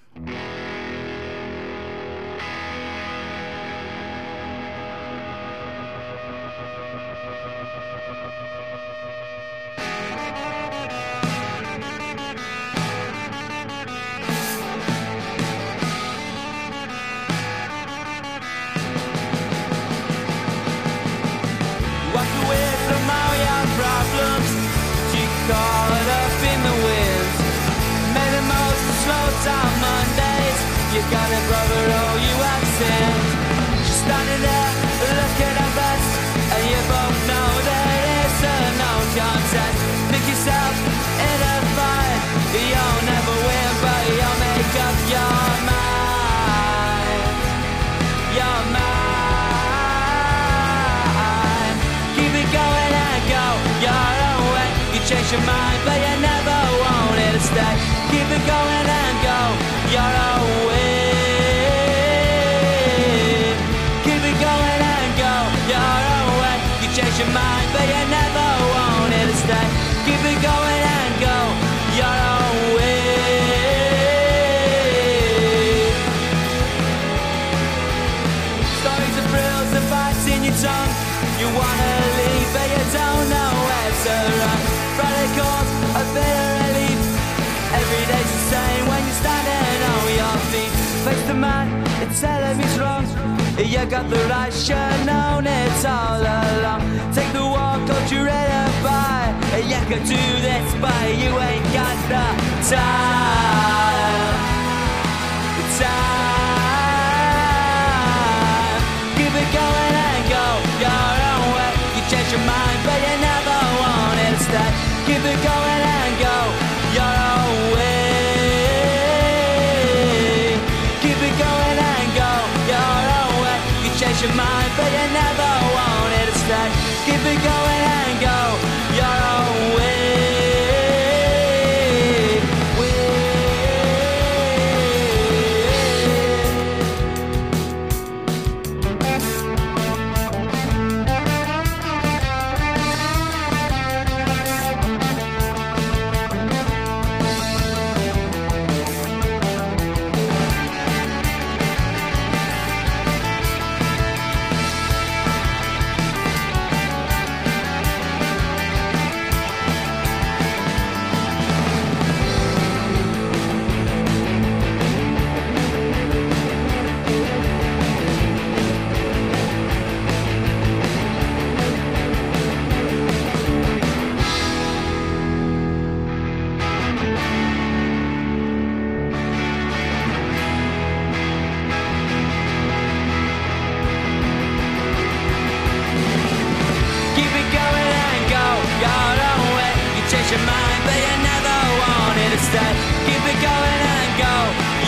Your 190.31 190.39
mind, 190.47 190.83
but 190.85 190.95
you 190.95 191.15
never 191.27 191.59
wanted 191.83 192.31
to 192.31 192.39
stay. 192.39 192.73
Keep 193.07 193.25
it 193.33 193.39
going 193.43 193.83
and 193.99 194.11
go 194.15 194.35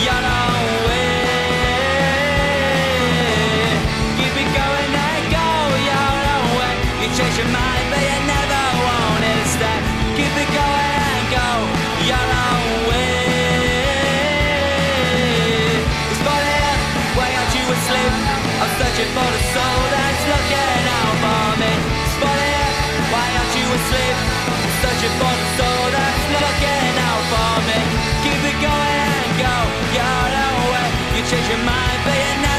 your 0.05 0.82
searching 25.03 25.19
for 25.19 25.35
the 25.35 25.47
soul 25.57 25.91
that's 25.91 26.25
looking 26.31 26.95
out 27.09 27.23
for 27.31 27.55
me. 27.67 27.79
Keep 28.23 28.41
it 28.51 28.57
going 28.61 29.09
and 29.19 29.33
go 29.39 29.55
your 29.99 30.27
own 30.43 30.61
way. 30.71 30.89
You 31.17 31.23
change 31.27 31.47
your 31.49 31.63
mind, 31.65 31.99
but 32.05 32.15
you 32.15 32.41
never 32.41 32.52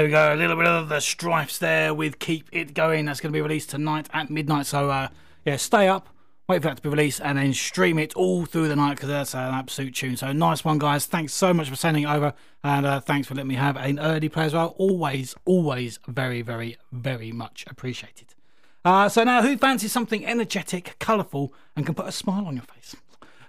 There 0.00 0.06
we 0.06 0.12
go. 0.12 0.32
A 0.32 0.34
little 0.34 0.56
bit 0.56 0.66
of 0.66 0.88
the 0.88 1.00
strifes 1.00 1.58
there 1.58 1.92
with 1.92 2.18
Keep 2.18 2.48
It 2.52 2.72
Going. 2.72 3.04
That's 3.04 3.20
going 3.20 3.34
to 3.34 3.36
be 3.36 3.42
released 3.42 3.68
tonight 3.68 4.08
at 4.14 4.30
midnight. 4.30 4.64
So, 4.64 4.88
uh, 4.88 5.08
yeah, 5.44 5.56
stay 5.56 5.88
up, 5.88 6.08
wait 6.48 6.62
for 6.62 6.68
that 6.68 6.78
to 6.78 6.82
be 6.82 6.88
released, 6.88 7.20
and 7.22 7.36
then 7.36 7.52
stream 7.52 7.98
it 7.98 8.14
all 8.14 8.46
through 8.46 8.68
the 8.68 8.76
night 8.76 8.94
because 8.94 9.10
that's 9.10 9.34
an 9.34 9.52
absolute 9.52 9.94
tune. 9.94 10.16
So, 10.16 10.32
nice 10.32 10.64
one, 10.64 10.78
guys. 10.78 11.04
Thanks 11.04 11.34
so 11.34 11.52
much 11.52 11.68
for 11.68 11.76
sending 11.76 12.04
it 12.04 12.06
over, 12.06 12.32
and 12.64 12.86
uh, 12.86 13.00
thanks 13.00 13.28
for 13.28 13.34
letting 13.34 13.48
me 13.48 13.56
have 13.56 13.76
an 13.76 13.98
early 13.98 14.30
play 14.30 14.46
as 14.46 14.54
well. 14.54 14.74
Always, 14.78 15.34
always 15.44 15.98
very, 16.08 16.40
very, 16.40 16.78
very 16.90 17.30
much 17.30 17.66
appreciated. 17.68 18.34
Uh, 18.82 19.10
so, 19.10 19.22
now 19.22 19.42
who 19.42 19.58
fancies 19.58 19.92
something 19.92 20.24
energetic, 20.24 20.96
colourful, 20.98 21.52
and 21.76 21.84
can 21.84 21.94
put 21.94 22.06
a 22.06 22.12
smile 22.12 22.46
on 22.46 22.54
your 22.56 22.64
face? 22.64 22.96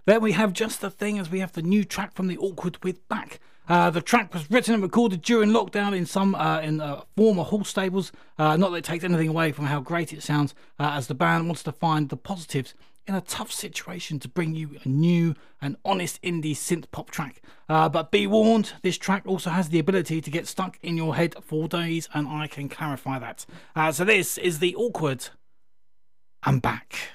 Then 0.04 0.22
we 0.22 0.34
have 0.34 0.52
Just 0.52 0.82
the 0.82 0.91
Thing 0.91 1.18
as 1.18 1.32
we 1.32 1.39
have 1.39 1.54
the 1.54 1.62
new 1.62 1.86
track 1.86 2.14
from 2.14 2.28
the 2.28 2.38
Awkward 2.39 2.84
with 2.84 3.08
Back. 3.08 3.39
Uh, 3.68 3.89
the 3.89 4.01
track 4.01 4.34
was 4.34 4.49
written 4.51 4.74
and 4.74 4.84
recorded 4.84 5.22
during 5.22 5.51
lockdown 5.51 5.95
in 5.95 6.05
some 6.05 6.36
uh, 6.36 6.59
in 6.59 6.82
uh, 6.82 7.01
former 7.16 7.43
Hall 7.43 7.64
stables. 7.64 8.12
Uh, 8.38 8.57
not 8.57 8.72
that 8.72 8.78
it 8.78 8.84
takes 8.84 9.03
anything 9.03 9.30
away 9.30 9.51
from 9.51 9.66
how 9.66 9.80
great 9.80 10.12
it 10.12 10.24
sounds, 10.24 10.53
uh, 10.80 10.91
as 10.93 11.07
the 11.07 11.14
band 11.14 11.45
wants 11.45 11.64
to 11.64 11.72
find 11.72 12.09
the 12.09 12.18
positives 12.18 12.74
in 13.07 13.16
a 13.16 13.22
tough 13.22 13.51
situation 13.51 14.20
to 14.20 14.28
bring 14.28 14.53
you 14.55 14.78
a 14.84 14.88
new 14.88 15.34
and 15.62 15.76
honest 15.84 16.22
indie 16.22 16.51
synth 16.51 16.86
pop 16.91 17.09
track. 17.09 17.41
But 17.68 18.12
be 18.12 18.28
warned, 18.28 18.74
this 18.84 18.97
track 18.97 19.24
also 19.26 19.49
has 19.49 19.70
the 19.70 19.80
ability 19.80 20.22
to 20.22 20.30
get 20.30 20.47
stuck 20.47 20.78
in 20.84 20.97
your 20.97 21.16
head 21.16 21.36
for 21.41 21.68
days, 21.68 22.09
and 22.14 22.28
I 22.28 22.47
can 22.47 22.70
clarify 22.70 23.18
that. 23.20 23.45
So 23.95 24.05
this 24.05 24.38
is 24.38 24.59
the 24.59 24.76
awkward. 24.76 25.30
I'm 26.43 26.59
back. 26.59 27.09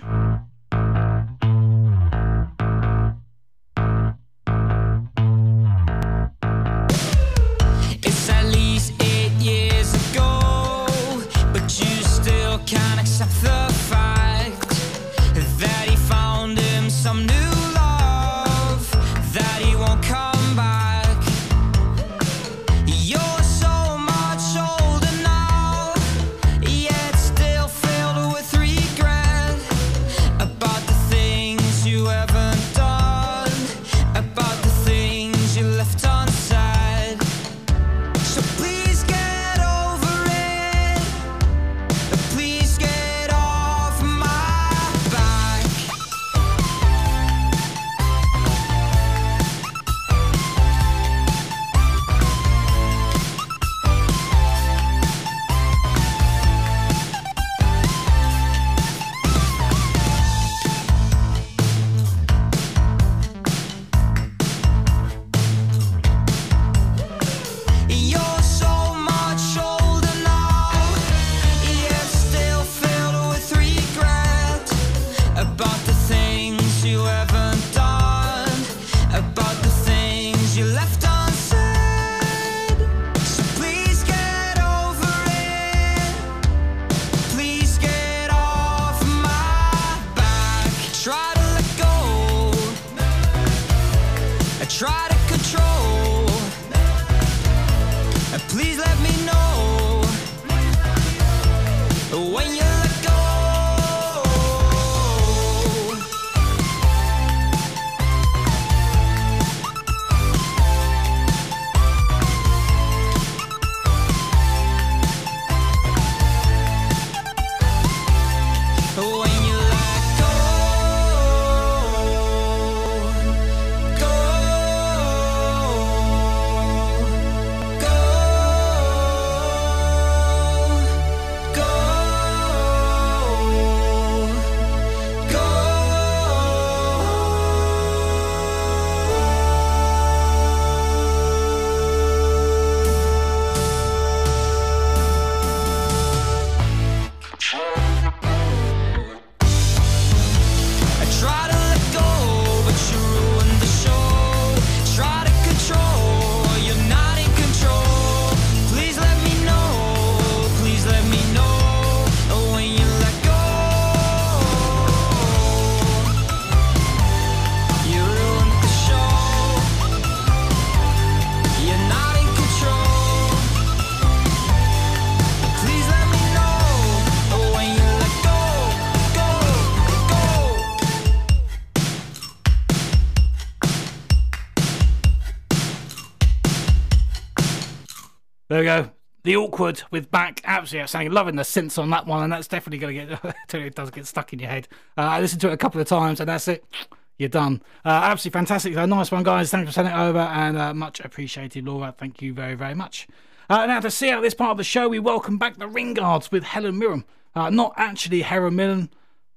The 189.27 189.35
awkward 189.35 189.83
with 189.91 190.09
back, 190.13 190.41
absolutely 190.45 190.83
outstanding. 190.83 191.13
Loving 191.13 191.35
the 191.35 191.43
synths 191.43 191.83
on 191.83 191.91
that 191.91 192.07
one, 192.07 192.23
and 192.23 192.33
that's 192.33 192.47
definitely 192.47 192.79
going 192.79 193.09
to 193.09 193.35
get. 193.51 193.55
it 193.61 193.75
does 193.75 193.91
get 193.91 194.07
stuck 194.07 194.33
in 194.33 194.39
your 194.39 194.49
head. 194.49 194.69
Uh, 194.97 195.01
I 195.01 195.21
listened 195.21 195.41
to 195.41 195.49
it 195.49 195.53
a 195.53 195.57
couple 195.57 195.81
of 195.81 195.89
times, 195.89 196.21
and 196.21 196.29
that's 196.29 196.47
it. 196.47 196.65
You're 197.19 197.29
done. 197.29 197.61
Uh, 197.85 197.89
absolutely 197.89 198.39
fantastic. 198.39 198.75
So 198.75 198.87
nice 198.87 199.11
one, 199.11 199.25
guys. 199.25 199.51
Thanks 199.51 199.69
for 199.69 199.73
sending 199.73 199.93
it 199.93 199.99
over, 199.99 200.21
and 200.21 200.57
uh, 200.57 200.73
much 200.75 201.01
appreciated, 201.01 201.67
Laura. 201.67 201.93
Thank 201.99 202.23
you 202.23 202.33
very, 202.35 202.55
very 202.55 202.75
much. 202.75 203.09
Uh, 203.51 203.67
now 203.67 203.81
to 203.81 203.91
see 203.91 204.11
out 204.11 204.23
this 204.23 204.33
part 204.33 204.53
of 204.53 204.59
the 204.59 204.65
show, 204.65 204.89
we 204.89 205.01
welcome 205.01 205.39
back 205.39 205.57
the 205.57 205.67
Ringards 205.67 206.31
with 206.31 206.45
Helen 206.45 206.79
Mirren. 206.79 207.05
Uh, 207.35 207.51
not 207.51 207.75
actually 207.77 208.23
Helen 208.23 208.55
Mirren, 208.55 208.91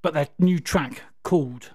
but 0.04 0.14
their 0.14 0.28
new 0.38 0.60
track 0.60 1.02
called 1.24 1.72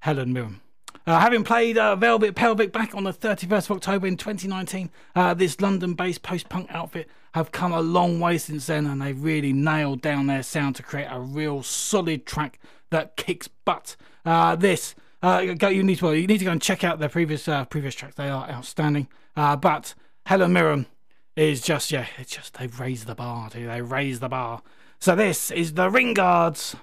Helen 0.00 0.34
Mirren. 0.34 0.60
Uh, 1.06 1.20
having 1.20 1.44
played 1.44 1.76
uh, 1.76 1.94
Velvet 1.96 2.34
Pelvic 2.34 2.72
back 2.72 2.94
on 2.94 3.04
the 3.04 3.12
31st 3.12 3.70
of 3.70 3.70
October 3.72 4.06
in 4.06 4.16
2019, 4.16 4.90
uh, 5.14 5.34
this 5.34 5.60
London 5.60 5.92
based 5.92 6.22
post 6.22 6.48
punk 6.48 6.66
outfit 6.70 7.10
have 7.34 7.52
come 7.52 7.72
a 7.72 7.80
long 7.82 8.20
way 8.20 8.38
since 8.38 8.66
then 8.66 8.86
and 8.86 9.02
they've 9.02 9.22
really 9.22 9.52
nailed 9.52 10.00
down 10.00 10.26
their 10.26 10.42
sound 10.42 10.76
to 10.76 10.82
create 10.82 11.08
a 11.10 11.20
real 11.20 11.62
solid 11.62 12.24
track 12.24 12.58
that 12.90 13.16
kicks 13.16 13.48
butt. 13.48 13.96
Uh, 14.24 14.56
this. 14.56 14.94
Uh, 15.22 15.54
go, 15.54 15.68
you 15.68 15.82
need 15.82 15.98
to 15.98 16.06
well, 16.06 16.14
you 16.14 16.26
need 16.26 16.38
to 16.38 16.44
go 16.44 16.52
and 16.52 16.62
check 16.62 16.84
out 16.84 16.98
their 16.98 17.08
previous 17.08 17.48
uh, 17.48 17.64
previous 17.66 17.94
tracks. 17.94 18.14
They 18.14 18.28
are 18.28 18.48
outstanding. 18.48 19.08
But 19.34 19.94
Helen 20.26 20.52
Mirren 20.52 20.86
is 21.34 21.60
just 21.62 21.90
yeah, 21.90 22.06
it's 22.18 22.32
just 22.32 22.54
they've 22.54 22.80
raised 22.80 23.06
the 23.06 23.14
bar. 23.14 23.50
They 23.50 23.80
raised 23.80 24.20
the 24.20 24.28
bar. 24.28 24.62
So 25.00 25.14
this 25.14 25.50
is 25.50 25.74
the 25.74 25.90
Ringards 25.90 26.76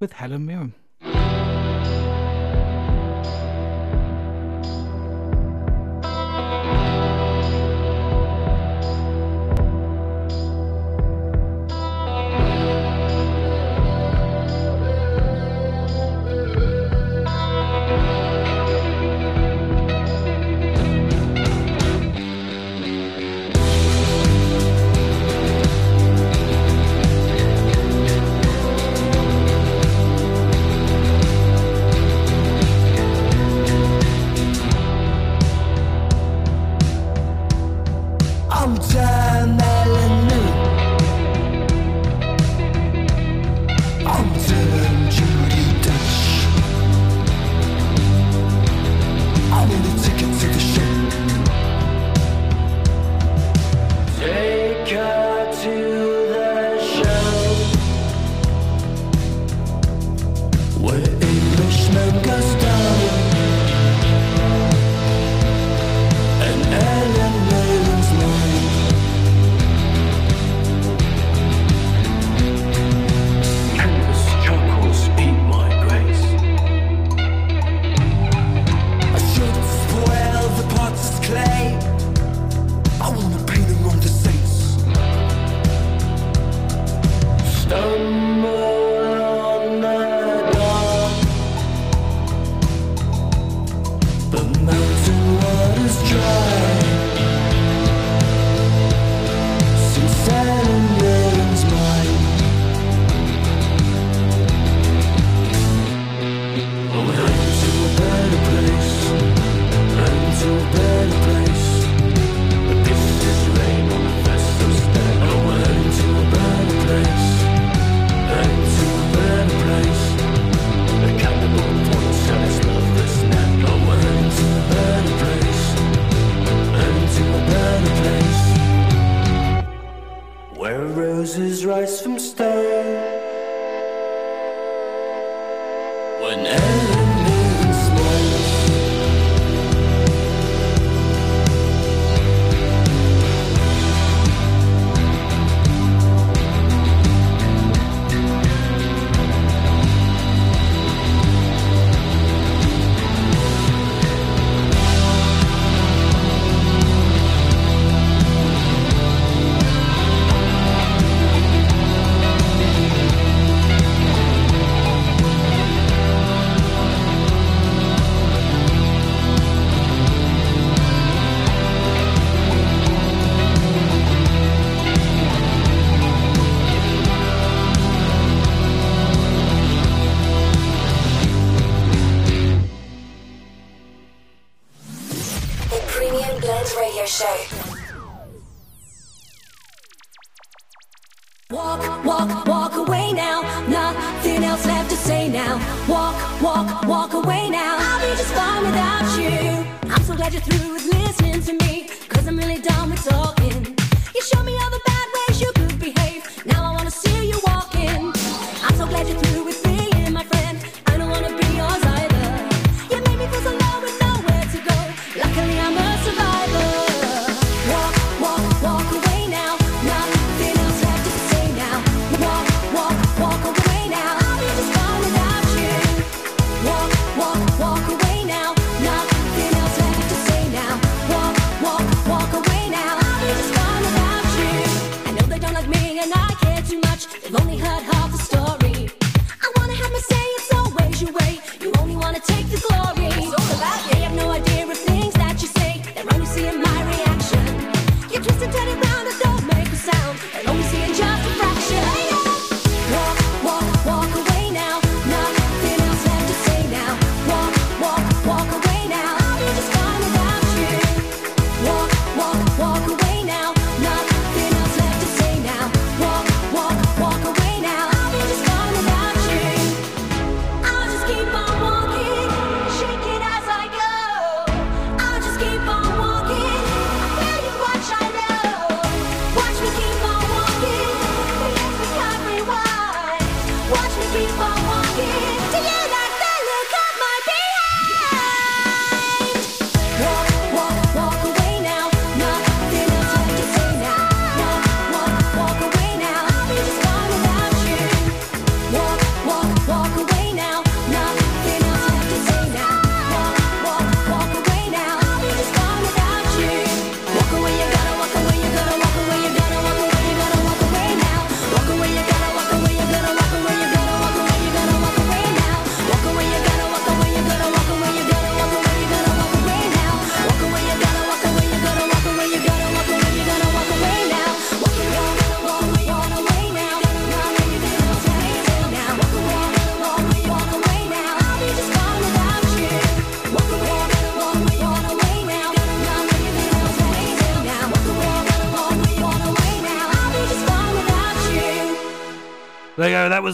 with 0.00 0.14
Helen 0.14 0.46
Mirren. 0.46 0.74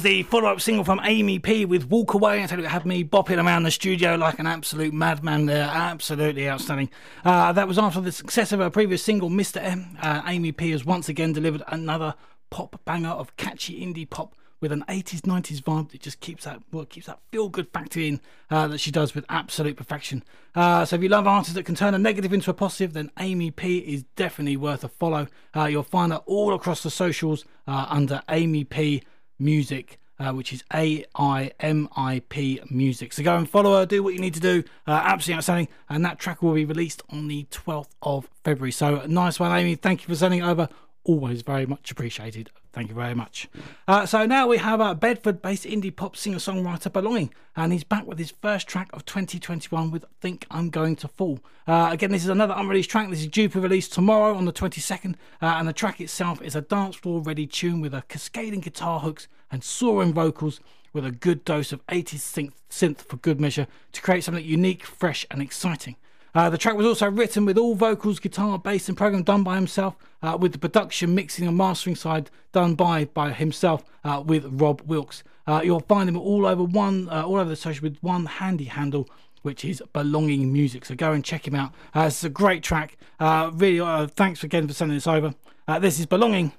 Was 0.01 0.05
the 0.05 0.23
follow-up 0.23 0.63
single 0.63 0.83
from 0.83 0.99
Aimi 1.01 1.43
P 1.43 1.67
with 1.67 1.91
"Walk 1.91 2.15
Away." 2.15 2.43
I 2.43 2.47
tell 2.47 2.59
you, 2.59 2.65
it 2.65 2.71
had 2.71 2.87
me 2.87 3.05
bopping 3.05 3.37
around 3.37 3.65
the 3.65 3.71
studio 3.71 4.15
like 4.15 4.39
an 4.39 4.47
absolute 4.47 4.95
madman. 4.95 5.45
There, 5.45 5.69
absolutely 5.71 6.49
outstanding. 6.49 6.89
Uh, 7.23 7.53
that 7.53 7.69
was 7.69 7.77
after 7.77 8.01
the 8.01 8.11
success 8.11 8.51
of 8.53 8.61
her 8.61 8.71
previous 8.71 9.05
single, 9.05 9.29
"Mr. 9.29 9.63
M." 9.63 9.99
Uh, 10.01 10.23
Aimi 10.23 10.57
P 10.57 10.71
has 10.71 10.87
once 10.87 11.11
again 11.11 11.35
delivered 11.35 11.63
another 11.69 12.15
pop 12.49 12.83
banger 12.87 13.11
of 13.11 13.37
catchy 13.37 13.85
indie 13.87 14.09
pop 14.09 14.35
with 14.59 14.73
an 14.73 14.85
80s 14.89 15.21
90s 15.21 15.61
vibe 15.61 15.91
that 15.91 16.01
just 16.01 16.21
keeps 16.21 16.45
that 16.45 16.63
well, 16.73 16.87
keeps 16.87 17.07
that 17.07 17.19
feel 17.31 17.51
good 17.51 17.69
factor 17.69 18.01
in 18.01 18.23
uh, 18.51 18.69
that 18.69 18.79
she 18.79 18.91
does 18.91 19.15
with 19.15 19.27
absolute 19.29 19.77
perfection. 19.77 20.25
Uh, 20.55 20.87
so 20.87 20.97
if 20.97 21.03
you 21.03 21.11
love 21.11 21.27
artists 21.27 21.55
that 21.55 21.67
can 21.67 21.75
turn 21.75 21.93
a 21.93 21.99
negative 21.99 22.33
into 22.33 22.51
a 22.51 22.55
positive, 22.55 22.95
then 22.95 23.11
Aimi 23.19 23.55
P 23.55 23.79
is 23.79 24.05
definitely 24.17 24.57
worth 24.57 24.83
a 24.83 24.89
follow. 24.89 25.27
Uh, 25.55 25.65
you'll 25.65 25.83
find 25.83 26.11
her 26.11 26.23
all 26.25 26.55
across 26.55 26.83
the 26.83 26.91
socials 26.91 27.45
uh, 27.67 27.85
under 27.91 28.23
Aimi 28.31 28.67
P 28.67 29.03
Music. 29.41 29.99
Uh, 30.21 30.35
which 30.35 30.53
is 30.53 30.63
A 30.75 31.03
I 31.15 31.51
M 31.61 31.89
I 31.97 32.21
P 32.29 32.61
Music. 32.69 33.15
So 33.15 33.23
go 33.23 33.39
and 33.39 33.49
follow 33.49 33.79
her, 33.79 33.87
do 33.87 34.03
what 34.03 34.13
you 34.13 34.21
need 34.21 34.35
to 34.35 34.41
do. 34.41 34.63
Uh, 34.87 34.91
absolutely 34.91 35.39
outstanding. 35.39 35.69
And 35.89 36.05
that 36.05 36.19
track 36.19 36.43
will 36.43 36.53
be 36.53 36.67
released 36.67 37.01
on 37.09 37.27
the 37.27 37.47
12th 37.51 37.89
of 38.03 38.29
February. 38.45 38.71
So 38.71 39.07
nice 39.07 39.41
one, 39.41 39.51
Aimi. 39.51 39.81
Thank 39.81 40.03
you 40.03 40.09
for 40.09 40.15
sending 40.15 40.41
it 40.41 40.45
over. 40.45 40.69
Always 41.11 41.43
very 41.43 41.67
much 41.67 41.91
appreciated. 41.91 42.51
Thank 42.73 42.89
you 42.89 42.95
very 42.95 43.17
much. 43.17 43.49
Uh, 43.89 44.07
so 44.07 44.27
now 44.27 44.47
we 44.47 44.59
have 44.59 44.79
a 44.79 44.95
Bedford 44.95 45.43
based 45.43 45.65
indie 45.65 45.95
pop 45.95 46.17
singer 46.17 46.37
songwriter 46.37 46.93
Belonging, 46.93 47.35
and 47.57 47.73
he's 47.73 47.83
back 47.83 48.07
with 48.07 48.17
his 48.17 48.31
first 48.31 48.69
track 48.69 48.89
of 48.93 49.05
2021 49.07 49.91
with 49.91 50.05
Think 50.21 50.47
I'm 50.53 50.71
Going 50.71 50.95
to 50.95 51.09
Fall. 51.09 51.41
Uh, 51.67 51.89
again, 51.91 52.13
this 52.13 52.23
is 52.23 52.29
another 52.29 52.55
unreleased 52.57 52.91
track. 52.91 53.11
This 53.11 53.23
is 53.23 53.27
due 53.27 53.49
for 53.49 53.59
release 53.59 53.89
tomorrow 53.89 54.37
on 54.37 54.45
the 54.45 54.53
22nd, 54.53 55.17
uh, 55.43 55.47
and 55.47 55.67
the 55.67 55.73
track 55.73 56.01
itself 56.01 56.41
is 56.43 56.55
a 56.55 56.61
dance 56.61 56.95
floor 56.95 57.21
ready 57.21 57.45
tune 57.45 57.81
with 57.81 57.93
a 57.93 58.03
cascading 58.03 58.61
guitar 58.61 59.01
hooks 59.01 59.27
and 59.51 59.65
soaring 59.65 60.13
vocals 60.13 60.61
with 60.93 61.05
a 61.05 61.11
good 61.11 61.45
dose 61.45 61.73
of 61.73 61.85
80s 61.89 62.21
synth, 62.21 62.53
synth 62.71 62.99
for 62.99 63.17
good 63.17 63.41
measure 63.41 63.67
to 63.91 64.01
create 64.01 64.23
something 64.23 64.45
unique, 64.45 64.85
fresh, 64.85 65.27
and 65.29 65.43
exciting. 65.43 65.97
Uh, 66.35 66.49
the 66.51 66.59
track 66.59 66.77
was 66.77 66.87
also 66.87 67.11
written 67.11 67.45
with 67.45 67.59
all 67.59 67.75
vocals, 67.75 68.19
guitar, 68.19 68.59
bass, 68.59 68.89
and 68.89 68.97
program 68.97 69.23
done 69.23 69.43
by 69.43 69.57
himself, 69.57 69.97
uh, 70.23 70.37
with 70.41 70.53
the 70.53 70.59
production, 70.59 71.15
mixing, 71.15 71.47
and 71.47 71.57
mastering 71.57 71.97
side 71.97 72.31
done 72.53 72.75
by 72.75 73.05
by 73.07 73.33
himself 73.33 73.85
uh, 74.05 74.23
with 74.25 74.45
Rob 74.61 74.83
Wilkes. 74.83 75.23
Uh, 75.47 75.61
you'll 75.65 75.81
find 75.81 76.09
him 76.09 76.17
all 76.17 76.47
over 76.47 76.63
one, 76.63 77.09
uh, 77.09 77.25
all 77.25 77.37
over 77.37 77.49
the 77.49 77.57
social 77.57 77.83
with 77.83 77.99
one 78.01 78.27
handy 78.27 78.65
handle, 78.65 79.09
which 79.43 79.65
is 79.65 79.83
Belonging 79.93 80.53
Music. 80.53 80.85
So 80.85 80.95
go 80.95 81.13
and 81.13 81.25
check 81.25 81.47
him 81.47 81.55
out. 81.55 81.73
Uh, 81.95 82.03
it's 82.03 82.23
a 82.23 82.29
great 82.29 82.63
track. 82.63 82.97
really, 83.21 84.07
thanks 84.09 84.45
again 84.45 84.69
for 84.69 84.75
sending 84.75 84.97
this 84.97 85.07
over. 85.07 85.35
this 85.81 85.99
is 85.99 86.07
Belonging, 86.07 86.53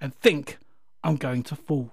and 0.00 0.14
think 0.14 0.58
I'm 1.04 1.16
going 1.16 1.42
to 1.44 1.56
fall. 1.56 1.90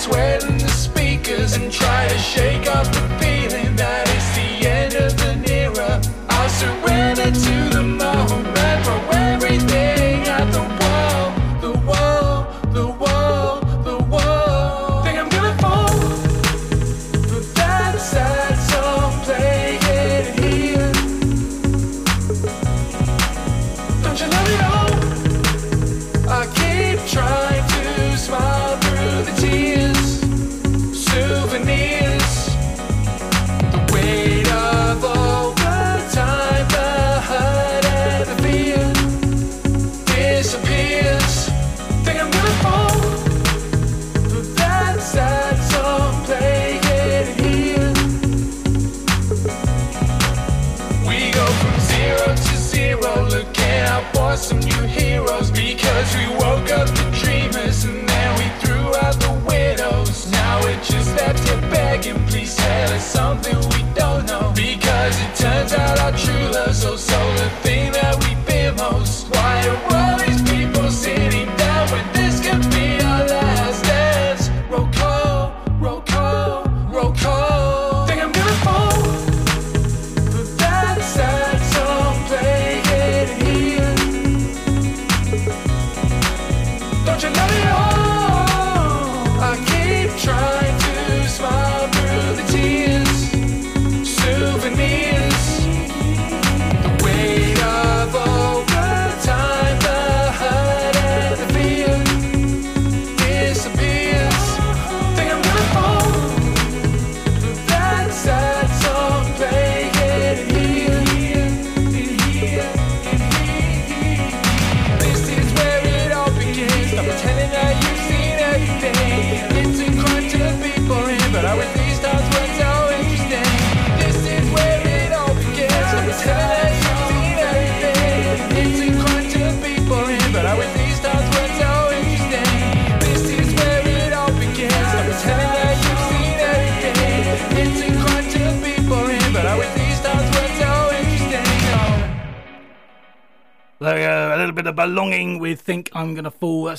Sweat 0.00 0.42
and 0.44 0.58
the 0.58 0.68
speakers 0.68 1.56
and 1.56 1.70
try 1.70 2.08
to 2.08 2.16
shake 2.16 2.66
off 2.74 2.90
the 2.90 3.09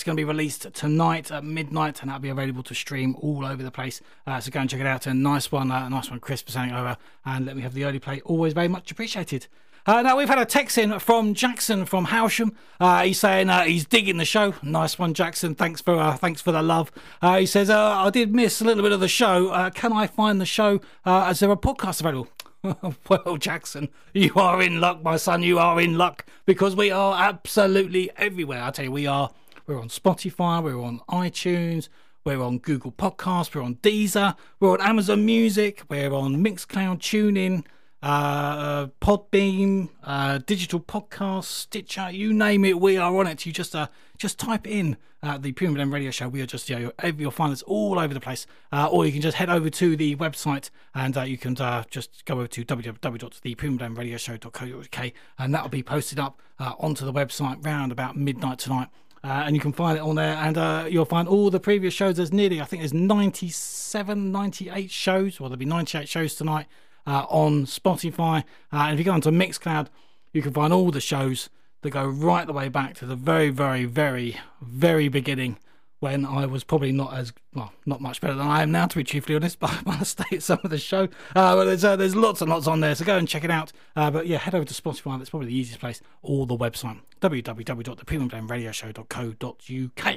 That's 0.01 0.07
going 0.07 0.17
to 0.17 0.21
be 0.21 0.25
released 0.25 0.73
tonight 0.73 1.29
at 1.29 1.43
midnight 1.43 2.01
and 2.01 2.09
that'll 2.09 2.23
be 2.23 2.29
available 2.29 2.63
to 2.63 2.73
stream 2.73 3.15
all 3.19 3.45
over 3.45 3.61
the 3.61 3.69
place. 3.69 4.01
Uh, 4.25 4.39
so 4.39 4.49
go 4.49 4.59
and 4.59 4.67
check 4.67 4.79
it 4.79 4.87
out. 4.87 5.05
A 5.05 5.13
nice 5.13 5.51
one, 5.51 5.69
uh, 5.69 5.87
nice 5.89 6.09
one, 6.09 6.19
Chris, 6.19 6.41
for 6.41 6.59
over 6.59 6.97
and 7.23 7.45
let 7.45 7.55
me 7.55 7.61
have 7.61 7.75
the 7.75 7.85
early 7.85 7.99
play. 7.99 8.19
Always 8.21 8.53
very 8.53 8.67
much 8.67 8.89
appreciated. 8.89 9.45
Uh, 9.85 10.01
now 10.01 10.17
we've 10.17 10.27
had 10.27 10.39
a 10.39 10.45
text 10.45 10.79
in 10.79 10.97
from 10.97 11.35
Jackson 11.35 11.85
from 11.85 12.07
Howsham. 12.07 12.55
Uh, 12.79 13.03
he's 13.03 13.19
saying 13.19 13.51
uh, 13.51 13.61
he's 13.65 13.85
digging 13.85 14.17
the 14.17 14.25
show. 14.25 14.55
Nice 14.63 14.97
one, 14.97 15.13
Jackson. 15.13 15.53
Thanks 15.53 15.81
for 15.81 15.99
uh, 15.99 16.17
thanks 16.17 16.41
for 16.41 16.51
the 16.51 16.63
love. 16.63 16.91
Uh, 17.21 17.37
he 17.37 17.45
says 17.45 17.69
I 17.69 18.09
did 18.09 18.33
miss 18.33 18.59
a 18.59 18.63
little 18.63 18.81
bit 18.81 18.93
of 18.93 19.01
the 19.01 19.07
show. 19.07 19.69
Can 19.75 19.93
I 19.93 20.07
find 20.07 20.41
the 20.41 20.47
show? 20.47 20.81
Is 21.05 21.41
there 21.41 21.51
a 21.51 21.55
podcast 21.55 21.99
available? 21.99 22.27
well, 23.07 23.37
Jackson, 23.37 23.89
you 24.15 24.33
are 24.35 24.63
in 24.63 24.81
luck, 24.81 25.03
my 25.03 25.17
son. 25.17 25.43
You 25.43 25.59
are 25.59 25.79
in 25.79 25.95
luck 25.95 26.25
because 26.47 26.75
we 26.75 26.89
are 26.89 27.21
absolutely 27.21 28.09
everywhere. 28.17 28.63
I 28.63 28.71
tell 28.71 28.85
you, 28.85 28.91
we 28.91 29.05
are. 29.05 29.29
We're 29.71 29.79
on 29.79 29.87
Spotify. 29.87 30.61
We're 30.61 30.81
on 30.81 30.99
iTunes. 31.07 31.87
We're 32.25 32.41
on 32.41 32.57
Google 32.57 32.91
Podcasts. 32.91 33.55
We're 33.55 33.61
on 33.61 33.75
Deezer. 33.75 34.35
We're 34.59 34.73
on 34.73 34.81
Amazon 34.81 35.25
Music. 35.25 35.83
We're 35.87 36.13
on 36.13 36.43
Mixcloud, 36.43 36.99
TuneIn, 36.99 37.63
uh, 38.03 38.87
Podbean, 39.01 39.87
uh, 40.03 40.39
Digital 40.39 40.81
Podcast, 40.81 41.45
Stitcher. 41.45 42.11
You 42.11 42.33
name 42.33 42.65
it, 42.65 42.81
we 42.81 42.97
are 42.97 43.15
on 43.15 43.27
it. 43.27 43.45
You 43.45 43.53
just 43.53 43.73
uh, 43.73 43.87
just 44.17 44.37
type 44.37 44.67
in 44.67 44.97
uh, 45.23 45.37
the 45.37 45.53
Premium 45.53 45.75
Blend 45.75 45.93
Radio 45.93 46.11
Show. 46.11 46.27
We 46.27 46.41
are 46.41 46.45
just, 46.45 46.69
yeah, 46.69 46.79
you'll, 46.79 46.91
you'll 47.17 47.31
find 47.31 47.53
us 47.53 47.61
all 47.61 47.97
over 47.97 48.13
the 48.13 48.19
place. 48.19 48.45
Uh, 48.73 48.89
or 48.91 49.05
you 49.05 49.13
can 49.13 49.21
just 49.21 49.37
head 49.37 49.49
over 49.49 49.69
to 49.69 49.95
the 49.95 50.17
website 50.17 50.69
and 50.93 51.17
uh, 51.17 51.21
you 51.21 51.37
can 51.37 51.55
uh, 51.61 51.85
just 51.89 52.25
go 52.25 52.33
over 52.33 52.47
to 52.47 52.65
www.thepremiumblendradioshow.co.uk 52.65 55.11
and 55.37 55.53
that'll 55.53 55.69
be 55.69 55.81
posted 55.81 56.19
up 56.19 56.41
uh, 56.59 56.73
onto 56.77 57.05
the 57.05 57.13
website 57.13 57.65
round 57.65 57.93
about 57.93 58.17
midnight 58.17 58.59
tonight. 58.59 58.89
Uh, 59.23 59.43
and 59.45 59.55
you 59.55 59.61
can 59.61 59.71
find 59.71 59.97
it 59.97 60.01
on 60.01 60.15
there. 60.15 60.35
And 60.35 60.57
uh, 60.57 60.85
you'll 60.89 61.05
find 61.05 61.27
all 61.27 61.49
the 61.49 61.59
previous 61.59 61.93
shows. 61.93 62.17
There's 62.17 62.33
nearly 62.33 62.59
i 62.59 62.65
think 62.65 62.81
there's 62.81 62.93
97 62.93 64.31
98 64.31 64.89
shows. 64.89 65.39
Well 65.39 65.49
there'll 65.49 65.59
be 65.59 65.65
98 65.65 66.07
shows 66.09 66.35
tonight 66.35 66.67
uh, 67.05 67.25
on 67.29 67.65
spotify. 67.65 68.43
Uh, 68.73 68.87
and 68.87 68.93
if 68.93 68.99
you 68.99 69.05
go 69.05 69.11
onto 69.11 69.29
mixcloud 69.29 69.87
you 70.33 70.41
can 70.41 70.53
find 70.53 70.73
all 70.73 70.91
the 70.91 71.01
shows 71.01 71.49
that 71.81 71.91
go 71.91 72.07
right 72.07 72.47
the 72.47 72.53
way 72.53 72.69
back 72.69 72.95
to 72.95 73.05
the 73.05 73.15
very 73.15 73.49
very 73.49 73.85
very 73.85 74.39
very 74.61 75.07
beginning 75.07 75.57
when 76.01 76.25
I 76.25 76.45
was 76.47 76.65
probably 76.65 76.91
not 76.91 77.13
as 77.13 77.31
well, 77.53 77.71
not 77.85 78.01
much 78.01 78.19
better 78.21 78.33
than 78.33 78.47
I 78.47 78.63
am 78.63 78.71
now, 78.71 78.87
to 78.87 78.95
be 78.97 79.03
truthfully 79.03 79.35
honest. 79.35 79.59
But 79.59 79.69
to 79.85 80.03
stay 80.05 80.37
at 80.37 80.43
some 80.43 80.57
of 80.63 80.71
the 80.71 80.79
show. 80.79 81.03
Uh, 81.35 81.55
but 81.55 81.65
there's 81.65 81.85
uh, 81.85 81.95
there's 81.95 82.15
lots 82.15 82.41
and 82.41 82.49
lots 82.49 82.65
on 82.67 82.79
there, 82.81 82.95
so 82.95 83.05
go 83.05 83.17
and 83.17 83.27
check 83.27 83.43
it 83.43 83.51
out. 83.51 83.71
Uh, 83.95 84.09
but 84.09 84.25
yeah, 84.27 84.39
head 84.39 84.55
over 84.55 84.65
to 84.65 84.73
Spotify. 84.73 85.19
That's 85.19 85.29
probably 85.29 85.49
the 85.49 85.55
easiest 85.55 85.79
place, 85.79 86.01
or 86.23 86.47
the 86.47 86.57
website 86.57 87.01
www.thepremiumblendradioshow.co.uk. 87.21 90.15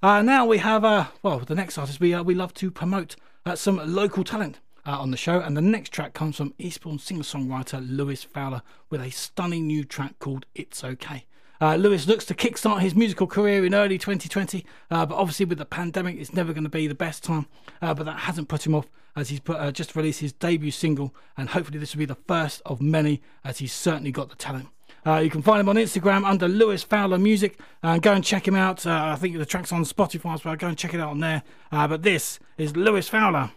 Uh, 0.00 0.22
now 0.22 0.46
we 0.46 0.58
have 0.58 0.84
uh, 0.84 1.06
well, 1.22 1.40
the 1.40 1.56
next 1.56 1.76
artist 1.76 1.98
we 1.98 2.14
uh, 2.14 2.22
we 2.22 2.34
love 2.34 2.54
to 2.54 2.70
promote 2.70 3.16
uh, 3.44 3.56
some 3.56 3.80
local 3.84 4.22
talent. 4.24 4.60
Uh, 4.86 4.92
on 4.92 5.10
the 5.10 5.16
show, 5.18 5.40
and 5.40 5.54
the 5.54 5.60
next 5.60 5.92
track 5.92 6.14
comes 6.14 6.36
from 6.36 6.54
Eastbourne 6.56 6.98
singer-songwriter 6.98 7.84
Lewis 7.94 8.22
Fowler 8.22 8.62
with 8.88 9.02
a 9.02 9.10
stunning 9.10 9.66
new 9.66 9.84
track 9.84 10.18
called 10.18 10.46
"It's 10.54 10.82
Okay." 10.82 11.26
Uh, 11.60 11.74
Lewis 11.74 12.06
looks 12.06 12.24
to 12.26 12.34
kickstart 12.34 12.80
his 12.80 12.94
musical 12.94 13.26
career 13.26 13.64
in 13.64 13.74
early 13.74 13.98
2020, 13.98 14.64
uh, 14.90 15.04
but 15.06 15.16
obviously 15.16 15.44
with 15.44 15.58
the 15.58 15.64
pandemic, 15.64 16.16
it's 16.18 16.32
never 16.32 16.52
going 16.52 16.64
to 16.64 16.70
be 16.70 16.86
the 16.86 16.94
best 16.94 17.24
time. 17.24 17.46
Uh, 17.82 17.92
but 17.94 18.06
that 18.06 18.20
hasn't 18.20 18.48
put 18.48 18.64
him 18.64 18.74
off 18.74 18.86
as 19.16 19.28
he's 19.30 19.40
put, 19.40 19.56
uh, 19.56 19.72
just 19.72 19.96
released 19.96 20.20
his 20.20 20.32
debut 20.32 20.70
single, 20.70 21.14
and 21.36 21.50
hopefully 21.50 21.78
this 21.78 21.94
will 21.94 21.98
be 22.00 22.04
the 22.04 22.14
first 22.14 22.62
of 22.64 22.80
many, 22.80 23.20
as 23.44 23.58
he's 23.58 23.72
certainly 23.72 24.12
got 24.12 24.30
the 24.30 24.36
talent. 24.36 24.68
Uh, 25.06 25.18
you 25.18 25.30
can 25.30 25.42
find 25.42 25.60
him 25.60 25.68
on 25.68 25.76
Instagram 25.76 26.24
under 26.24 26.46
Lewis 26.46 26.82
Fowler 26.82 27.18
Music. 27.18 27.58
Uh, 27.82 27.98
go 27.98 28.12
and 28.12 28.22
check 28.22 28.46
him 28.46 28.54
out. 28.54 28.84
I 28.86 29.16
think 29.16 29.36
the 29.36 29.46
track's 29.46 29.72
on 29.72 29.84
Spotify 29.84 30.34
as 30.34 30.44
well. 30.44 30.54
Go 30.56 30.68
and 30.68 30.76
check 30.76 30.92
it 30.92 31.00
out 31.00 31.10
on 31.10 31.20
there. 31.20 31.42
But 31.70 32.02
this 32.02 32.38
is 32.56 32.76
Lewis 32.76 33.08
Fowler, 33.08 33.52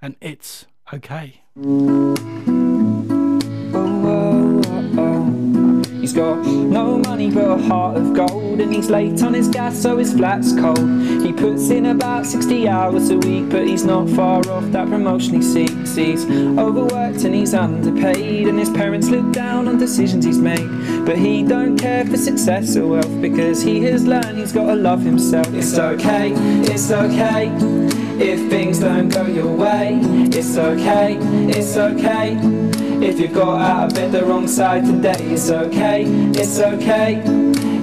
and 0.00 0.16
it's 0.20 0.66
okay. 0.92 1.42
He's 6.06 6.12
got 6.12 6.46
no 6.46 6.98
money 6.98 7.32
but 7.32 7.50
a 7.50 7.58
heart 7.62 7.96
of 7.96 8.14
gold 8.14 8.60
And 8.60 8.72
he's 8.72 8.88
late 8.88 9.20
on 9.24 9.34
his 9.34 9.48
gas 9.48 9.76
so 9.76 9.98
his 9.98 10.12
flat's 10.12 10.52
cold. 10.52 10.78
He 10.78 11.32
puts 11.32 11.70
in 11.70 11.86
about 11.86 12.26
60 12.26 12.68
hours 12.68 13.10
a 13.10 13.18
week 13.18 13.50
But 13.50 13.66
he's 13.66 13.84
not 13.84 14.08
far 14.10 14.38
off 14.48 14.62
that 14.70 14.88
promotion 14.88 15.34
he 15.34 15.42
seeks. 15.42 15.96
He's 15.96 16.24
overworked 16.24 17.24
and 17.24 17.34
he's 17.34 17.54
underpaid 17.54 18.46
And 18.46 18.56
his 18.56 18.70
parents 18.70 19.08
look 19.08 19.32
down 19.32 19.66
on 19.66 19.78
decisions 19.78 20.24
he's 20.24 20.38
made. 20.38 21.04
But 21.04 21.18
he 21.18 21.42
don't 21.42 21.76
care 21.76 22.04
for 22.04 22.16
success 22.16 22.76
or 22.76 22.86
wealth 22.86 23.20
Because 23.20 23.60
he 23.60 23.82
has 23.86 24.06
learned 24.06 24.38
he's 24.38 24.52
got 24.52 24.66
to 24.66 24.76
love 24.76 25.02
himself. 25.02 25.52
It's 25.54 25.76
okay, 25.76 26.30
it's 26.70 26.92
okay 26.92 27.50
if 28.18 28.48
things 28.48 28.78
don't 28.78 29.10
go 29.10 29.26
your 29.26 29.54
way, 29.54 29.98
it's 30.02 30.56
okay, 30.56 31.18
it's 31.50 31.76
okay. 31.76 32.38
If 32.98 33.20
you 33.20 33.28
got 33.28 33.60
out 33.60 33.88
of 33.88 33.94
bed 33.94 34.12
the 34.12 34.24
wrong 34.24 34.48
side 34.48 34.86
today, 34.86 35.20
it's 35.20 35.50
okay, 35.50 35.95
it's 36.04 36.58
okay. 36.58 37.22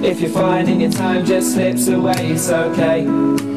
If 0.06 0.20
you're 0.20 0.30
finding 0.30 0.80
your 0.80 0.90
time 0.90 1.24
just 1.24 1.54
slips 1.54 1.88
away, 1.88 2.32
it's 2.32 2.50
okay. 2.50 3.53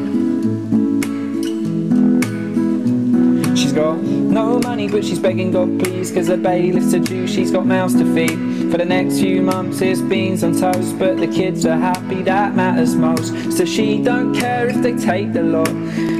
Got 3.78 4.02
no 4.02 4.58
money, 4.58 4.88
but 4.88 5.04
she's 5.04 5.20
begging 5.20 5.52
God 5.52 5.78
please, 5.78 6.10
cause 6.10 6.26
her 6.26 6.36
bailiff's 6.36 6.92
a 6.94 6.98
Jew, 6.98 7.28
she's 7.28 7.52
got 7.52 7.64
mouths 7.64 7.94
to 7.94 8.04
feed. 8.12 8.72
For 8.72 8.76
the 8.76 8.84
next 8.84 9.20
few 9.20 9.40
months, 9.40 9.80
it's 9.80 10.00
beans 10.00 10.42
on 10.42 10.58
toast, 10.58 10.98
but 10.98 11.16
the 11.16 11.28
kids 11.28 11.64
are 11.64 11.76
happy, 11.78 12.22
that 12.22 12.56
matters 12.56 12.96
most. 12.96 13.56
So 13.56 13.64
she 13.64 14.02
don't 14.02 14.34
care 14.34 14.66
if 14.66 14.82
they 14.82 14.96
take 14.96 15.32
the 15.32 15.44
lot. 15.44 15.68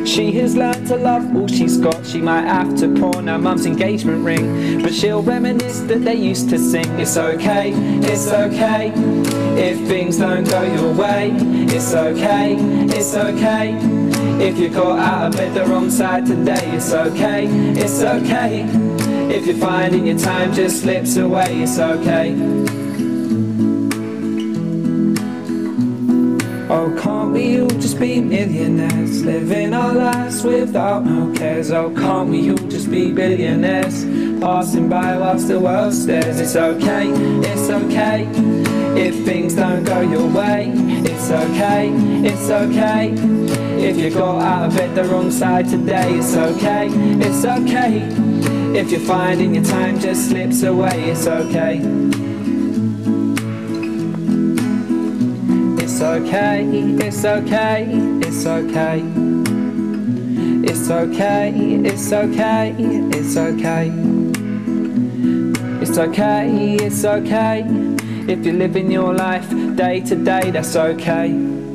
She 0.06 0.30
has 0.39 0.55
learned 0.55 0.86
to 0.86 0.97
love 0.97 1.35
all 1.35 1.48
she's 1.48 1.76
got. 1.76 2.06
She 2.06 2.18
might 2.18 2.47
have 2.47 2.76
to 2.78 2.94
pawn 2.94 3.26
her 3.26 3.39
mum's 3.39 3.66
engagement 3.66 4.24
ring, 4.24 4.80
but 4.80 4.94
she'll 4.94 5.22
reminisce 5.22 5.80
that 5.80 6.05
they 6.05 6.14
used 6.14 6.48
to 6.51 6.59
sing. 6.60 6.89
It's 7.01 7.16
okay, 7.16 7.72
it's 7.74 8.28
okay. 8.28 8.93
If 9.56 9.78
things 9.89 10.18
don't 10.18 10.48
go 10.48 10.62
your 10.62 10.94
way, 10.94 11.32
it's 11.35 11.93
okay, 11.93 12.56
it's 12.97 13.16
okay. 13.16 14.28
If 14.40 14.56
you 14.56 14.69
got 14.69 15.01
out 15.01 15.27
of 15.27 15.36
bed 15.36 15.52
the 15.52 15.65
wrong 15.65 15.90
side 15.90 16.27
today, 16.27 16.62
it's 16.73 16.93
okay, 16.93 17.47
it's 17.77 18.02
okay. 18.02 18.65
If 19.35 19.47
you're 19.47 19.56
finding 19.56 20.06
your 20.06 20.16
time 20.16 20.52
just 20.52 20.82
slips 20.82 21.16
away, 21.16 21.62
it's 21.62 21.78
okay. 21.81 22.36
Oh, 26.70 26.97
can't 27.02 27.32
we 27.32 27.60
all 27.60 27.69
just 27.69 27.98
be 27.98 28.20
millionaires? 28.20 29.24
Living 29.24 29.74
our 29.74 29.93
lives 29.93 30.44
without 30.44 31.05
no 31.05 31.32
cares. 31.35 31.73
Oh, 31.73 31.90
can't 31.90 32.31
we 32.31 32.51
all 32.51 32.69
just 32.69 32.93
be 32.93 33.10
billionaires? 33.10 34.05
Passing 34.40 34.89
by 34.89 35.19
whilst 35.19 35.48
the 35.48 35.59
world 35.59 35.93
stares. 35.93 36.39
It's 36.39 36.55
okay, 36.55 37.09
it's 37.40 37.69
okay. 37.69 38.28
If 38.97 39.24
things 39.24 39.55
don't 39.55 39.82
go 39.82 40.01
your 40.01 40.28
way, 40.31 40.70
it's 40.74 41.28
okay, 41.28 41.90
it's 42.24 42.51
okay. 42.51 43.68
If 43.81 43.97
you 43.97 44.11
got 44.11 44.43
out 44.43 44.69
of 44.69 44.77
bed 44.77 44.95
the 44.97 45.05
wrong 45.05 45.31
side 45.31 45.69
today, 45.69 46.19
it's 46.19 46.35
okay, 46.35 46.89
it's 46.91 47.45
okay. 47.45 48.03
If 48.77 48.91
you're 48.91 49.01
finding 49.01 49.55
your 49.55 49.65
time 49.65 50.01
just 50.01 50.31
slips 50.31 50.65
away, 50.65 51.11
it's 51.11 51.29
okay. 51.29 51.77
It's 55.81 56.03
okay, 56.03 56.65
it's 57.07 57.25
okay, 57.25 57.87
it's 58.21 58.47
okay. 58.47 59.03
It's 60.71 60.91
okay, 60.91 61.53
it's 61.85 62.13
okay, 62.13 62.75
it's 62.79 63.37
okay. 63.37 63.93
It's 65.81 65.99
okay, 65.99 66.75
it's 66.75 67.05
okay. 67.05 67.65
If 68.29 68.45
you're 68.45 68.55
living 68.55 68.91
your 68.91 69.15
life 69.15 69.49
day 69.77 70.01
to 70.01 70.17
day, 70.17 70.51
that's 70.51 70.75
okay. 70.75 71.68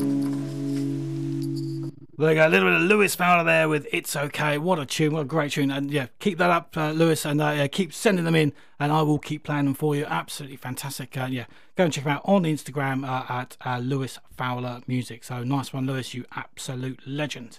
There 2.16 2.30
you 2.30 2.36
go, 2.36 2.48
a 2.48 2.48
little 2.48 2.70
bit 2.70 2.76
of 2.76 2.84
Lewis 2.84 3.16
Fowler 3.16 3.44
there 3.44 3.68
with 3.68 3.88
"It's 3.92 4.16
Okay." 4.16 4.60
What 4.60 4.78
a 4.78 4.86
tune! 4.86 5.14
What 5.14 5.22
a 5.22 5.26
great 5.26 5.54
tune! 5.54 5.72
And 5.72 5.90
yeah, 5.90 6.06
keep 6.20 6.38
that 6.38 6.52
up, 6.52 6.78
uh, 6.78 6.92
Lewis, 6.92 7.26
and 7.26 7.42
uh, 7.42 7.56
yeah, 7.58 7.66
keep 7.66 7.92
sending 7.92 8.24
them 8.24 8.36
in, 8.36 8.54
and 8.80 8.92
I 8.92 9.02
will 9.02 9.18
keep 9.18 9.44
playing 9.44 9.66
them 9.66 9.74
for 9.74 9.96
you. 9.96 10.06
Absolutely 10.06 10.58
fantastic! 10.58 11.18
Uh, 11.18 11.26
yeah, 11.26 11.46
go 11.76 11.86
and 11.86 11.92
check 11.92 12.04
them 12.04 12.14
out 12.14 12.22
on 12.26 12.44
Instagram 12.44 13.04
uh, 13.04 13.26
at 13.34 13.58
uh, 13.66 13.80
Lewis 13.80 14.20
Fowler 14.38 14.82
Music. 14.86 15.24
So 15.24 15.44
nice 15.44 15.74
one, 15.74 15.88
Lewis, 15.88 16.14
you 16.14 16.24
absolute 16.36 17.00
legend. 17.08 17.58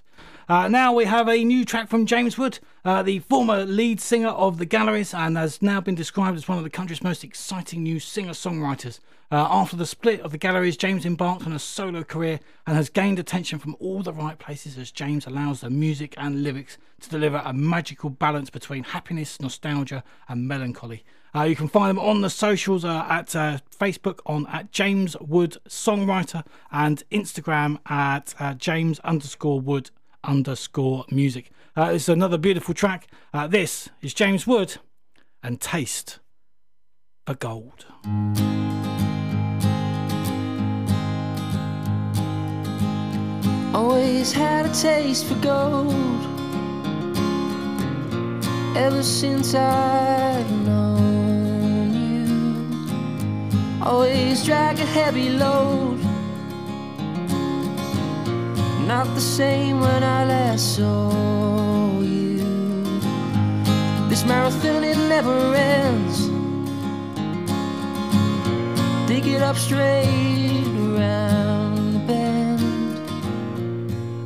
Uh, 0.48 0.68
now 0.68 0.92
we 0.92 1.06
have 1.06 1.28
a 1.28 1.42
new 1.42 1.64
track 1.64 1.88
from 1.88 2.06
James 2.06 2.38
Wood, 2.38 2.60
the 2.84 3.18
former 3.28 3.64
lead 3.64 4.00
singer 4.00 4.28
of 4.28 4.58
the 4.58 4.66
Galleries, 4.66 5.12
and 5.12 5.36
has 5.36 5.62
now 5.62 5.80
been 5.80 5.96
described 5.96 6.36
as 6.36 6.46
one 6.46 6.58
of 6.58 6.64
the 6.64 6.70
country's 6.70 7.02
most 7.02 7.24
exciting 7.24 7.82
new 7.82 7.98
singer-songwriters. 7.98 9.00
Uh, 9.30 9.46
after 9.50 9.76
the 9.76 9.86
split 9.86 10.20
of 10.20 10.30
the 10.30 10.38
galleries, 10.38 10.76
James 10.76 11.04
embarked 11.04 11.46
on 11.46 11.52
a 11.52 11.58
solo 11.58 12.04
career 12.04 12.40
and 12.66 12.76
has 12.76 12.88
gained 12.88 13.18
attention 13.18 13.58
from 13.58 13.76
all 13.80 14.02
the 14.02 14.12
right 14.12 14.38
places 14.38 14.78
as 14.78 14.90
James 14.90 15.26
allows 15.26 15.60
the 15.60 15.70
music 15.70 16.14
and 16.16 16.42
lyrics 16.42 16.78
to 17.00 17.10
deliver 17.10 17.42
a 17.44 17.52
magical 17.52 18.10
balance 18.10 18.50
between 18.50 18.84
happiness, 18.84 19.40
nostalgia, 19.40 20.04
and 20.28 20.46
melancholy. 20.46 21.04
Uh, 21.34 21.42
you 21.42 21.56
can 21.56 21.68
find 21.68 21.90
them 21.90 21.98
on 21.98 22.20
the 22.20 22.30
socials 22.30 22.84
uh, 22.84 23.06
at 23.08 23.34
uh, 23.34 23.58
Facebook 23.76 24.20
on 24.24 24.46
at 24.46 24.70
James 24.70 25.16
Wood 25.20 25.56
Songwriter 25.68 26.46
and 26.70 27.02
Instagram 27.10 27.80
at 27.90 28.34
uh, 28.38 28.54
James 28.54 29.00
underscore 29.00 29.60
Wood 29.60 29.90
underscore 30.22 31.04
music. 31.10 31.50
Uh, 31.76 31.90
is 31.90 32.08
another 32.08 32.38
beautiful 32.38 32.72
track. 32.72 33.08
This 33.48 33.88
is 34.00 34.14
James 34.14 34.46
Wood 34.46 34.76
and 35.42 35.60
Taste 35.60 36.20
for 37.26 37.34
Gold. 37.34 37.84
Always 43.74 44.32
had 44.32 44.66
a 44.66 44.72
taste 44.72 45.24
for 45.26 45.34
gold. 45.42 46.22
Ever 48.76 49.02
since 49.02 49.52
I've 49.52 50.48
known 50.64 51.92
you. 52.12 53.84
Always 53.84 54.44
drag 54.44 54.78
a 54.78 54.86
heavy 54.86 55.30
load. 55.30 55.98
Not 58.86 59.12
the 59.16 59.20
same 59.20 59.80
when 59.80 60.04
I 60.04 60.24
last 60.24 60.76
saw 60.76 61.98
you. 62.00 62.38
This 64.08 64.24
marathon 64.24 64.84
it 64.84 64.98
never 65.08 65.52
ends. 65.52 66.28
Dig 69.08 69.26
it 69.26 69.42
up 69.42 69.56
straight 69.56 70.64
around 70.78 71.94
the 71.94 71.98
bend 72.06 72.43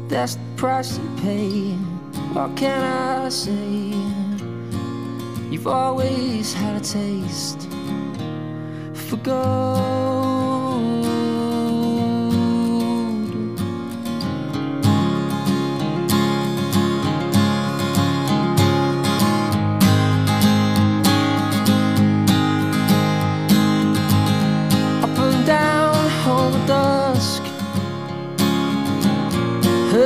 that's 0.08 0.36
the 0.36 0.40
price 0.56 0.98
you 0.98 1.08
pay. 1.22 1.72
What 2.32 2.56
can 2.56 2.82
I 2.82 3.28
say? 3.28 3.94
You've 5.50 5.66
always 5.66 6.54
had 6.54 6.80
a 6.80 6.84
taste 6.84 7.68
for 8.94 9.16
gold. 9.16 10.27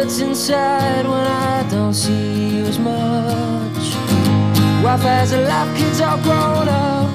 Hurts 0.02 0.18
inside 0.20 1.04
when 1.06 1.26
I 1.26 1.62
don't 1.70 1.94
see 1.94 2.56
you 2.56 2.64
as 2.64 2.78
much. 2.78 3.86
Wife 4.82 5.02
has 5.02 5.32
a 5.32 5.40
life, 5.42 5.76
kids 5.78 6.00
all 6.00 6.18
grown 6.18 6.68
up. 6.68 7.08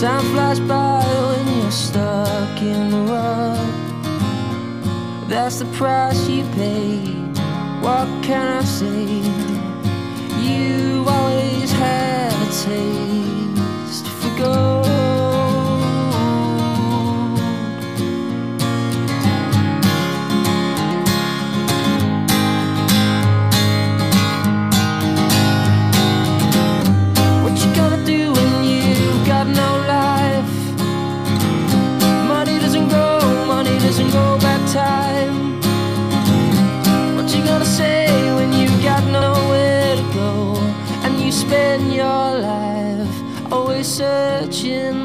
Time 0.00 0.24
flies 0.32 0.60
by 0.60 1.02
when 1.26 1.62
you're 1.62 1.70
stuck 1.72 2.62
in 2.62 2.90
the 2.90 3.02
rut. 3.12 3.68
That's 5.28 5.58
the 5.58 5.66
price 5.76 6.28
you 6.28 6.44
pay. 6.54 6.98
What 7.80 8.06
can 8.22 8.46
I 8.58 8.64
say? 8.64 9.06
You 10.48 11.04
always 11.08 11.72
had 11.72 12.32
a 12.32 12.50
taste 12.66 14.06
for 14.20 14.30
gold. 14.38 14.81
Searching 43.92 45.01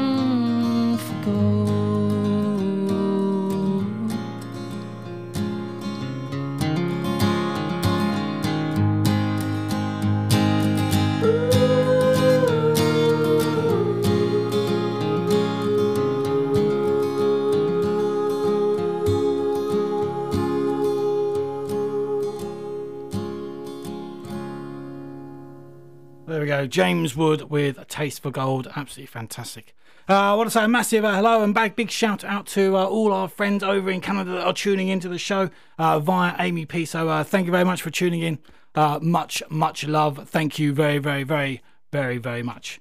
James 26.66 27.14
Wood 27.14 27.42
with 27.50 27.78
a 27.78 27.84
taste 27.84 28.22
for 28.22 28.30
gold. 28.30 28.68
Absolutely 28.74 29.06
fantastic. 29.06 29.74
Uh, 30.08 30.32
I 30.32 30.34
want 30.34 30.46
to 30.46 30.50
say 30.50 30.64
a 30.64 30.68
massive 30.68 31.04
uh, 31.04 31.14
hello 31.14 31.42
and 31.42 31.52
big, 31.52 31.76
big 31.76 31.90
shout 31.90 32.24
out 32.24 32.46
to 32.46 32.78
uh, 32.78 32.86
all 32.86 33.12
our 33.12 33.28
friends 33.28 33.62
over 33.62 33.90
in 33.90 34.00
Canada 34.00 34.30
that 34.30 34.46
are 34.46 34.54
tuning 34.54 34.88
into 34.88 35.06
the 35.06 35.18
show 35.18 35.50
uh, 35.78 36.00
via 36.00 36.32
Aimi 36.36 36.66
P. 36.66 36.86
So 36.86 37.10
uh, 37.10 37.24
thank 37.24 37.44
you 37.44 37.52
very 37.52 37.64
much 37.64 37.82
for 37.82 37.90
tuning 37.90 38.22
in. 38.22 38.38
Uh, 38.74 38.98
much, 39.02 39.42
much 39.50 39.86
love. 39.86 40.26
Thank 40.26 40.58
you 40.58 40.72
very, 40.72 40.96
very, 40.96 41.24
very, 41.24 41.60
very, 41.92 42.16
very 42.16 42.42
much. 42.42 42.80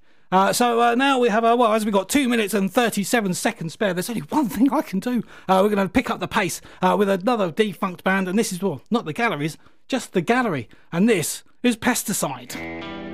So 0.53 0.93
now 0.95 1.19
we 1.19 1.27
have, 1.27 1.43
uh, 1.43 1.55
well, 1.59 1.73
as 1.73 1.83
we've 1.83 1.93
got 1.93 2.07
two 2.07 2.29
minutes 2.29 2.53
and 2.53 2.71
37 2.71 3.33
seconds 3.33 3.73
spare, 3.73 3.93
there's 3.93 4.09
only 4.09 4.21
one 4.21 4.47
thing 4.47 4.71
I 4.71 4.81
can 4.81 4.99
do. 4.99 5.21
We're 5.49 5.63
going 5.69 5.75
to 5.75 5.89
pick 5.89 6.09
up 6.09 6.21
the 6.21 6.27
pace 6.27 6.61
with 6.81 7.09
another 7.09 7.51
defunct 7.51 8.05
band, 8.05 8.29
and 8.29 8.39
this 8.39 8.53
is, 8.53 8.61
well, 8.61 8.81
not 8.89 9.03
the 9.03 9.13
galleries, 9.13 9.57
just 9.89 10.13
the 10.13 10.21
gallery. 10.21 10.69
And 10.93 11.09
this 11.09 11.43
is. 11.63 11.75
Pesticide 11.75 13.06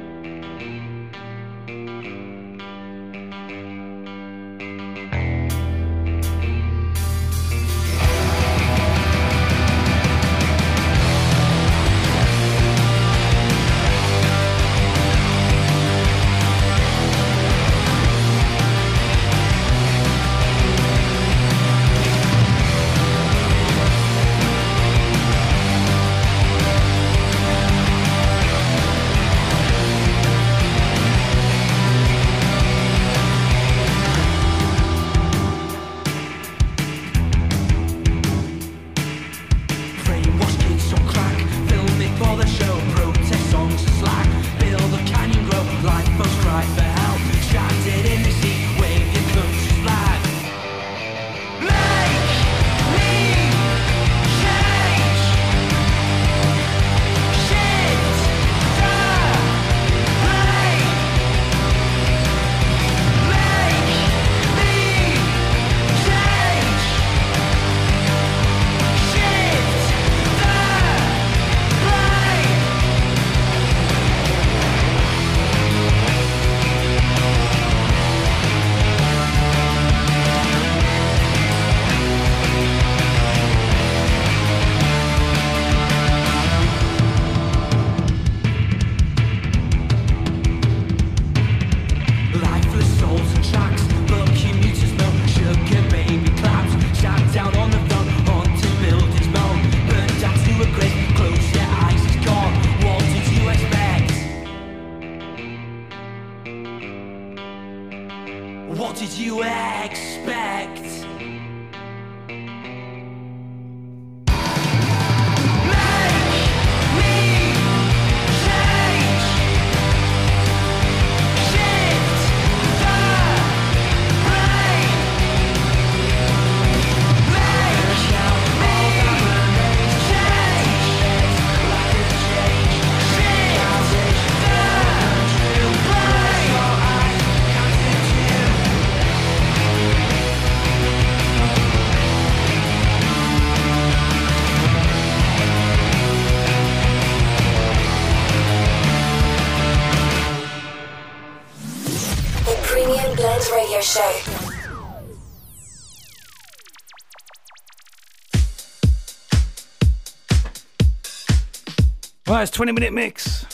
Well, 162.43 162.49
20 162.51 162.73
minute 162.73 162.91
mix. 162.91 163.45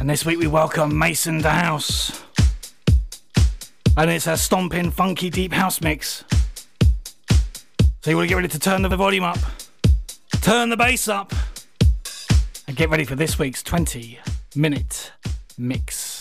And 0.00 0.10
this 0.10 0.26
week 0.26 0.40
we 0.40 0.48
welcome 0.48 0.98
Maison 0.98 1.38
De 1.40 1.48
House. 1.48 2.24
And 3.96 4.10
it's 4.10 4.26
a 4.26 4.36
stomping, 4.36 4.90
funky, 4.90 5.30
deep 5.30 5.52
house 5.52 5.80
mix. 5.80 6.24
So 8.00 8.10
you 8.10 8.16
want 8.16 8.26
to 8.26 8.28
get 8.30 8.34
ready 8.34 8.48
to 8.48 8.58
turn 8.58 8.82
the 8.82 8.88
volume 8.88 9.22
up, 9.22 9.38
turn 10.40 10.70
the 10.70 10.76
bass 10.76 11.06
up, 11.06 11.32
and 12.66 12.76
get 12.76 12.90
ready 12.90 13.04
for 13.04 13.14
this 13.14 13.38
week's 13.38 13.62
20 13.62 14.18
minute 14.56 15.12
mix. 15.56 16.11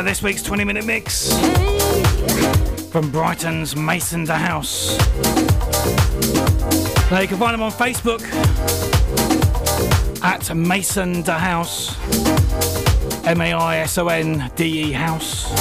Go, 0.00 0.04
this 0.04 0.22
week's 0.22 0.42
20 0.42 0.64
minute 0.64 0.86
mix 0.86 1.30
from 2.90 3.10
Brighton's 3.10 3.76
Maison 3.76 4.24
de 4.24 4.34
House. 4.34 4.96
Now 7.10 7.20
you 7.20 7.28
can 7.28 7.36
find 7.36 7.52
them 7.52 7.62
on 7.62 7.70
Facebook 7.70 8.22
at 10.22 10.56
Maison 10.56 11.20
de 11.20 11.32
House, 11.32 11.98
M 13.26 13.42
A 13.42 13.52
I 13.52 13.76
S 13.78 13.98
O 13.98 14.08
N 14.08 14.50
D 14.56 14.84
E 14.84 14.92
House, 14.92 15.52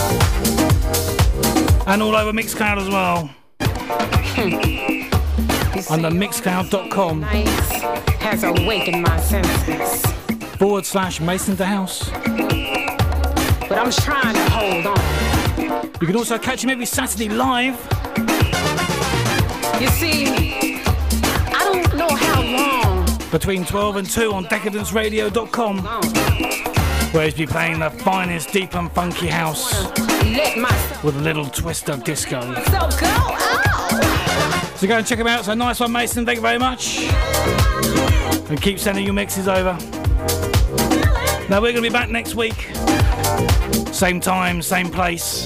and 1.86 2.02
all 2.02 2.16
over 2.16 2.32
Mixcloud 2.32 2.78
as 2.78 2.88
well. 2.88 3.30
On 5.90 6.02
the 6.02 6.10
mixcloud.com 6.10 7.24
Has 7.24 8.44
awakened 8.44 9.04
my 9.04 9.20
senses. 9.20 10.02
forward 10.58 10.86
slash 10.86 11.20
Maison 11.20 11.56
de 11.56 11.66
House. 11.66 12.10
But 13.70 13.78
I'm 13.78 13.92
trying 13.92 14.34
to 14.34 14.50
hold 14.50 14.88
on. 14.88 14.98
You 16.02 16.08
can 16.08 16.16
also 16.16 16.40
catch 16.40 16.64
him 16.64 16.72
every 16.72 16.88
Saturday 16.88 17.30
live. 17.30 17.76
You 19.80 19.88
see, 19.90 20.82
I 20.84 21.70
don't 21.72 21.96
know 21.96 22.10
how 22.10 22.42
long 22.42 23.06
between 23.32 23.64
12 23.64 23.98
and 23.98 24.10
2 24.10 24.34
on 24.34 24.46
decadenceradio.com 24.46 25.86
where 27.14 27.26
he's 27.26 27.36
be 27.36 27.46
playing 27.46 27.80
the 27.80 27.90
finest 27.90 28.52
deep 28.52 28.76
and 28.76 28.92
funky 28.92 29.28
house 29.28 29.86
with 31.04 31.16
a 31.16 31.22
little 31.22 31.46
twist 31.46 31.90
of 31.90 32.04
disco. 32.04 32.42
go. 32.42 32.64
Ow! 32.68 34.74
So 34.76 34.88
go 34.88 34.98
and 34.98 35.06
check 35.06 35.20
him 35.20 35.28
out. 35.28 35.46
So 35.46 35.54
nice 35.54 35.80
one, 35.80 35.92
Maison. 35.92 36.26
Thank 36.26 36.38
you 36.38 36.42
very 36.42 36.58
much. 36.58 37.02
And 38.50 38.60
keep 38.62 38.80
sending 38.80 39.06
your 39.06 39.14
mixes 39.14 39.48
over. 39.48 39.78
Now 41.50 41.62
we're 41.62 41.72
going 41.72 41.76
to 41.76 41.82
be 41.82 41.90
back 41.90 42.10
next 42.10 42.36
week. 42.36 42.72
Same 43.94 44.20
time, 44.20 44.62
same 44.62 44.90
place. 44.90 45.46